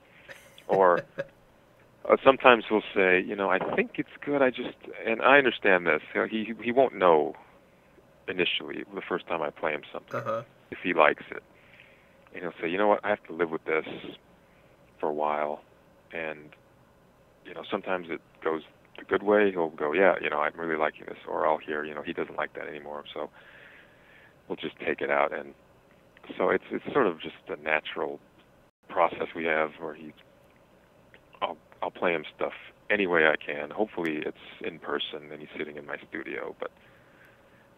or 0.67 1.01
uh, 2.09 2.17
sometimes 2.25 2.65
he'll 2.69 2.83
say, 2.95 3.21
"You 3.21 3.37
know, 3.37 3.51
I 3.51 3.59
think 3.77 3.93
it's 3.99 4.09
good. 4.25 4.43
I 4.43 4.51
just," 4.51 4.77
and 5.07 5.21
I 5.23 5.39
understand 5.39 5.87
this. 5.87 6.01
You 6.15 6.21
know, 6.23 6.27
he 6.27 6.53
he 6.63 6.73
won't 6.73 6.95
know 6.95 7.35
initially 8.29 8.85
the 8.95 9.01
first 9.07 9.27
time 9.27 9.43
I 9.43 9.51
play 9.51 9.73
him 9.73 9.83
something 9.93 10.17
Uh-huh. 10.17 10.43
if 10.71 10.79
he 10.83 10.93
likes 10.95 11.25
it, 11.31 11.43
and 12.33 12.43
he'll 12.43 12.53
say, 12.61 12.69
"You 12.69 12.79
know 12.79 12.89
what? 12.89 13.01
I 13.05 13.11
have 13.11 13.23
to 13.25 13.33
live 13.33 13.51
with 13.51 13.65
this 13.65 13.87
for 14.99 15.09
a 15.09 15.15
while," 15.15 15.63
and 16.13 16.51
you 17.45 17.55
know, 17.55 17.63
sometimes 17.71 18.09
it 18.11 18.21
goes 18.43 18.63
the 18.99 19.05
good 19.05 19.23
way. 19.23 19.51
He'll 19.51 19.71
go, 19.71 19.93
"Yeah, 19.93 20.15
you 20.21 20.29
know, 20.31 20.41
I'm 20.41 20.59
really 20.59 20.77
liking 20.77 21.07
this," 21.07 21.19
or 21.27 21.47
I'll 21.47 21.59
hear, 21.59 21.85
"You 21.85 21.95
know, 21.95 22.03
he 22.03 22.13
doesn't 22.13 22.37
like 22.37 22.53
that 22.55 22.69
anymore," 22.69 23.05
so 23.13 23.31
we'll 24.49 24.57
just 24.57 24.79
take 24.81 25.01
it 25.01 25.11
out 25.11 25.33
and 25.33 25.55
so 26.37 26.51
it's 26.51 26.65
it's 26.71 26.85
sort 26.93 27.07
of 27.07 27.21
just 27.21 27.37
a 27.49 27.57
natural 27.63 28.21
process 28.89 29.29
we 29.35 29.45
have 29.45 29.71
where 29.79 29.95
he 29.95 30.13
I'll 31.41 31.57
I'll 31.83 31.91
play 31.91 32.13
him 32.13 32.25
stuff 32.35 32.53
any 32.91 33.07
way 33.07 33.27
I 33.27 33.37
can. 33.37 33.71
Hopefully 33.71 34.23
it's 34.25 34.37
in 34.61 34.79
person 34.79 35.31
and 35.31 35.41
he's 35.41 35.49
sitting 35.57 35.77
in 35.77 35.87
my 35.87 35.97
studio, 36.09 36.55
but 36.59 36.71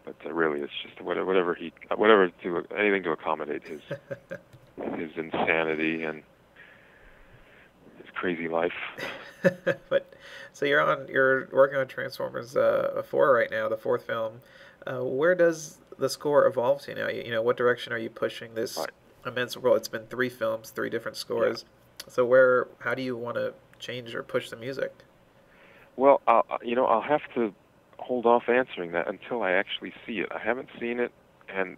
but 0.03 0.15
uh, 0.25 0.33
really 0.33 0.61
it's 0.61 0.73
just 0.83 1.01
whatever 1.01 1.25
whatever 1.25 1.53
he 1.53 1.73
whatever 1.95 2.29
to 2.43 2.65
anything 2.77 3.03
to 3.03 3.11
accommodate 3.11 3.63
his 3.63 3.81
his 4.97 5.11
insanity 5.15 6.03
and 6.03 6.23
his 7.97 8.07
crazy 8.13 8.47
life. 8.47 8.71
but 9.89 10.13
so 10.53 10.65
you're 10.65 10.81
on 10.81 11.07
you're 11.07 11.47
working 11.51 11.77
on 11.77 11.87
Transformers 11.87 12.55
uh, 12.55 13.03
4 13.07 13.33
right 13.33 13.51
now, 13.51 13.69
the 13.69 13.77
fourth 13.77 14.05
film. 14.05 14.41
Uh, 14.87 15.03
where 15.03 15.35
does 15.35 15.77
the 16.01 16.09
score 16.09 16.45
evolves. 16.45 16.85
to 16.85 16.95
now? 16.95 17.07
You, 17.07 17.23
you 17.23 17.31
know, 17.31 17.41
what 17.41 17.55
direction 17.55 17.93
are 17.93 17.97
you 17.97 18.09
pushing 18.09 18.53
this 18.55 18.77
Right. 18.77 18.89
immense 19.25 19.55
world? 19.55 19.77
It's 19.77 19.87
been 19.87 20.07
three 20.07 20.29
films, 20.29 20.71
three 20.71 20.89
different 20.89 21.15
scores. 21.17 21.63
So 22.07 22.25
where 22.25 22.67
how 22.79 22.95
do 22.95 23.01
you 23.01 23.15
want 23.15 23.35
to 23.37 23.53
change 23.79 24.13
or 24.15 24.23
push 24.23 24.49
the 24.49 24.57
music? 24.57 24.91
Well, 25.95 26.21
I'll, 26.27 26.45
you 26.63 26.75
know, 26.75 26.85
I'll 26.85 27.01
have 27.01 27.21
to 27.35 27.53
hold 27.99 28.25
off 28.25 28.49
answering 28.49 28.91
that 28.93 29.07
until 29.07 29.43
I 29.43 29.51
actually 29.51 29.93
see 30.05 30.19
it. 30.19 30.29
I 30.31 30.39
haven't 30.39 30.69
seen 30.79 30.99
it, 30.99 31.11
and 31.47 31.77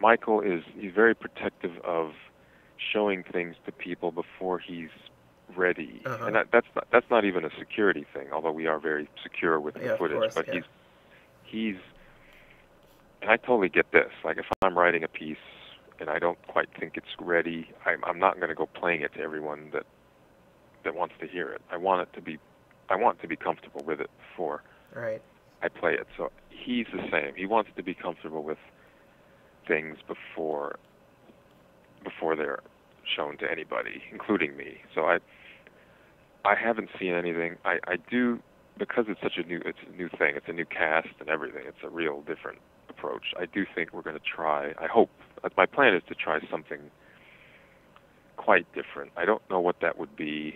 Michael 0.00 0.40
is 0.40 0.62
he's 0.78 0.92
very 0.92 1.14
protective 1.14 1.76
of 1.84 2.12
showing 2.92 3.22
things 3.22 3.54
to 3.66 3.72
people 3.72 4.10
before 4.10 4.58
he's 4.58 4.88
ready, 5.54 6.00
Uh-huh. 6.06 6.24
and 6.26 6.34
that, 6.34 6.46
that's 6.50 6.66
not 6.74 6.86
that's 6.90 7.10
not 7.10 7.24
even 7.26 7.44
a 7.44 7.50
security 7.58 8.06
thing. 8.14 8.28
Although 8.32 8.52
we 8.52 8.66
are 8.66 8.78
very 8.78 9.08
secure 9.22 9.60
with 9.60 9.74
the 9.74 9.92
of 9.92 9.98
footage, 9.98 10.16
course, 10.18 10.34
but 10.34 10.46
yeah. 10.48 10.54
he's 10.54 10.64
he's 11.44 11.76
and 13.22 13.30
I 13.30 13.36
totally 13.36 13.68
get 13.68 13.92
this. 13.92 14.10
Like 14.24 14.36
if 14.36 14.46
I'm 14.62 14.76
writing 14.76 15.04
a 15.04 15.08
piece 15.08 15.36
and 16.00 16.10
I 16.10 16.18
don't 16.18 16.44
quite 16.48 16.68
think 16.78 16.96
it's 16.96 17.06
ready, 17.20 17.68
I'm 17.86 18.04
I'm 18.04 18.18
not 18.18 18.36
going 18.36 18.48
to 18.48 18.54
go 18.54 18.66
playing 18.66 19.02
it 19.02 19.14
to 19.14 19.20
everyone 19.20 19.70
that 19.72 19.86
that 20.84 20.94
wants 20.94 21.14
to 21.20 21.26
hear 21.28 21.48
it. 21.50 21.62
I 21.70 21.76
want 21.76 22.02
it 22.02 22.12
to 22.14 22.20
be 22.20 22.38
I 22.90 22.96
want 22.96 23.20
to 23.22 23.28
be 23.28 23.36
comfortable 23.36 23.82
with 23.86 24.00
it 24.00 24.10
before 24.30 24.62
Right. 24.94 25.22
I 25.62 25.68
play 25.68 25.94
it. 25.94 26.06
So 26.18 26.30
he's 26.50 26.86
the 26.92 27.02
same. 27.10 27.34
He 27.34 27.46
wants 27.46 27.70
to 27.76 27.82
be 27.82 27.94
comfortable 27.94 28.42
with 28.42 28.58
things 29.66 29.96
before 30.06 30.76
before 32.04 32.34
they're 32.34 32.58
shown 33.16 33.38
to 33.38 33.50
anybody, 33.50 34.02
including 34.10 34.56
me. 34.56 34.78
So 34.94 35.02
I 35.02 35.18
I 36.44 36.56
haven't 36.56 36.90
seen 36.98 37.12
anything. 37.12 37.56
I 37.64 37.78
I 37.86 37.96
do 38.10 38.40
because 38.78 39.04
it's 39.08 39.20
such 39.22 39.36
a 39.36 39.46
new 39.46 39.62
it's 39.64 39.78
a 39.88 39.96
new 39.96 40.08
thing. 40.08 40.34
It's 40.34 40.48
a 40.48 40.52
new 40.52 40.66
cast 40.66 41.08
and 41.20 41.28
everything. 41.28 41.62
It's 41.66 41.84
a 41.84 41.88
real 41.88 42.22
different 42.22 42.58
approach. 43.02 43.24
I 43.38 43.46
do 43.46 43.64
think 43.74 43.92
we're 43.92 44.02
going 44.02 44.16
to 44.16 44.22
try. 44.36 44.70
I 44.78 44.86
hope 44.92 45.10
uh, 45.44 45.48
my 45.56 45.66
plan 45.66 45.94
is 45.94 46.02
to 46.08 46.14
try 46.14 46.40
something 46.50 46.90
quite 48.36 48.66
different. 48.74 49.12
I 49.16 49.24
don't 49.24 49.42
know 49.50 49.60
what 49.60 49.76
that 49.82 49.98
would 49.98 50.16
be. 50.16 50.54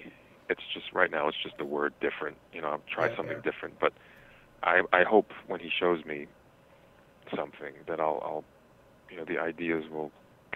It's 0.49 0.63
just 0.75 0.87
right 0.93 1.11
now 1.11 1.29
it's 1.29 1.37
just 1.43 1.59
the 1.59 1.65
word 1.65 1.95
different. 2.01 2.39
You 2.53 2.63
know, 2.63 2.69
I'll 2.69 2.83
try 2.93 3.09
Yeah, 3.09 3.17
something 3.17 3.37
yeah. 3.37 3.51
different, 3.53 3.79
but 3.81 3.93
I 4.63 4.83
I 4.93 5.05
hope 5.05 5.27
when 5.47 5.61
he 5.61 5.71
shows 5.81 6.05
me 6.05 6.27
something 7.37 7.75
that 7.89 8.01
I'll 8.01 8.21
I'll 8.25 8.45
you 9.11 9.17
know 9.17 9.25
the 9.27 9.39
ideas 9.39 9.85
will 9.91 10.13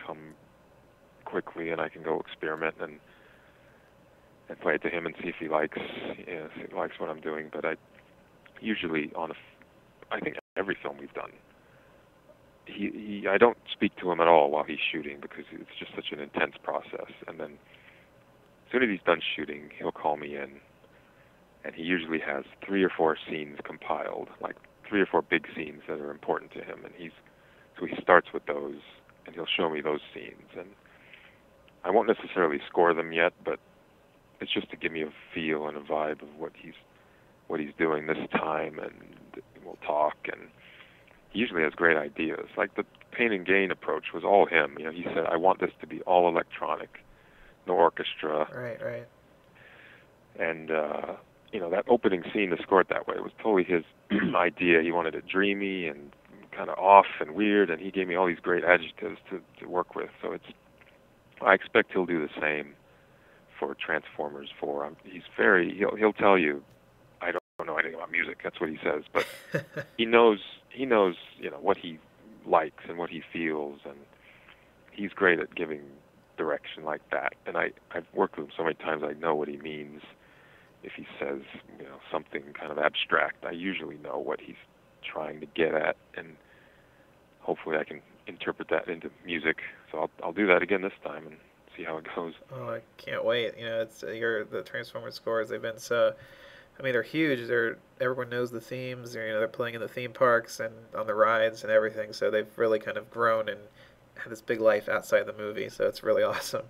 come 0.07 0.35
quickly 1.25 1.71
and 1.71 1.81
I 1.81 1.89
can 1.89 2.03
go 2.03 2.21
experiment 2.21 2.77
and 2.81 3.01
and 4.49 4.61
play 4.61 4.75
it 4.75 4.83
to 4.83 4.91
him 4.91 5.07
and 5.07 5.15
see 5.23 5.29
if 5.29 5.37
he 5.41 5.49
likes 5.49 5.79
you 6.19 6.35
know, 6.35 6.49
if 6.55 6.71
he 6.71 6.77
likes 6.77 7.01
what 7.01 7.11
I'm 7.11 7.21
doing. 7.21 7.51
But 7.53 7.65
I 7.65 7.77
usually 8.61 9.13
on 9.17 9.31
a 9.33 9.35
I 10.13 10.21
think 10.21 10.37
every 10.57 10.77
film 10.83 10.99
we've 10.99 11.13
done 11.15 11.33
he, 12.71 12.91
he 12.95 13.29
I 13.29 13.39
don't 13.39 13.59
speak 13.73 13.97
to 13.97 14.11
him 14.11 14.21
at 14.21 14.29
all 14.29 14.51
while 14.51 14.65
he's 14.65 14.79
shooting 14.93 15.19
because 15.21 15.45
it's 15.53 15.71
just 15.79 15.93
such 15.95 16.13
an 16.13 16.21
intense 16.21 16.55
process. 16.63 17.13
And 17.27 17.39
then 17.41 17.53
as 17.53 18.73
soon 18.73 18.83
as 18.83 18.89
he's 18.89 19.05
done 19.05 19.21
shooting 19.37 19.71
he'll 19.79 19.93
call 19.93 20.17
me 20.17 20.37
in. 20.37 20.61
And 21.65 21.75
he 21.75 21.83
usually 21.83 22.21
has 22.21 22.45
three 22.65 22.83
or 22.83 22.89
four 22.89 23.17
scenes 23.29 23.59
compiled 23.65 24.29
like 24.41 24.57
three 24.89 25.01
or 25.01 25.07
four 25.07 25.23
big 25.23 25.47
scenes 25.55 25.83
that 25.89 26.01
are 26.01 26.11
important 26.11 26.53
to 26.53 26.61
him. 26.61 26.85
And 26.85 26.95
he's 26.97 27.13
so 27.79 27.87
he 27.87 27.95
starts 28.01 28.29
with 28.33 28.47
those 28.47 28.81
and 29.27 29.35
he'll 29.35 29.47
show 29.47 29.71
me 29.71 29.81
those 29.81 30.01
scenes. 30.15 30.49
And 30.59 30.69
I 31.85 31.91
won't 31.91 32.09
necessarily 32.09 32.61
score 32.69 32.95
them 32.95 33.13
yet 33.13 33.33
but 33.45 33.59
it's 34.41 34.53
just 34.53 34.71
to 34.71 34.77
give 34.77 34.93
me 34.93 35.03
a 35.03 35.13
feel 35.35 35.67
and 35.69 35.77
a 35.77 35.81
vibe 35.81 36.23
of 36.23 36.29
what 36.39 36.53
he's 36.61 36.75
what 37.47 37.61
he's 37.61 37.73
doing 37.79 38.07
this 38.07 38.19
time 38.33 38.79
and 38.79 39.43
we'll 39.65 39.79
talk 39.87 40.17
and 40.33 40.49
usually 41.33 41.63
has 41.63 41.73
great 41.75 41.97
ideas. 41.97 42.47
Like 42.57 42.75
the 42.75 42.85
pain 43.13 43.33
and 43.33 43.47
gain 43.47 43.71
approach 43.71 44.07
was 44.15 44.25
all 44.25 44.47
him. 44.47 44.77
You 44.79 44.87
know, 44.87 44.91
he 44.93 45.05
said, 45.05 45.27
"I 45.31 45.37
want 45.37 45.61
this 45.61 45.71
to 45.81 45.87
be 45.87 46.01
all 46.03 46.29
electronic, 46.29 46.99
no 47.67 47.75
orchestra," 47.75 48.49
Right. 48.55 48.83
Right. 48.85 49.07
and 50.39 50.71
uh, 50.71 51.17
you 51.53 51.61
know 51.61 51.71
that 51.71 51.85
opening 51.89 52.23
scene 52.33 52.51
to 52.51 52.63
score 52.63 52.81
it 52.81 52.89
that 52.89 53.07
way 53.07 53.15
It 53.17 53.23
was 53.23 53.33
totally 53.43 53.65
his 53.65 53.85
idea. 54.35 54.83
He 54.83 54.93
wanted 54.93 55.15
it 55.15 55.27
dreamy 55.27 55.87
and 55.87 56.13
kind 56.53 56.69
of 56.71 56.79
off 56.79 57.07
and 57.21 57.33
weird, 57.33 57.71
and 57.71 57.81
he 57.81 57.91
gave 57.91 58.09
me 58.09 58.15
all 58.17 58.27
these 58.27 58.41
great 58.41 58.65
adjectives 58.65 59.19
to 59.31 59.41
to 59.61 59.69
work 59.69 59.95
with. 59.95 60.11
So 60.23 60.33
it's 60.33 60.47
I 61.41 61.55
expect 61.55 61.93
he'll 61.93 62.07
do 62.07 62.21
the 62.21 62.33
same 62.41 62.75
for 63.59 63.75
Transformers 63.75 64.49
4. 64.59 64.85
Um, 64.87 64.97
he's 65.05 65.23
very 65.37 65.75
he'll 65.77 65.97
he'll 65.97 66.13
tell 66.13 66.39
you 66.39 66.63
I 67.21 67.33
don't 67.33 67.67
know 67.67 67.77
anything 67.77 67.95
about 67.95 68.11
music. 68.11 68.39
That's 68.43 68.61
what 68.61 68.71
he 68.71 68.79
says, 68.83 69.05
but 69.13 69.27
he 69.99 70.07
knows 70.07 70.39
he 70.71 70.87
knows 70.87 71.17
you 71.39 71.51
know 71.51 71.59
what 71.61 71.77
he 71.77 71.99
likes 72.47 72.85
and 72.89 72.99
what 72.99 73.11
he 73.11 73.23
feels 73.33 73.81
and 73.85 73.97
he's 74.93 75.11
great 75.13 75.39
at 75.39 75.55
giving 75.55 75.83
direction 76.37 76.85
like 76.85 77.03
that 77.11 77.35
and 77.47 77.57
i 77.57 77.71
i've 77.93 78.07
worked 78.15 78.37
with 78.39 78.47
him 78.47 78.53
so 78.57 78.63
many 78.63 78.75
times 78.77 79.03
i 79.05 79.13
know 79.15 79.35
what 79.35 79.49
he 79.49 79.57
means 79.59 80.01
if 80.83 80.93
he 80.97 81.07
says 81.19 81.43
you 81.79 81.85
know 81.85 81.99
something 82.11 82.43
kind 82.59 82.73
of 82.73 82.79
abstract 82.79 83.45
i 83.45 83.51
usually 83.51 83.97
know 83.99 84.19
what 84.19 84.41
he's 84.41 84.57
trying 85.03 85.41
to 85.41 85.47
get 85.55 85.75
at 85.75 85.97
and 86.17 86.37
hopefully 87.41 87.77
i 87.77 87.85
can 87.85 88.01
interpret 88.27 88.69
that 88.69 88.89
into 88.89 89.11
music 89.25 89.59
so 89.91 89.99
i'll 89.99 90.11
i'll 90.23 90.33
do 90.33 90.47
that 90.47 90.63
again 90.63 90.81
this 90.83 90.93
time 91.05 91.27
and 91.27 91.37
see 91.77 91.85
how 91.85 91.97
it 91.99 92.07
goes 92.17 92.35
Oh, 92.53 92.71
I 92.71 92.81
can't 92.97 93.25
wait. 93.25 93.57
You 93.59 93.65
know, 93.67 93.81
it's 93.83 94.03
your 94.03 94.45
the 94.45 94.63
Transformers 94.63 95.15
scores. 95.15 95.49
They've 95.51 95.63
been 95.63 95.79
so. 95.79 96.15
I 96.81 96.83
mean, 96.83 96.93
they're 96.93 97.03
huge. 97.03 97.47
They're 97.47 97.77
everyone 98.01 98.31
knows 98.31 98.51
the 98.51 98.61
themes. 98.61 99.13
They're, 99.13 99.27
you 99.27 99.33
know, 99.35 99.39
they're 99.39 99.49
playing 99.49 99.75
in 99.75 99.81
the 99.83 99.89
theme 99.89 100.13
parks 100.13 100.61
and 100.61 100.75
on 100.97 101.07
the 101.07 101.15
rides 101.15 101.63
and 101.63 101.71
everything. 101.71 102.15
So 102.15 102.31
they've 102.31 102.49
really 102.57 102.79
kind 102.79 102.97
of 102.97 103.11
grown 103.11 103.51
and 103.51 103.61
had 104.17 104.33
this 104.33 104.41
big 104.41 104.61
life 104.61 104.89
outside 104.89 105.27
the 105.27 105.35
movie. 105.35 105.69
So 105.69 105.87
it's 105.87 106.03
really 106.03 106.23
awesome. 106.25 106.65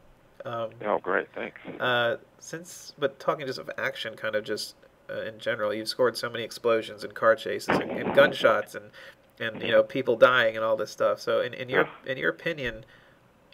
Um, 0.45 0.71
oh 0.87 0.99
great 0.99 1.29
thanks 1.35 1.61
uh, 1.81 2.17
since, 2.39 2.95
but 2.99 3.21
talking 3.21 3.47
just 3.47 3.59
of 3.59 3.71
action, 3.77 4.17
kind 4.17 4.35
of 4.35 4.43
just 4.43 4.75
uh, 5.11 5.23
in 5.23 5.39
general, 5.39 5.73
you've 5.73 5.89
scored 5.89 6.17
so 6.17 6.31
many 6.31 6.45
explosions 6.45 7.05
and 7.05 7.15
car 7.15 7.37
chases 7.37 7.69
and, 7.69 7.91
and 7.91 8.15
gunshots 8.15 8.75
and 8.75 8.87
and 9.39 9.63
you 9.63 9.71
know 9.71 9.83
people 9.83 10.17
dying 10.17 10.57
and 10.57 10.65
all 10.65 10.77
this 10.77 10.91
stuff. 10.91 11.21
So 11.21 11.41
in, 11.41 11.53
in 11.55 11.69
your 11.69 11.89
in 12.07 12.17
your 12.17 12.31
opinion, 12.31 12.85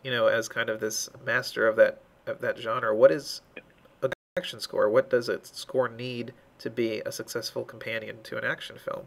you 0.05 0.11
know, 0.11 0.29
as 0.29 0.49
kind 0.49 0.69
of 0.69 0.79
this 0.79 1.09
master 1.25 1.67
of 1.67 1.77
that 1.77 2.01
of 2.27 2.41
that 2.41 2.57
genre, 2.57 2.95
what 2.95 3.11
is 3.11 3.41
a 3.57 3.61
good 4.09 4.13
action 4.37 4.61
score? 4.61 4.89
What 4.89 5.11
does 5.11 5.29
a 5.29 5.41
score 5.45 5.89
need 5.89 6.33
to 6.59 6.71
be 6.71 7.03
a 7.05 7.13
successful 7.13 7.65
companion 7.65 8.23
to 8.25 8.39
an 8.39 8.45
action 8.45 8.79
film? 8.79 9.07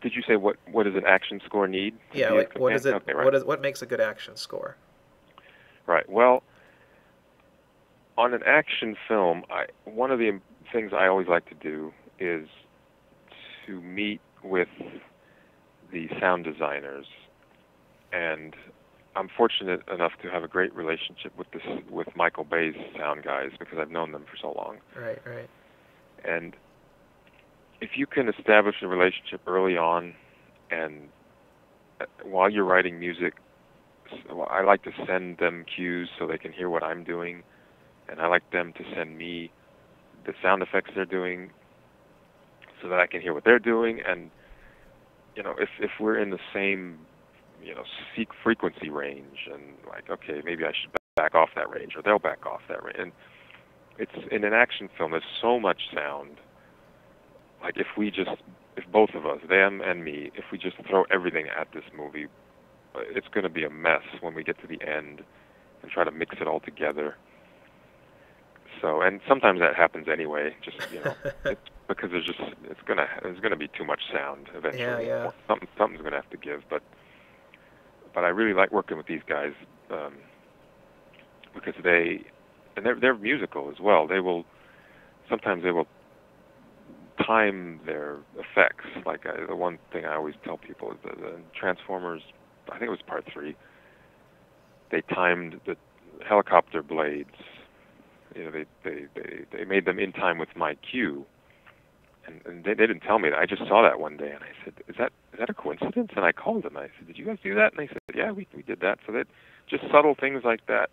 did 0.00 0.14
you 0.14 0.22
say 0.26 0.36
what 0.36 0.56
what 0.70 0.84
does 0.84 0.94
an 0.94 1.04
action 1.06 1.40
score 1.44 1.68
need 1.68 1.94
Yeah, 2.14 2.32
like 2.32 2.58
what 2.58 2.72
is 2.74 2.86
it? 2.86 2.94
okay, 2.94 3.12
right. 3.12 3.24
What 3.24 3.34
is 3.34 3.44
what 3.44 3.60
makes 3.60 3.82
a 3.82 3.86
good 3.86 4.00
action 4.00 4.36
score? 4.36 4.76
Right. 5.86 6.08
Well, 6.08 6.42
on 8.16 8.34
an 8.34 8.42
action 8.46 8.96
film, 9.08 9.44
I 9.50 9.66
one 9.84 10.10
of 10.10 10.18
the 10.18 10.40
things 10.72 10.92
I 10.94 11.06
always 11.06 11.28
like 11.28 11.48
to 11.48 11.54
do 11.54 11.92
is 12.18 12.48
to 13.66 13.80
meet 13.80 14.20
with 14.42 14.68
the 15.92 16.08
sound 16.20 16.44
designers, 16.44 17.06
and 18.12 18.54
I'm 19.16 19.28
fortunate 19.28 19.82
enough 19.92 20.12
to 20.22 20.30
have 20.30 20.44
a 20.44 20.48
great 20.48 20.74
relationship 20.74 21.36
with 21.36 21.50
this 21.50 21.62
with 21.90 22.08
Michael 22.16 22.44
Bay's 22.44 22.74
sound 22.96 23.24
guys 23.24 23.50
because 23.58 23.78
I've 23.78 23.90
known 23.90 24.12
them 24.12 24.24
for 24.30 24.36
so 24.36 24.52
long. 24.52 24.78
Right, 24.96 25.20
right. 25.26 25.48
And 26.24 26.54
if 27.80 27.90
you 27.96 28.06
can 28.06 28.28
establish 28.28 28.76
a 28.82 28.86
relationship 28.86 29.40
early 29.46 29.76
on, 29.76 30.14
and 30.70 31.08
uh, 32.00 32.06
while 32.24 32.50
you're 32.50 32.64
writing 32.64 32.98
music, 32.98 33.34
I 34.50 34.62
like 34.62 34.82
to 34.84 34.90
send 35.06 35.38
them 35.38 35.64
cues 35.74 36.08
so 36.18 36.26
they 36.26 36.38
can 36.38 36.52
hear 36.52 36.68
what 36.68 36.82
I'm 36.82 37.04
doing, 37.04 37.42
and 38.08 38.20
I 38.20 38.26
like 38.26 38.50
them 38.50 38.72
to 38.76 38.84
send 38.94 39.16
me 39.16 39.52
the 40.26 40.32
sound 40.42 40.62
effects 40.62 40.90
they're 40.94 41.04
doing 41.04 41.50
so 42.82 42.88
that 42.88 42.98
I 42.98 43.06
can 43.06 43.20
hear 43.20 43.32
what 43.32 43.44
they're 43.44 43.58
doing. 43.58 44.00
And 44.06 44.30
you 45.36 45.42
know, 45.42 45.54
if 45.58 45.68
if 45.80 45.90
we're 46.00 46.18
in 46.18 46.30
the 46.30 46.40
same 46.52 46.98
you 47.62 47.74
know 47.74 47.84
seek 48.16 48.28
frequency 48.42 48.90
range, 48.90 49.48
and 49.52 49.62
like 49.88 50.10
okay, 50.10 50.42
maybe 50.44 50.64
I 50.64 50.72
should 50.72 50.90
back 51.16 51.34
off 51.34 51.50
that 51.54 51.70
range, 51.70 51.92
or 51.96 52.02
they'll 52.02 52.18
back 52.18 52.46
off 52.46 52.60
that 52.68 52.82
range. 52.82 52.98
And 52.98 53.12
it's 53.98 54.12
in 54.30 54.44
an 54.44 54.52
action 54.52 54.88
film. 54.96 55.12
There's 55.12 55.22
so 55.40 55.60
much 55.60 55.82
sound. 55.94 56.36
Like 57.62 57.76
if 57.76 57.86
we 57.96 58.10
just 58.10 58.30
if 58.76 58.90
both 58.90 59.10
of 59.14 59.26
us, 59.26 59.40
them 59.48 59.80
and 59.80 60.04
me, 60.04 60.30
if 60.34 60.44
we 60.52 60.58
just 60.58 60.76
throw 60.88 61.04
everything 61.10 61.46
at 61.48 61.68
this 61.72 61.84
movie, 61.96 62.26
it's 62.94 63.28
going 63.28 63.44
to 63.44 63.50
be 63.50 63.64
a 63.64 63.70
mess 63.70 64.02
when 64.20 64.34
we 64.34 64.42
get 64.42 64.60
to 64.60 64.66
the 64.66 64.80
end 64.86 65.22
and 65.82 65.90
try 65.90 66.04
to 66.04 66.10
mix 66.10 66.36
it 66.40 66.46
all 66.46 66.60
together. 66.60 67.16
So, 68.80 69.02
and 69.02 69.20
sometimes 69.28 69.60
that 69.60 69.74
happens 69.76 70.06
anyway. 70.10 70.54
Just 70.62 70.90
you 70.92 71.04
know, 71.04 71.14
it's 71.44 71.60
because 71.88 72.10
there's 72.10 72.24
just 72.24 72.40
it's 72.64 72.80
gonna 72.86 73.06
there's 73.22 73.40
gonna 73.40 73.56
be 73.56 73.68
too 73.68 73.84
much 73.84 74.00
sound 74.12 74.48
eventually. 74.54 75.06
Yeah, 75.06 75.24
yeah. 75.24 75.30
Something 75.46 75.68
something's 75.76 76.02
gonna 76.02 76.16
have 76.16 76.30
to 76.30 76.36
give. 76.36 76.62
But 76.70 76.82
but 78.14 78.24
I 78.24 78.28
really 78.28 78.54
like 78.54 78.72
working 78.72 78.96
with 78.96 79.06
these 79.06 79.22
guys 79.26 79.52
um, 79.90 80.14
because 81.52 81.74
they 81.82 82.24
and 82.80 82.86
they're 82.86 82.98
they're 82.98 83.14
musical 83.14 83.68
as 83.70 83.78
well. 83.78 84.06
They 84.06 84.20
will 84.20 84.44
sometimes 85.28 85.62
they 85.62 85.70
will 85.70 85.86
time 87.26 87.80
their 87.84 88.16
effects. 88.34 88.86
Like 89.04 89.26
I, 89.26 89.44
the 89.46 89.54
one 89.54 89.78
thing 89.92 90.06
I 90.06 90.14
always 90.14 90.34
tell 90.44 90.56
people 90.56 90.90
is 90.92 90.96
that 91.04 91.18
the 91.18 91.36
Transformers, 91.58 92.22
I 92.68 92.78
think 92.78 92.84
it 92.84 92.90
was 92.90 93.02
part 93.06 93.24
three. 93.30 93.54
They 94.90 95.02
timed 95.02 95.60
the 95.66 95.76
helicopter 96.26 96.82
blades. 96.82 97.28
You 98.34 98.44
know, 98.44 98.50
they 98.50 98.64
they 98.82 99.04
they 99.14 99.58
they 99.58 99.64
made 99.64 99.84
them 99.84 99.98
in 99.98 100.12
time 100.12 100.38
with 100.38 100.56
my 100.56 100.74
cue. 100.90 101.26
And, 102.26 102.40
and 102.44 102.64
they, 102.64 102.74
they 102.74 102.86
didn't 102.86 103.00
tell 103.00 103.18
me 103.18 103.30
that. 103.30 103.38
I 103.38 103.46
just 103.46 103.62
saw 103.66 103.82
that 103.82 103.98
one 103.98 104.16
day, 104.16 104.30
and 104.30 104.42
I 104.42 104.64
said, 104.64 104.74
"Is 104.88 104.96
that 104.98 105.12
is 105.34 105.38
that 105.38 105.50
a 105.50 105.54
coincidence?" 105.54 106.12
And 106.16 106.24
I 106.24 106.32
called 106.32 106.64
them. 106.64 106.76
I 106.78 106.88
said, 106.96 107.06
"Did 107.06 107.18
you 107.18 107.26
guys 107.26 107.38
do 107.42 107.54
that?" 107.54 107.72
And 107.72 107.78
they 107.78 107.88
said, 107.88 108.00
"Yeah, 108.14 108.32
we 108.32 108.46
we 108.56 108.62
did 108.62 108.80
that." 108.80 108.98
So 109.06 109.12
that 109.12 109.26
just 109.68 109.84
subtle 109.92 110.14
things 110.18 110.42
like 110.44 110.66
that 110.66 110.88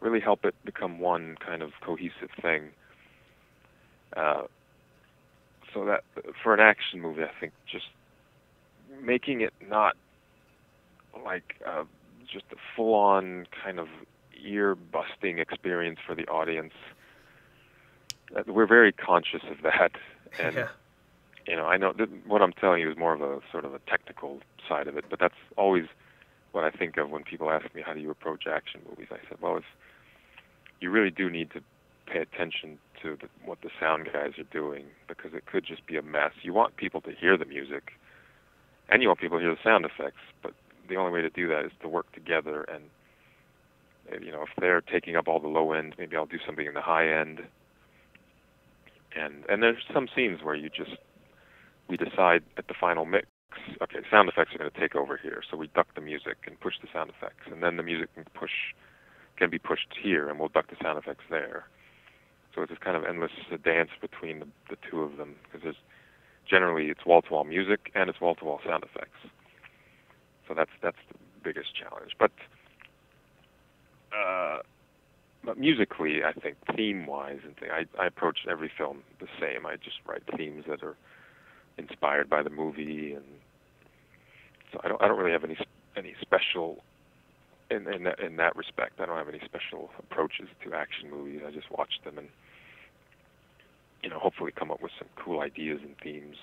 really 0.00 0.20
help 0.20 0.44
it 0.44 0.54
become 0.64 0.98
one 0.98 1.36
kind 1.44 1.62
of 1.62 1.72
cohesive 1.80 2.30
thing. 2.40 2.70
Uh, 4.16 4.42
so 5.72 5.84
that 5.84 6.04
for 6.42 6.54
an 6.54 6.60
action 6.60 7.00
movie, 7.00 7.22
I 7.22 7.30
think 7.40 7.52
just 7.70 7.86
making 9.02 9.40
it 9.40 9.52
not 9.68 9.96
like 11.24 11.56
uh, 11.66 11.84
just 12.30 12.44
a 12.52 12.56
full-on 12.74 13.46
kind 13.64 13.78
of 13.78 13.88
ear-busting 14.44 15.38
experience 15.38 15.98
for 16.06 16.14
the 16.14 16.26
audience. 16.28 16.72
We're 18.46 18.66
very 18.66 18.92
conscious 18.92 19.42
of 19.50 19.62
that, 19.62 19.92
and 20.38 20.56
yeah. 20.56 20.68
you 21.46 21.56
know, 21.56 21.66
I 21.66 21.76
know 21.76 21.94
what 22.26 22.42
I'm 22.42 22.52
telling 22.52 22.80
you 22.80 22.90
is 22.90 22.96
more 22.96 23.14
of 23.14 23.22
a 23.22 23.40
sort 23.50 23.64
of 23.64 23.74
a 23.74 23.78
technical 23.80 24.40
side 24.68 24.88
of 24.88 24.96
it, 24.96 25.06
but 25.08 25.18
that's 25.18 25.34
always 25.56 25.86
what 26.52 26.64
I 26.64 26.70
think 26.70 26.96
of 26.96 27.10
when 27.10 27.22
people 27.22 27.50
ask 27.50 27.72
me 27.74 27.82
how 27.84 27.92
do 27.92 28.00
you 28.00 28.10
approach 28.10 28.46
action 28.46 28.80
movies. 28.88 29.08
I 29.10 29.18
said, 29.28 29.38
well, 29.40 29.56
it's 29.56 29.66
you 30.80 30.90
really 30.90 31.10
do 31.10 31.30
need 31.30 31.50
to 31.52 31.60
pay 32.06 32.20
attention 32.20 32.78
to 33.02 33.16
the, 33.20 33.28
what 33.44 33.58
the 33.62 33.70
sound 33.80 34.08
guys 34.12 34.32
are 34.38 34.50
doing 34.52 34.84
because 35.08 35.32
it 35.34 35.46
could 35.46 35.64
just 35.66 35.86
be 35.86 35.96
a 35.96 36.02
mess. 36.02 36.32
You 36.42 36.52
want 36.52 36.76
people 36.76 37.00
to 37.02 37.12
hear 37.12 37.36
the 37.36 37.44
music, 37.44 37.92
and 38.88 39.02
you 39.02 39.08
want 39.08 39.20
people 39.20 39.38
to 39.38 39.44
hear 39.44 39.54
the 39.54 39.62
sound 39.62 39.84
effects, 39.84 40.22
but 40.42 40.52
the 40.88 40.96
only 40.96 41.12
way 41.12 41.22
to 41.22 41.30
do 41.30 41.48
that 41.48 41.64
is 41.64 41.72
to 41.82 41.88
work 41.88 42.10
together. 42.12 42.64
And 42.72 42.84
you 44.24 44.30
know, 44.30 44.42
if 44.42 44.50
they're 44.58 44.80
taking 44.80 45.16
up 45.16 45.26
all 45.28 45.40
the 45.40 45.48
low 45.48 45.72
end, 45.72 45.94
maybe 45.98 46.16
I'll 46.16 46.26
do 46.26 46.38
something 46.44 46.66
in 46.66 46.74
the 46.74 46.80
high 46.80 47.08
end. 47.08 47.40
And 49.18 49.44
and 49.48 49.62
there's 49.62 49.82
some 49.92 50.08
scenes 50.14 50.42
where 50.42 50.54
you 50.54 50.68
just 50.68 50.96
we 51.88 51.96
decide 51.96 52.42
at 52.56 52.68
the 52.68 52.74
final 52.78 53.04
mix, 53.04 53.26
okay, 53.82 53.98
sound 54.10 54.28
effects 54.28 54.54
are 54.54 54.58
going 54.58 54.70
to 54.70 54.80
take 54.80 54.94
over 54.94 55.16
here, 55.16 55.42
so 55.48 55.56
we 55.56 55.68
duck 55.68 55.86
the 55.94 56.00
music 56.00 56.36
and 56.46 56.58
push 56.60 56.74
the 56.80 56.88
sound 56.92 57.10
effects, 57.10 57.46
and 57.50 57.62
then 57.62 57.76
the 57.76 57.82
music 57.82 58.12
can 58.14 58.24
push 58.34 58.74
can 59.36 59.50
be 59.50 59.58
pushed 59.58 59.94
here, 60.00 60.28
and 60.28 60.38
we'll 60.38 60.48
duck 60.48 60.68
the 60.68 60.76
sound 60.82 60.98
effects 60.98 61.24
there. 61.30 61.66
So 62.54 62.62
it's 62.62 62.70
this 62.70 62.78
kind 62.78 62.96
of 62.96 63.04
endless 63.04 63.32
dance 63.64 63.90
between 64.00 64.40
the, 64.40 64.46
the 64.70 64.76
two 64.90 65.02
of 65.02 65.18
them 65.18 65.36
because 65.44 65.62
there's 65.62 65.76
generally 66.48 66.86
it's 66.86 67.04
wall-to-wall 67.04 67.44
music 67.44 67.92
and 67.94 68.08
it's 68.08 68.20
wall-to-wall 68.20 68.60
sound 68.66 68.82
effects. 68.84 69.18
So 70.48 70.54
that's 70.54 70.70
that's 70.82 70.96
the 71.12 71.18
biggest 71.44 71.74
challenge. 71.74 72.12
But 72.18 72.30
uh, 74.16 74.58
but 75.44 75.58
musically, 75.58 76.24
I 76.24 76.32
think 76.32 76.56
theme-wise 76.74 77.40
and 77.44 77.56
thing, 77.56 77.68
I 77.70 77.84
I 78.00 78.06
approach 78.06 78.38
every 78.48 78.70
film 78.76 79.02
the 79.20 79.28
same. 79.40 79.66
I 79.66 79.76
just 79.76 79.98
write 80.06 80.22
themes 80.36 80.64
that 80.68 80.82
are 80.82 80.96
inspired 81.76 82.30
by 82.30 82.42
the 82.42 82.50
movie, 82.50 83.12
and 83.12 83.24
so 84.72 84.80
I 84.82 84.88
don't 84.88 85.02
I 85.02 85.08
don't 85.08 85.18
really 85.18 85.32
have 85.32 85.44
any 85.44 85.58
any 85.96 86.14
special 86.22 86.82
in 87.70 87.92
in 87.92 88.04
that, 88.04 88.20
in 88.20 88.36
that 88.36 88.56
respect. 88.56 89.00
I 89.00 89.06
don't 89.06 89.16
have 89.16 89.28
any 89.28 89.40
special 89.44 89.90
approaches 89.98 90.48
to 90.64 90.74
action 90.74 91.10
movies. 91.10 91.42
I 91.46 91.50
just 91.50 91.70
watch 91.70 92.00
them 92.04 92.18
and 92.18 92.28
you 94.02 94.10
know 94.10 94.18
hopefully 94.18 94.52
come 94.52 94.70
up 94.70 94.82
with 94.82 94.92
some 94.98 95.08
cool 95.16 95.40
ideas 95.40 95.80
and 95.82 95.96
themes, 95.98 96.36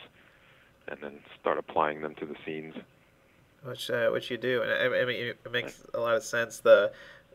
and 0.87 0.99
then 1.01 1.19
start 1.39 1.57
applying 1.57 2.01
them 2.01 2.15
to 2.15 2.25
the 2.25 2.35
scenes. 2.45 2.75
Which 3.63 3.89
uh, 3.89 4.09
which 4.09 4.29
you 4.29 4.37
do, 4.37 4.61
and 4.61 4.71
I, 4.71 5.01
I 5.01 5.05
mean 5.05 5.27
it 5.27 5.51
makes 5.51 5.83
a 5.93 5.99
lot 5.99 6.15
of 6.15 6.23
sense. 6.23 6.59
The 6.59 6.91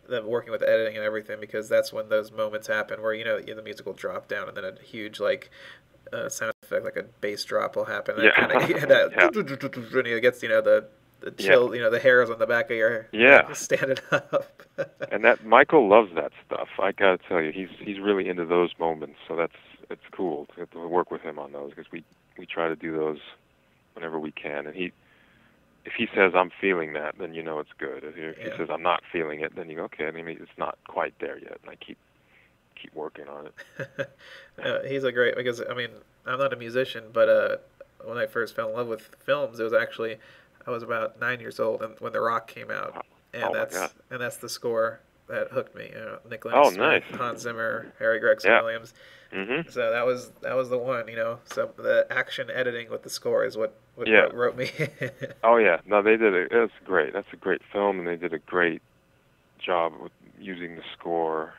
the 0.09 0.23
working 0.23 0.51
with 0.51 0.63
editing 0.63 0.97
and 0.97 1.05
everything 1.05 1.39
because 1.41 1.69
that's 1.69 1.93
when 1.93 2.09
those 2.09 2.33
moments 2.33 2.67
happen 2.67 3.03
where 3.03 3.13
you 3.13 3.25
know 3.25 3.41
the 3.41 3.63
music 3.63 3.85
will 3.87 3.93
drop 3.93 4.27
down 4.27 4.49
and 4.49 4.57
then 4.57 4.65
a 4.65 4.75
huge 4.83 5.21
like 5.21 5.51
uh, 6.13 6.29
sound 6.29 6.53
effect 6.63 6.85
like 6.85 6.97
a 6.97 7.05
bass 7.21 7.45
drop 7.45 7.77
will 7.77 7.85
happen 7.85 8.15
and 8.17 8.25
Yeah. 8.25 8.31
kind 8.33 8.53
of 8.53 8.83
and 8.83 8.91
that 8.91 9.13
Yeah. 9.13 9.29
and 9.99 10.07
it 10.07 10.21
gets 10.23 10.43
you 10.43 10.49
know 10.49 10.61
the 10.63 10.89
the 11.21 11.35
Yeah. 11.39 11.49
chill 11.51 11.75
you 11.75 11.81
know 11.81 11.91
the 11.91 11.99
hairs 11.99 12.31
on 12.31 12.39
the 12.39 12.47
back 12.47 12.71
of 12.71 12.77
your 12.77 13.09
Yeah. 13.13 13.53
standing 13.53 13.99
up 14.13 14.53
and 15.11 15.25
that 15.25 15.45
Michael 15.45 15.89
loves 15.89 16.15
that 16.15 16.33
stuff. 16.47 16.69
I 16.79 16.93
gotta 16.93 17.19
tell 17.29 17.41
you, 17.43 17.53
he's 17.53 17.69
he's 17.81 17.99
really 17.99 18.29
into 18.29 18.45
those 18.45 18.71
moments. 18.79 19.17
So 19.27 19.35
that's 19.37 19.53
it's 19.91 20.03
cool 20.13 20.47
to, 20.57 20.67
to 20.67 20.87
work 20.87 21.11
with 21.11 21.23
him 21.23 21.39
on 21.39 21.53
those 21.53 21.71
because 21.71 21.91
we 21.91 22.05
we 22.39 22.47
try 22.47 22.69
to 22.69 22.77
do 22.77 22.93
those 22.97 23.19
whenever 23.95 24.19
we 24.21 24.31
can. 24.31 24.67
And 24.67 24.77
he, 24.77 24.93
if 25.85 25.95
he 25.95 26.07
says 26.15 26.33
I'm 26.37 26.51
feeling 26.61 26.93
that, 26.93 27.17
then 27.19 27.35
you 27.35 27.43
know 27.43 27.59
it's 27.59 27.73
good. 27.79 28.05
If, 28.05 28.15
he- 28.15 28.23
Yeah. 28.41 28.51
he 28.53 28.57
says 28.57 28.69
I'm 28.71 28.83
not 28.83 29.03
feeling 29.11 29.41
it, 29.41 29.57
then 29.57 29.69
you 29.69 29.77
go 29.77 29.85
okay. 29.85 30.07
I 30.07 30.11
mean, 30.13 30.29
it's 30.29 30.59
not 30.59 30.79
quite 30.87 31.15
there 31.19 31.39
yet, 31.39 31.59
and 31.63 31.71
I 31.71 31.75
keep 31.75 31.99
keep 32.81 32.95
working 32.95 33.27
on 33.27 33.47
it. 33.49 34.11
uh, 34.63 34.83
he's 34.87 35.03
a 35.03 35.11
great 35.11 35.35
because 35.37 35.61
I 35.69 35.75
mean 35.75 35.91
I'm 36.27 36.39
not 36.39 36.53
a 36.53 36.57
musician, 36.57 37.05
but 37.13 37.29
uh, 37.29 37.57
when 38.05 38.19
I 38.19 38.27
first 38.27 38.55
fell 38.55 38.69
in 38.69 38.77
love 38.77 38.87
with 38.87 39.11
films, 39.25 39.59
it 39.59 39.65
was 39.65 39.73
actually 39.73 40.19
I 40.69 40.71
was 40.71 40.83
about 40.83 41.19
nine 41.19 41.41
years 41.41 41.59
old 41.59 41.83
and 41.83 41.95
when 41.99 42.13
The 42.13 42.21
Rock 42.21 42.47
came 42.47 42.71
out, 42.71 43.05
and 43.33 43.43
Oh 43.43 43.53
that's 43.55 43.75
and 44.11 44.21
that's 44.21 44.37
the 44.37 44.51
score 44.51 45.01
that 45.29 45.49
hooked 45.49 45.75
me. 45.75 45.89
You 45.93 45.99
know, 45.99 46.19
Nick 46.29 46.45
Oh, 46.45 46.69
Smith, 46.69 46.79
nice. 46.79 47.03
Hans 47.13 47.41
Zimmer, 47.41 47.93
Harry 47.99 48.21
Gregson 48.21 48.51
Yeah. 48.51 48.61
Williams. 48.61 48.93
hmm 49.33 49.71
So 49.71 49.91
that 49.91 50.05
was 50.05 50.31
that 50.43 50.55
was 50.55 50.69
the 50.69 50.77
one. 50.79 51.09
You 51.09 51.17
know, 51.17 51.39
so 51.47 51.71
the 51.79 52.07
action 52.11 52.51
editing 52.51 52.91
with 52.91 53.03
the 53.03 53.11
score 53.11 53.45
is 53.47 53.57
what 53.57 53.79
what, 53.95 54.09
Yeah. 54.09 54.25
what 54.27 54.35
wrote 54.35 54.57
me. 54.57 54.71
Oh 55.43 55.57
yeah, 55.57 55.79
no, 55.87 56.03
they 56.03 56.17
did 56.19 56.35
it. 56.35 56.49
It's 56.51 56.73
great. 56.85 57.15
That's 57.15 57.33
a 57.33 57.37
great 57.37 57.63
film, 57.73 57.99
and 57.99 58.07
they 58.07 58.17
did 58.17 58.35
a 58.35 58.39
great 58.41 58.83
job 59.59 59.95
with 60.01 60.13
using 60.39 60.77
the 60.77 60.83
score, 60.99 61.55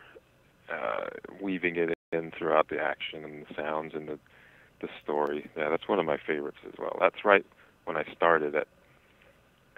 uh, 0.71 1.05
weaving 1.41 1.77
it 1.77 1.93
in 2.11 2.31
throughout 2.37 2.69
the 2.69 2.79
action 2.79 3.23
and 3.23 3.45
the 3.45 3.53
sounds 3.55 3.95
and 3.95 4.07
the 4.07 4.19
the 4.81 4.89
story. 5.03 5.49
Yeah, 5.57 5.69
that's 5.69 5.87
one 5.87 5.99
of 5.99 6.05
my 6.05 6.17
favorites 6.17 6.59
as 6.67 6.73
well. 6.77 6.95
That's 6.99 7.25
right 7.25 7.45
when 7.85 7.97
I 7.97 8.03
started 8.15 8.55
at 8.55 8.67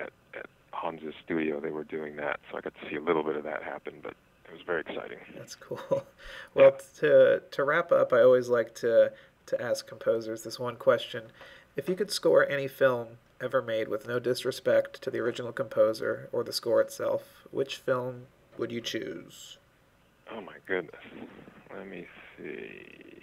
at, 0.02 0.12
at 0.34 0.46
Hans's 0.72 1.14
studio. 1.24 1.60
They 1.60 1.70
were 1.72 1.84
doing 1.84 2.16
that, 2.18 2.40
so 2.50 2.58
I 2.58 2.62
got 2.62 2.74
to 2.82 2.90
see 2.90 2.96
a 2.96 3.02
little 3.02 3.24
bit 3.24 3.36
of 3.36 3.44
that 3.44 3.64
happen. 3.64 3.94
But 4.02 4.14
it 4.46 4.52
was 4.54 4.62
very 4.66 4.82
exciting. 4.82 5.20
That's 5.36 5.56
cool. 5.56 6.06
Well, 6.54 6.78
to 7.00 7.42
to 7.50 7.64
wrap 7.64 7.92
up, 7.92 8.12
I 8.12 8.22
always 8.22 8.50
like 8.50 8.76
to 8.76 9.14
to 9.46 9.62
ask 9.62 9.88
composers 9.88 10.44
this 10.44 10.60
one 10.60 10.76
question: 10.76 11.24
If 11.76 11.88
you 11.88 11.96
could 11.96 12.12
score 12.12 12.48
any 12.48 12.68
film 12.68 13.18
ever 13.40 13.62
made 13.62 13.88
with 13.88 14.08
no 14.08 14.20
disrespect 14.20 15.02
to 15.02 15.10
the 15.10 15.20
original 15.20 15.52
composer 15.52 16.30
or 16.32 16.44
the 16.44 16.54
score 16.54 16.82
itself, 16.82 17.48
which 17.52 17.78
film 17.78 18.28
would 18.58 18.72
you 18.72 18.82
choose? 18.82 19.58
Oh 20.32 20.42
my 20.42 20.56
goodness. 20.66 21.02
Let 21.76 21.88
me 21.88 22.06
see. 22.38 23.21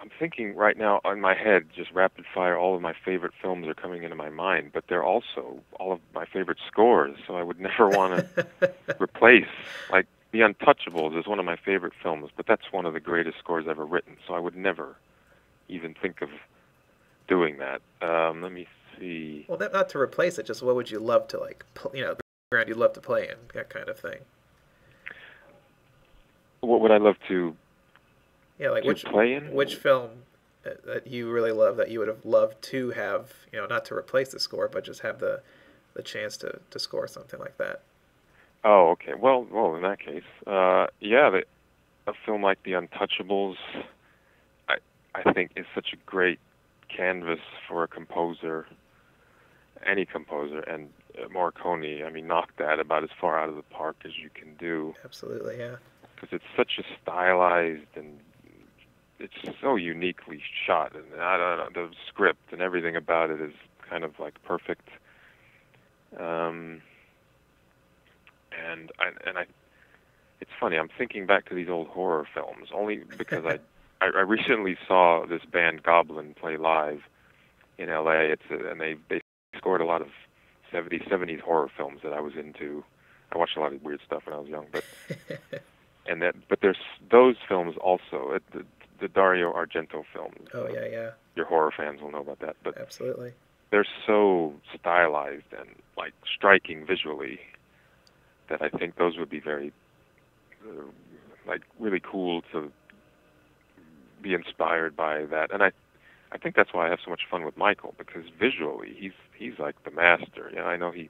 I'm 0.00 0.10
thinking 0.16 0.54
right 0.54 0.78
now 0.78 1.00
on 1.04 1.20
my 1.20 1.34
head, 1.34 1.64
just 1.74 1.90
rapid 1.90 2.24
fire. 2.32 2.56
All 2.56 2.76
of 2.76 2.82
my 2.82 2.94
favorite 3.04 3.32
films 3.42 3.66
are 3.66 3.74
coming 3.74 4.04
into 4.04 4.14
my 4.14 4.28
mind, 4.28 4.70
but 4.72 4.84
they're 4.88 5.02
also 5.02 5.60
all 5.80 5.92
of 5.92 6.00
my 6.14 6.24
favorite 6.24 6.58
scores. 6.68 7.16
So 7.26 7.34
I 7.34 7.42
would 7.42 7.60
never 7.60 7.88
want 7.88 8.24
to 8.36 8.74
replace. 9.00 9.48
Like 9.90 10.06
The 10.30 10.40
Untouchables 10.40 11.18
is 11.18 11.26
one 11.26 11.40
of 11.40 11.44
my 11.44 11.56
favorite 11.56 11.94
films, 12.00 12.30
but 12.36 12.46
that's 12.46 12.70
one 12.70 12.86
of 12.86 12.94
the 12.94 13.00
greatest 13.00 13.38
scores 13.38 13.66
ever 13.68 13.84
written. 13.84 14.16
So 14.26 14.34
I 14.34 14.38
would 14.38 14.56
never 14.56 14.96
even 15.68 15.94
think 16.00 16.22
of 16.22 16.30
doing 17.26 17.58
that. 17.58 17.80
Um, 18.00 18.40
let 18.40 18.52
me 18.52 18.68
see. 18.98 19.46
Well, 19.48 19.58
not, 19.58 19.72
not 19.72 19.88
to 19.90 19.98
replace 19.98 20.38
it. 20.38 20.46
Just 20.46 20.62
what 20.62 20.76
would 20.76 20.92
you 20.92 21.00
love 21.00 21.26
to 21.28 21.40
like? 21.40 21.64
You 21.92 22.02
know, 22.02 22.14
the 22.14 22.20
background 22.50 22.68
you'd 22.68 22.78
love 22.78 22.92
to 22.92 23.00
play 23.00 23.28
in 23.28 23.36
that 23.54 23.68
kind 23.68 23.88
of 23.88 23.98
thing. 23.98 24.18
What 26.60 26.80
would 26.80 26.92
I 26.92 26.98
love 26.98 27.16
to 27.28 27.56
Yeah, 28.58 28.70
like 28.70 28.84
which 28.84 29.04
play 29.04 29.34
in? 29.34 29.52
which 29.52 29.76
film 29.76 30.10
that 30.64 31.06
you 31.06 31.30
really 31.30 31.52
love 31.52 31.76
that 31.76 31.90
you 31.90 31.98
would 31.98 32.08
have 32.08 32.24
loved 32.24 32.60
to 32.60 32.90
have 32.90 33.32
you 33.52 33.58
know 33.58 33.66
not 33.66 33.84
to 33.86 33.94
replace 33.94 34.28
the 34.30 34.40
score 34.40 34.68
but 34.68 34.84
just 34.84 35.00
have 35.00 35.18
the 35.18 35.40
the 35.94 36.02
chance 36.02 36.36
to 36.38 36.60
to 36.70 36.78
score 36.78 37.06
something 37.06 37.40
like 37.40 37.56
that. 37.58 37.82
Oh, 38.64 38.90
okay. 38.90 39.14
Well, 39.14 39.46
well, 39.50 39.76
in 39.76 39.82
that 39.82 40.00
case, 40.00 40.24
uh, 40.46 40.88
yeah, 41.00 41.30
the, 41.30 41.44
a 42.06 42.12
film 42.26 42.42
like 42.42 42.62
The 42.64 42.72
Untouchables, 42.72 43.56
I 44.68 44.76
I 45.14 45.32
think 45.32 45.52
is 45.56 45.66
such 45.74 45.92
a 45.92 45.96
great 46.06 46.40
canvas 46.88 47.40
for 47.68 47.84
a 47.84 47.88
composer, 47.88 48.66
any 49.86 50.04
composer, 50.04 50.60
and 50.60 50.90
Morricone. 51.32 52.04
I 52.04 52.10
mean, 52.10 52.26
knocked 52.26 52.58
that 52.58 52.80
about 52.80 53.04
as 53.04 53.10
far 53.20 53.38
out 53.38 53.48
of 53.48 53.56
the 53.56 53.62
park 53.62 53.96
as 54.04 54.12
you 54.18 54.30
can 54.34 54.54
do 54.54 54.94
Absolutely, 55.04 55.58
yeah. 55.58 55.76
because 56.14 56.30
it's 56.32 56.50
such 56.56 56.78
a 56.78 56.82
stylized 57.00 57.96
and 57.96 58.18
it's 59.18 59.58
so 59.60 59.76
uniquely 59.76 60.40
shot, 60.66 60.94
and 60.94 61.20
I 61.20 61.36
don't 61.36 61.74
know 61.74 61.88
the 61.88 61.94
script 62.08 62.52
and 62.52 62.60
everything 62.60 62.96
about 62.96 63.30
it 63.30 63.40
is 63.40 63.52
kind 63.88 64.04
of 64.04 64.18
like 64.18 64.42
perfect. 64.44 64.88
Um, 66.18 66.82
and 68.52 68.90
I 68.98 69.28
and 69.28 69.38
I, 69.38 69.44
it's 70.40 70.50
funny. 70.58 70.76
I'm 70.76 70.88
thinking 70.96 71.26
back 71.26 71.48
to 71.48 71.54
these 71.54 71.68
old 71.68 71.88
horror 71.88 72.26
films 72.32 72.68
only 72.74 73.02
because 73.18 73.44
I, 73.44 73.58
I 74.04 74.10
I 74.16 74.20
recently 74.20 74.76
saw 74.86 75.26
this 75.26 75.42
band 75.50 75.82
Goblin 75.82 76.34
play 76.34 76.56
live 76.56 77.00
in 77.76 77.88
L.A. 77.88 78.32
It's 78.32 78.42
a, 78.50 78.70
and 78.70 78.80
they 78.80 78.96
they 79.08 79.20
scored 79.56 79.80
a 79.80 79.86
lot 79.86 80.00
of 80.00 80.08
70s 80.72 81.08
70s 81.08 81.40
horror 81.40 81.70
films 81.76 82.00
that 82.04 82.12
I 82.12 82.20
was 82.20 82.34
into. 82.36 82.84
I 83.32 83.38
watched 83.38 83.56
a 83.56 83.60
lot 83.60 83.72
of 83.72 83.82
weird 83.82 84.00
stuff 84.06 84.22
when 84.26 84.34
I 84.34 84.38
was 84.38 84.48
young, 84.48 84.66
but 84.72 84.84
and 86.06 86.22
that 86.22 86.34
but 86.48 86.60
there's 86.60 86.78
those 87.10 87.36
films 87.48 87.76
also 87.80 88.32
uh, 88.34 88.38
the 88.52 88.64
the 89.00 89.08
Dario 89.08 89.52
Argento 89.52 90.04
films. 90.12 90.48
oh 90.54 90.68
yeah, 90.72 90.86
yeah, 90.86 91.10
Your 91.36 91.46
horror 91.46 91.72
fans 91.76 92.00
will 92.00 92.10
know 92.10 92.20
about 92.20 92.40
that, 92.40 92.56
but 92.62 92.76
absolutely. 92.78 93.32
they're 93.70 93.86
so 94.06 94.54
stylized 94.78 95.52
and 95.56 95.68
like 95.96 96.12
striking 96.34 96.86
visually 96.86 97.40
that 98.48 98.62
I 98.62 98.68
think 98.70 98.96
those 98.96 99.16
would 99.18 99.30
be 99.30 99.40
very 99.40 99.72
uh, 100.66 100.82
like 101.46 101.62
really 101.78 102.00
cool 102.00 102.42
to 102.52 102.70
be 104.22 104.34
inspired 104.34 104.96
by 104.96 105.24
that. 105.26 105.52
And 105.52 105.62
I 105.62 105.72
I 106.30 106.38
think 106.38 106.56
that's 106.56 106.74
why 106.74 106.86
I 106.86 106.90
have 106.90 106.98
so 107.02 107.10
much 107.10 107.22
fun 107.30 107.44
with 107.44 107.56
Michael 107.56 107.94
because 107.96 108.24
visually 108.38 108.94
he's 108.98 109.12
he's 109.36 109.58
like 109.58 109.82
the 109.84 109.90
master. 109.90 110.50
You 110.50 110.56
know, 110.56 110.64
I 110.66 110.76
know 110.76 110.90
he 110.90 111.08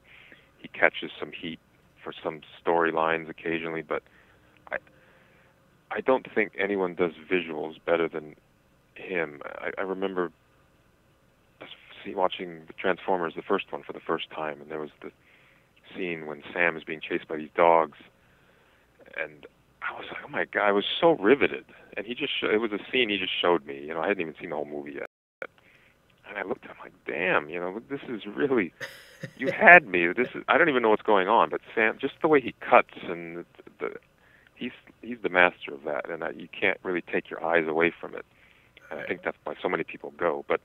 he 0.59 0.67
catches 0.67 1.11
some 1.19 1.31
heat 1.31 1.59
for 2.03 2.13
some 2.23 2.41
storylines 2.63 3.29
occasionally, 3.29 3.81
but 3.81 4.03
I 5.91 6.01
don't 6.01 6.27
think 6.33 6.53
anyone 6.57 6.93
does 6.95 7.13
visuals 7.31 7.75
better 7.83 8.07
than 8.07 8.35
him. 8.95 9.41
I, 9.45 9.71
I 9.77 9.81
remember 9.81 10.31
see, 12.03 12.15
watching 12.15 12.61
the 12.67 12.73
Transformers, 12.73 13.33
the 13.35 13.41
first 13.41 13.71
one, 13.71 13.83
for 13.83 13.93
the 13.93 13.99
first 13.99 14.29
time, 14.29 14.61
and 14.61 14.69
there 14.69 14.79
was 14.79 14.91
the 15.01 15.11
scene 15.95 16.25
when 16.25 16.43
Sam 16.53 16.77
is 16.77 16.83
being 16.83 17.01
chased 17.01 17.27
by 17.27 17.37
these 17.37 17.49
dogs, 17.55 17.97
and 19.21 19.45
I 19.81 19.97
was 19.97 20.05
like, 20.11 20.21
oh 20.25 20.29
my 20.29 20.45
god, 20.45 20.67
I 20.67 20.71
was 20.71 20.85
so 20.99 21.11
riveted. 21.11 21.65
And 21.97 22.05
he 22.05 22.13
just, 22.13 22.31
sh- 22.39 22.45
it 22.51 22.61
was 22.61 22.71
a 22.71 22.79
scene 22.91 23.09
he 23.09 23.17
just 23.17 23.33
showed 23.39 23.65
me. 23.65 23.79
You 23.81 23.93
know, 23.93 24.01
I 24.01 24.07
hadn't 24.07 24.21
even 24.21 24.35
seen 24.39 24.51
the 24.51 24.55
whole 24.55 24.65
movie 24.65 24.93
yet. 24.93 25.09
And 26.27 26.37
I 26.37 26.43
looked 26.43 26.63
at 26.65 26.71
him 26.71 26.77
like, 26.83 26.93
damn, 27.07 27.49
you 27.49 27.59
know, 27.59 27.81
this 27.89 28.01
is 28.07 28.21
really, 28.27 28.71
you 29.37 29.51
had 29.59 29.87
me. 29.87 30.07
This 30.15 30.27
is, 30.35 30.43
I 30.47 30.57
don't 30.57 30.69
even 30.69 30.83
know 30.83 30.89
what's 30.89 31.01
going 31.01 31.27
on, 31.27 31.49
but 31.49 31.61
Sam, 31.73 31.97
just 31.99 32.13
the 32.21 32.27
way 32.27 32.39
he 32.39 32.53
cuts 32.59 32.93
and 33.03 33.37
the, 33.37 33.45
the 33.79 33.95
he's 34.59 34.71
he's 35.01 35.17
the 35.23 35.29
master 35.29 35.73
of 35.73 35.83
that, 35.85 36.09
and 36.09 36.21
that 36.21 36.39
you 36.39 36.47
can't 36.47 36.77
really 36.83 37.01
take 37.01 37.29
your 37.29 37.43
eyes 37.43 37.67
away 37.67 37.91
from 37.99 38.13
it. 38.13 38.25
And 38.91 38.99
I 38.99 39.05
think 39.05 39.21
that's 39.23 39.37
why 39.43 39.53
so 39.61 39.69
many 39.69 39.83
people 39.83 40.13
go. 40.17 40.45
But 40.47 40.61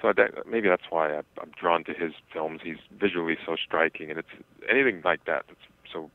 so 0.00 0.12
that, 0.16 0.46
maybe 0.48 0.68
that's 0.68 0.90
why 0.90 1.14
I, 1.14 1.22
I'm 1.40 1.52
drawn 1.58 1.84
to 1.84 1.92
his 1.92 2.12
films. 2.32 2.60
He's 2.62 2.76
visually 3.00 3.36
so 3.44 3.56
striking, 3.56 4.10
and 4.10 4.18
it's 4.18 4.28
anything 4.70 5.00
like 5.04 5.24
that 5.24 5.44
that's 5.48 5.60
so 5.92 6.10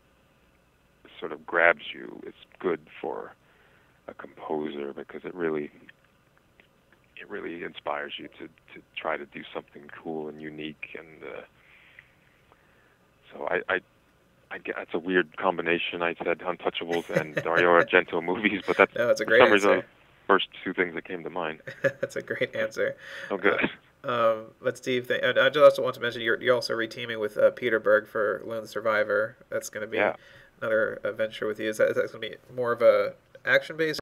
sort 1.19 1.31
of 1.31 1.45
grabs 1.45 1.93
you. 1.93 2.21
It's 2.25 2.37
good 2.59 2.81
for 3.01 3.33
a 4.07 4.13
composer 4.13 4.93
because 4.93 5.21
it 5.25 5.33
really 5.33 5.71
it 7.19 7.29
really 7.29 7.63
inspires 7.63 8.13
you 8.17 8.27
to 8.39 8.47
to 8.47 8.81
try 8.95 9.17
to 9.17 9.25
do 9.25 9.41
something 9.53 9.89
cool 10.03 10.27
and 10.27 10.41
unique. 10.41 10.97
And 10.97 11.23
uh, 11.23 11.41
so 13.31 13.47
I, 13.47 13.61
I 13.73 13.79
I 14.53 14.59
get 14.59 14.75
that's 14.77 14.93
a 14.93 14.99
weird 14.99 15.35
combination. 15.37 16.03
I 16.03 16.13
said 16.23 16.37
Untouchables 16.39 17.09
and 17.09 17.33
Dario 17.43 17.69
Argento 17.69 18.23
movies, 18.23 18.61
but 18.67 18.77
that's 18.77 18.93
No, 18.95 19.09
it's 19.09 19.19
a 19.19 19.23
for 19.23 19.29
great 19.31 19.39
some 19.41 19.51
reason 19.51 19.69
answer. 19.71 19.81
the 19.81 20.27
first 20.27 20.47
two 20.63 20.73
things 20.73 20.93
that 20.93 21.05
came 21.05 21.23
to 21.23 21.29
mind. 21.29 21.61
That's 21.81 22.15
a 22.15 22.21
great 22.21 22.55
answer. 22.55 22.95
Oh, 23.31 23.37
good. 23.37 23.59
Um, 24.05 24.45
but 24.61 24.77
Steve, 24.77 25.07
th- 25.07 25.21
I 25.23 25.49
just 25.49 25.57
also 25.57 25.81
want 25.81 25.95
to 25.95 26.01
mention 26.01 26.21
you're, 26.21 26.41
you're 26.41 26.55
also 26.55 26.73
reteaming 26.73 27.19
with 27.19 27.37
uh, 27.37 27.51
Peter 27.51 27.79
Berg 27.79 28.07
for 28.07 28.41
Lone 28.45 28.67
Survivor. 28.67 29.35
That's 29.49 29.69
going 29.69 29.81
to 29.81 29.87
be 29.87 29.97
Yeah. 29.97 30.15
another 30.61 30.99
adventure 31.03 31.47
with 31.47 31.59
you. 31.59 31.69
Is 31.69 31.77
that, 31.77 31.89
is 31.89 31.95
that 31.95 32.11
going 32.11 32.21
to 32.21 32.29
be 32.29 32.35
more 32.55 32.71
of 32.71 32.81
a 32.81 33.13
action 33.45 33.75
based 33.75 33.99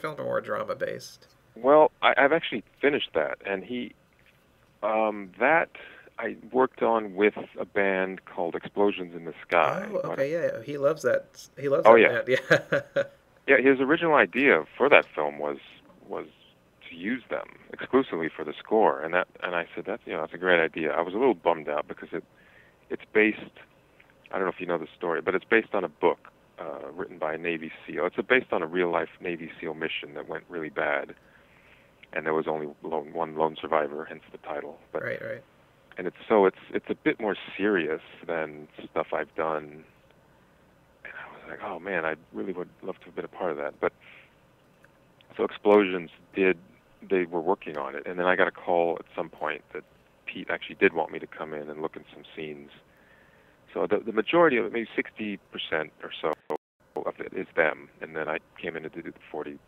film 0.00 0.16
or 0.18 0.24
more 0.24 0.40
drama 0.40 0.74
based? 0.74 1.28
Well, 1.56 1.92
I, 2.02 2.14
I've 2.16 2.32
actually 2.32 2.64
finished 2.80 3.10
that, 3.14 3.38
and 3.46 3.62
he, 3.64 3.92
um, 4.82 5.30
that 5.38 5.70
I 6.18 6.36
worked 6.52 6.82
on 6.82 7.14
with 7.14 7.34
a 7.58 7.64
band 7.64 8.24
called 8.24 8.54
Explosions 8.54 9.14
in 9.16 9.24
the 9.24 9.34
Sky. 9.46 9.86
oh, 9.92 10.10
okay, 10.12 10.30
yeah, 10.30 10.62
he 10.62 10.78
loves 10.78 11.02
that. 11.02 11.48
He 11.58 11.68
loves 11.68 11.82
Oh, 11.86 11.96
that. 11.98 12.26
band. 12.26 12.84
yeah. 12.96 13.02
Yeah, 13.46 13.58
his 13.70 13.80
original 13.80 14.14
idea 14.14 14.64
for 14.76 14.88
that 14.88 15.04
film 15.14 15.38
was 15.38 15.58
was 16.08 16.26
to 16.88 16.96
use 16.96 17.22
them 17.30 17.48
exclusively 17.72 18.28
for 18.34 18.44
the 18.44 18.54
score, 18.58 19.02
and 19.02 19.12
that 19.12 19.26
and 19.42 19.54
I 19.54 19.66
said 19.74 19.84
that's 19.86 20.02
you 20.06 20.12
know 20.14 20.20
that's 20.20 20.32
a 20.34 20.38
great 20.38 20.60
idea. 20.62 20.92
I 20.92 21.02
was 21.02 21.14
a 21.14 21.18
little 21.18 21.34
bummed 21.34 21.68
out 21.68 21.86
because 21.88 22.08
it 22.12 22.24
it's 22.90 23.02
based. 23.12 23.40
I 24.30 24.38
don't 24.38 24.44
know 24.44 24.52
if 24.52 24.60
you 24.60 24.66
know 24.66 24.78
the 24.78 24.88
story, 24.96 25.20
but 25.20 25.34
it's 25.34 25.44
based 25.44 25.74
on 25.74 25.84
a 25.84 25.88
book 25.88 26.18
uh, 26.58 26.90
written 26.92 27.18
by 27.18 27.34
a 27.34 27.38
Navy 27.38 27.70
SEAL. 27.86 28.06
It's 28.06 28.16
based 28.26 28.52
on 28.52 28.62
a 28.62 28.66
real 28.66 28.90
life 28.90 29.10
Navy 29.20 29.50
SEAL 29.60 29.74
mission 29.74 30.14
that 30.14 30.26
went 30.28 30.44
really 30.48 30.70
bad, 30.70 31.14
and 32.14 32.24
there 32.24 32.34
was 32.34 32.46
only 32.48 32.68
lone, 32.82 33.12
one 33.12 33.36
lone 33.36 33.56
survivor, 33.60 34.04
hence 34.06 34.22
the 34.32 34.38
title. 34.38 34.78
But 34.92 35.02
right, 35.02 35.20
right. 35.22 35.42
And 35.96 36.06
it's 36.06 36.16
so 36.28 36.46
it's 36.46 36.58
it's 36.70 36.88
a 36.88 36.94
bit 36.94 37.20
more 37.20 37.36
serious 37.56 38.02
than 38.26 38.68
stuff 38.90 39.08
I've 39.12 39.34
done. 39.34 39.84
And 41.04 41.12
I 41.12 41.32
was 41.32 41.42
like, 41.48 41.60
oh 41.62 41.78
man, 41.78 42.04
I 42.04 42.14
really 42.32 42.52
would 42.52 42.70
love 42.82 42.98
to 43.00 43.04
have 43.06 43.16
been 43.16 43.24
a 43.24 43.28
part 43.28 43.50
of 43.50 43.56
that. 43.58 43.74
But 43.80 43.92
so 45.36 45.44
Explosions 45.44 46.10
did 46.34 46.58
they 47.08 47.24
were 47.24 47.40
working 47.40 47.76
on 47.76 47.94
it, 47.94 48.06
and 48.06 48.18
then 48.18 48.26
I 48.26 48.36
got 48.36 48.48
a 48.48 48.52
call 48.52 48.96
at 48.98 49.04
some 49.14 49.28
point 49.28 49.62
that 49.72 49.84
Pete 50.26 50.48
actually 50.50 50.76
did 50.76 50.94
want 50.94 51.12
me 51.12 51.18
to 51.18 51.26
come 51.26 51.52
in 51.52 51.68
and 51.68 51.82
look 51.82 51.96
in 51.96 52.04
some 52.12 52.24
scenes. 52.36 52.70
So 53.72 53.86
the 53.86 53.98
the 53.98 54.12
majority 54.12 54.56
of 54.56 54.64
it, 54.64 54.72
maybe 54.72 54.88
sixty 54.96 55.38
percent 55.52 55.92
or 56.02 56.10
so 56.20 56.32
of 57.04 57.14
it 57.18 57.32
is 57.36 57.46
them, 57.56 57.88
and 58.00 58.16
then 58.16 58.28
I 58.28 58.38
came 58.60 58.76
in 58.76 58.84
to 58.84 58.88
do 58.88 59.02
the 59.02 59.12
forty 59.30 59.58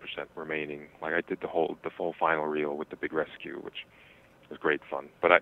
percent 0.00 0.28
remaining. 0.34 0.88
Like 1.00 1.14
I 1.14 1.20
did 1.20 1.40
the 1.40 1.46
whole 1.46 1.76
the 1.84 1.90
full 1.90 2.14
final 2.18 2.46
reel 2.46 2.76
with 2.76 2.90
the 2.90 2.96
big 2.96 3.12
rescue, 3.12 3.60
which 3.62 3.86
was 4.48 4.58
great 4.58 4.80
fun. 4.90 5.08
But 5.20 5.32
I 5.32 5.38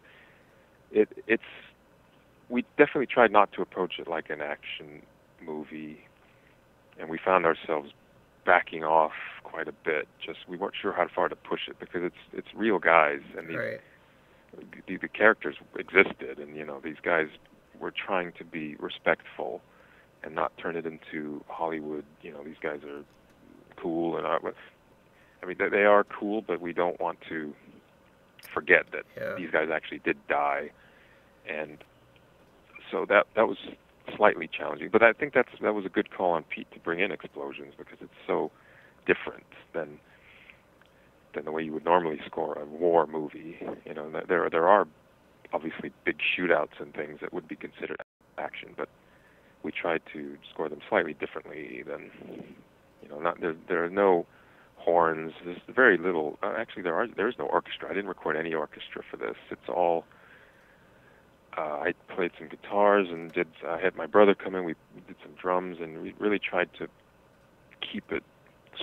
it 0.92 1.08
it's 1.26 1.42
we 2.48 2.62
definitely 2.76 3.06
tried 3.06 3.30
not 3.30 3.52
to 3.52 3.62
approach 3.62 3.94
it 3.98 4.08
like 4.08 4.30
an 4.30 4.40
action 4.40 5.02
movie 5.44 6.00
and 6.98 7.08
we 7.08 7.18
found 7.22 7.44
ourselves 7.44 7.90
backing 8.44 8.82
off 8.82 9.12
quite 9.44 9.68
a 9.68 9.72
bit 9.84 10.08
just 10.24 10.40
we 10.48 10.56
weren't 10.56 10.74
sure 10.80 10.92
how 10.92 11.06
far 11.14 11.28
to 11.28 11.36
push 11.36 11.68
it 11.68 11.78
because 11.78 12.02
it's 12.02 12.16
it's 12.32 12.48
real 12.54 12.78
guys 12.78 13.20
and 13.36 13.48
these 13.48 13.56
Right. 13.56 13.80
the, 14.86 14.96
the 14.96 15.08
characters 15.08 15.56
existed 15.78 16.38
and 16.38 16.56
you 16.56 16.64
know 16.64 16.80
these 16.82 16.96
guys 17.02 17.28
were 17.78 17.92
trying 17.92 18.32
to 18.38 18.44
be 18.44 18.74
respectful 18.76 19.60
and 20.24 20.34
not 20.34 20.52
turn 20.58 20.76
it 20.76 20.86
into 20.86 21.44
Hollywood 21.48 22.04
you 22.22 22.32
know 22.32 22.42
these 22.42 22.56
guys 22.62 22.80
are 22.84 23.04
cool 23.76 24.16
and 24.16 24.26
are, 24.26 24.40
I 25.42 25.46
mean 25.46 25.56
they 25.58 25.84
are 25.84 26.04
cool 26.04 26.42
but 26.42 26.60
we 26.60 26.72
don't 26.72 26.98
want 27.00 27.18
to 27.28 27.54
forget 28.52 28.86
that 28.92 29.04
Yeah. 29.16 29.34
these 29.36 29.50
guys 29.50 29.68
actually 29.70 30.00
did 30.00 30.16
die 30.28 30.70
and 31.48 31.78
so 32.90 33.04
that 33.08 33.26
that 33.34 33.48
was 33.48 33.58
slightly 34.16 34.48
challenging. 34.48 34.88
But 34.90 35.02
I 35.02 35.12
think 35.12 35.34
that's 35.34 35.50
that 35.60 35.74
was 35.74 35.84
a 35.84 35.88
good 35.90 36.10
call 36.10 36.32
on 36.32 36.44
Pete 36.44 36.70
to 36.72 36.80
bring 36.80 37.00
in 37.00 37.12
explosions 37.12 37.74
because 37.76 37.98
it's 38.00 38.20
so 38.26 38.50
different 39.06 39.46
than 39.74 39.98
than 41.34 41.44
the 41.44 41.52
way 41.52 41.62
you 41.62 41.72
would 41.72 41.84
normally 41.84 42.20
score 42.26 42.58
a 42.58 42.64
war 42.64 43.06
movie. 43.06 43.58
You 43.84 43.94
know, 43.94 44.10
there 44.26 44.48
there 44.50 44.68
are 44.68 44.86
obviously 45.52 45.92
big 46.04 46.18
shootouts 46.18 46.80
and 46.80 46.94
things 46.94 47.20
that 47.20 47.32
would 47.32 47.48
be 47.48 47.56
considered 47.56 48.00
action, 48.38 48.70
but 48.76 48.88
we 49.62 49.72
tried 49.72 50.02
to 50.12 50.36
score 50.52 50.68
them 50.68 50.80
slightly 50.88 51.14
differently 51.14 51.82
than 51.86 52.10
you 53.02 53.08
know. 53.08 53.20
Not 53.20 53.40
there 53.40 53.56
there 53.68 53.84
are 53.84 53.90
no 53.90 54.26
horns. 54.78 55.32
There's 55.44 55.58
very 55.68 55.98
little. 55.98 56.38
Uh, 56.42 56.54
actually, 56.56 56.82
there 56.82 56.94
are 56.94 57.06
there 57.06 57.28
is 57.28 57.34
no 57.38 57.46
orchestra. 57.46 57.90
I 57.90 57.94
didn't 57.94 58.08
record 58.08 58.36
any 58.36 58.54
orchestra 58.54 59.02
for 59.10 59.16
this. 59.16 59.36
It's 59.50 59.68
all. 59.68 60.04
Uh, 61.56 61.60
I 61.88 61.94
played 62.14 62.30
some 62.38 62.48
guitars 62.48 63.08
and 63.10 63.32
did. 63.32 63.48
I 63.66 63.80
had 63.80 63.96
my 63.96 64.06
brother 64.06 64.34
come 64.34 64.54
in. 64.54 64.64
We, 64.64 64.74
we 64.94 65.00
did 65.06 65.16
some 65.22 65.32
drums 65.40 65.78
and 65.80 66.02
we 66.02 66.14
really 66.18 66.38
tried 66.38 66.70
to 66.78 66.86
keep 67.80 68.12
it 68.12 68.22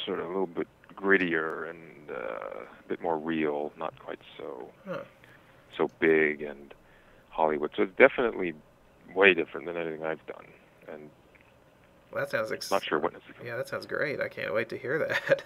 sort 0.05 0.19
of 0.19 0.25
a 0.25 0.27
little 0.29 0.47
bit 0.47 0.67
grittier 0.95 1.69
and 1.69 2.09
uh, 2.09 2.13
a 2.15 2.87
bit 2.87 3.01
more 3.01 3.17
real, 3.17 3.71
not 3.77 3.97
quite 3.99 4.19
so 4.37 4.69
Huh. 4.87 5.03
so 5.77 5.89
big 5.99 6.41
and 6.41 6.73
Hollywood. 7.29 7.71
So 7.77 7.83
it's 7.83 7.95
definitely 7.97 8.53
way 9.13 9.33
different 9.33 9.67
than 9.67 9.77
anything 9.77 10.03
I've 10.03 10.25
done. 10.25 10.47
And 10.91 11.09
Well, 12.15 12.23
that 12.23 12.31
sounds 12.31 12.49
ex- 12.51 12.71
not 12.71 12.81
sure 12.83 12.97
what 12.97 13.13
it's 13.13 13.23
Yeah, 13.45 13.57
that 13.57 13.67
sounds 13.67 13.85
great. 13.85 14.21
I 14.21 14.29
can't 14.29 14.53
wait 14.53 14.69
to 14.69 14.77
hear 14.77 14.97
that. 14.99 15.43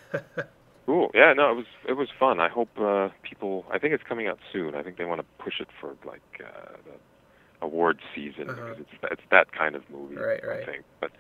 cool. 0.86 1.10
Yeah, 1.16 1.34
no, 1.34 1.52
it 1.52 1.56
was 1.56 1.66
it 1.88 1.94
was 1.94 2.10
fun. 2.20 2.40
I 2.40 2.48
hope 2.48 2.70
uh, 2.80 3.10
people. 3.24 3.66
I 3.72 3.80
think 3.80 3.94
it's 3.96 4.04
coming 4.04 4.28
out 4.28 4.38
soon. 4.54 4.76
I 4.76 4.84
think 4.84 4.98
they 4.98 5.06
want 5.06 5.20
to 5.20 5.44
push 5.44 5.60
it 5.60 5.68
for 5.82 5.96
like 6.06 6.22
uh, 6.46 6.74
the 6.86 7.66
award 7.66 8.00
season 8.14 8.52
Uh-huh. 8.52 8.62
because 8.62 8.80
it's 8.82 9.12
it's 9.14 9.22
that 9.32 9.52
kind 9.52 9.76
of 9.76 9.82
movie. 9.90 10.16
Right, 10.16 10.46
right. 10.48 10.62
I 10.62 10.66
think, 10.66 10.84
but. 11.02 11.12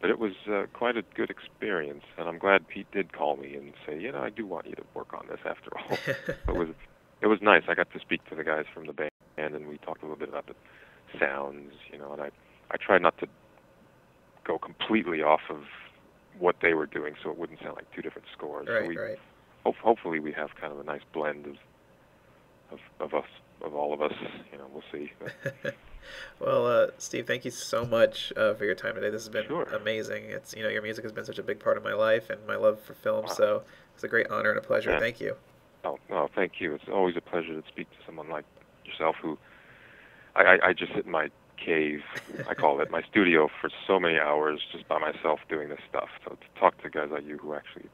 But 0.00 0.10
it 0.10 0.20
was 0.20 0.34
uh, 0.48 0.66
quite 0.74 0.96
a 0.96 1.02
good 1.16 1.28
experience, 1.28 2.04
and 2.16 2.28
I'm 2.28 2.38
glad 2.38 2.68
Pete 2.68 2.86
did 2.92 3.12
call 3.12 3.36
me 3.36 3.56
and 3.56 3.72
say, 3.84 3.98
you 3.98 4.12
know, 4.12 4.20
I 4.22 4.30
do 4.30 4.46
want 4.46 4.66
you 4.68 4.76
to 4.76 4.84
work 4.94 5.12
on 5.12 5.26
this 5.28 5.40
after 5.44 5.70
all. 5.76 5.98
it 6.54 6.56
was 6.56 6.68
it 7.20 7.26
was 7.26 7.40
nice. 7.42 7.64
I 7.66 7.74
got 7.74 7.90
to 7.92 7.98
speak 7.98 8.24
to 8.28 8.36
the 8.36 8.44
guys 8.44 8.64
from 8.72 8.86
the 8.86 8.92
band, 8.92 9.10
and 9.36 9.66
we 9.66 9.76
talked 9.78 10.02
a 10.02 10.04
little 10.04 10.16
bit 10.16 10.28
about 10.28 10.46
the 10.46 10.54
sounds, 11.18 11.72
you 11.92 11.98
know. 11.98 12.12
And 12.12 12.22
I 12.22 12.30
I 12.70 12.76
tried 12.76 13.02
not 13.02 13.18
to 13.18 13.26
go 14.48 14.58
completely 14.58 15.22
off 15.22 15.42
of 15.50 15.62
what 16.38 16.56
they 16.62 16.74
were 16.74 16.86
doing, 16.86 17.14
so 17.22 17.30
it 17.30 17.38
wouldn't 17.38 17.60
sound 17.60 17.76
like 17.76 17.86
two 17.94 18.02
different 18.02 18.26
scores. 18.32 18.66
so 18.66 18.72
right, 18.72 18.88
we, 18.88 18.96
right. 18.96 19.18
Hope, 19.64 19.76
hopefully, 19.76 20.18
we 20.18 20.32
have 20.32 20.50
kind 20.60 20.72
of 20.72 20.80
a 20.80 20.84
nice 20.84 21.02
blend 21.12 21.46
of 21.46 21.56
of 22.72 22.78
of 23.00 23.14
us 23.14 23.28
of 23.62 23.74
all 23.74 23.92
of 23.92 24.02
us. 24.02 24.12
You 24.50 24.58
know, 24.58 24.66
we'll 24.72 24.82
see. 24.90 25.12
Well, 26.40 26.66
uh, 26.66 26.86
Steve, 26.96 27.26
thank 27.26 27.44
you 27.44 27.50
so 27.50 27.84
much 27.84 28.32
uh, 28.34 28.54
for 28.54 28.64
your 28.64 28.74
time 28.74 28.94
today. 28.94 29.10
This 29.10 29.24
has 29.24 29.28
been 29.28 29.46
Sure. 29.46 29.64
amazing. 29.64 30.24
It's 30.24 30.54
you 30.56 30.62
know 30.62 30.70
your 30.70 30.80
music 30.80 31.02
has 31.04 31.12
been 31.12 31.26
such 31.26 31.38
a 31.38 31.42
big 31.42 31.60
part 31.60 31.76
of 31.76 31.84
my 31.84 31.92
life 31.92 32.30
and 32.30 32.46
my 32.46 32.56
love 32.56 32.80
for 32.80 32.94
film. 32.94 33.26
Wow. 33.26 33.32
So 33.32 33.62
it's 33.94 34.04
a 34.04 34.08
great 34.08 34.28
honor 34.28 34.50
and 34.50 34.58
a 34.58 34.62
pleasure. 34.62 34.90
Yeah. 34.92 35.00
Thank 35.00 35.20
you. 35.20 35.36
oh, 35.84 35.98
no, 36.08 36.28
thank 36.34 36.60
you. 36.60 36.74
It's 36.74 36.88
always 36.90 37.16
a 37.16 37.20
pleasure 37.20 37.60
to 37.60 37.66
speak 37.68 37.90
to 37.90 37.96
someone 38.06 38.30
like 38.30 38.46
yourself 38.86 39.16
who. 39.20 39.36
I, 40.34 40.42
I, 40.42 40.68
I 40.68 40.72
just 40.72 40.94
sit 40.94 41.04
in 41.04 41.10
my 41.10 41.28
cave, 41.64 42.02
I 42.48 42.54
call 42.54 42.80
it, 42.80 42.90
my 42.90 43.02
studio 43.02 43.48
for 43.60 43.70
so 43.86 43.98
many 43.98 44.18
hours 44.18 44.60
just 44.72 44.88
by 44.88 44.98
myself 44.98 45.40
doing 45.48 45.68
this 45.68 45.80
stuff. 45.88 46.08
So 46.24 46.36
to 46.36 46.60
talk 46.60 46.80
to 46.82 46.90
guys 46.90 47.08
like 47.10 47.26
you 47.26 47.38
who 47.38 47.54
actually 47.54 47.88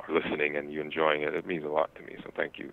are 0.00 0.14
listening 0.14 0.56
and 0.56 0.72
you 0.72 0.80
enjoying 0.80 1.22
it, 1.22 1.34
it 1.34 1.46
means 1.46 1.64
a 1.64 1.68
lot 1.68 1.94
to 1.96 2.02
me. 2.02 2.16
So 2.22 2.30
thank 2.36 2.58
you 2.58 2.72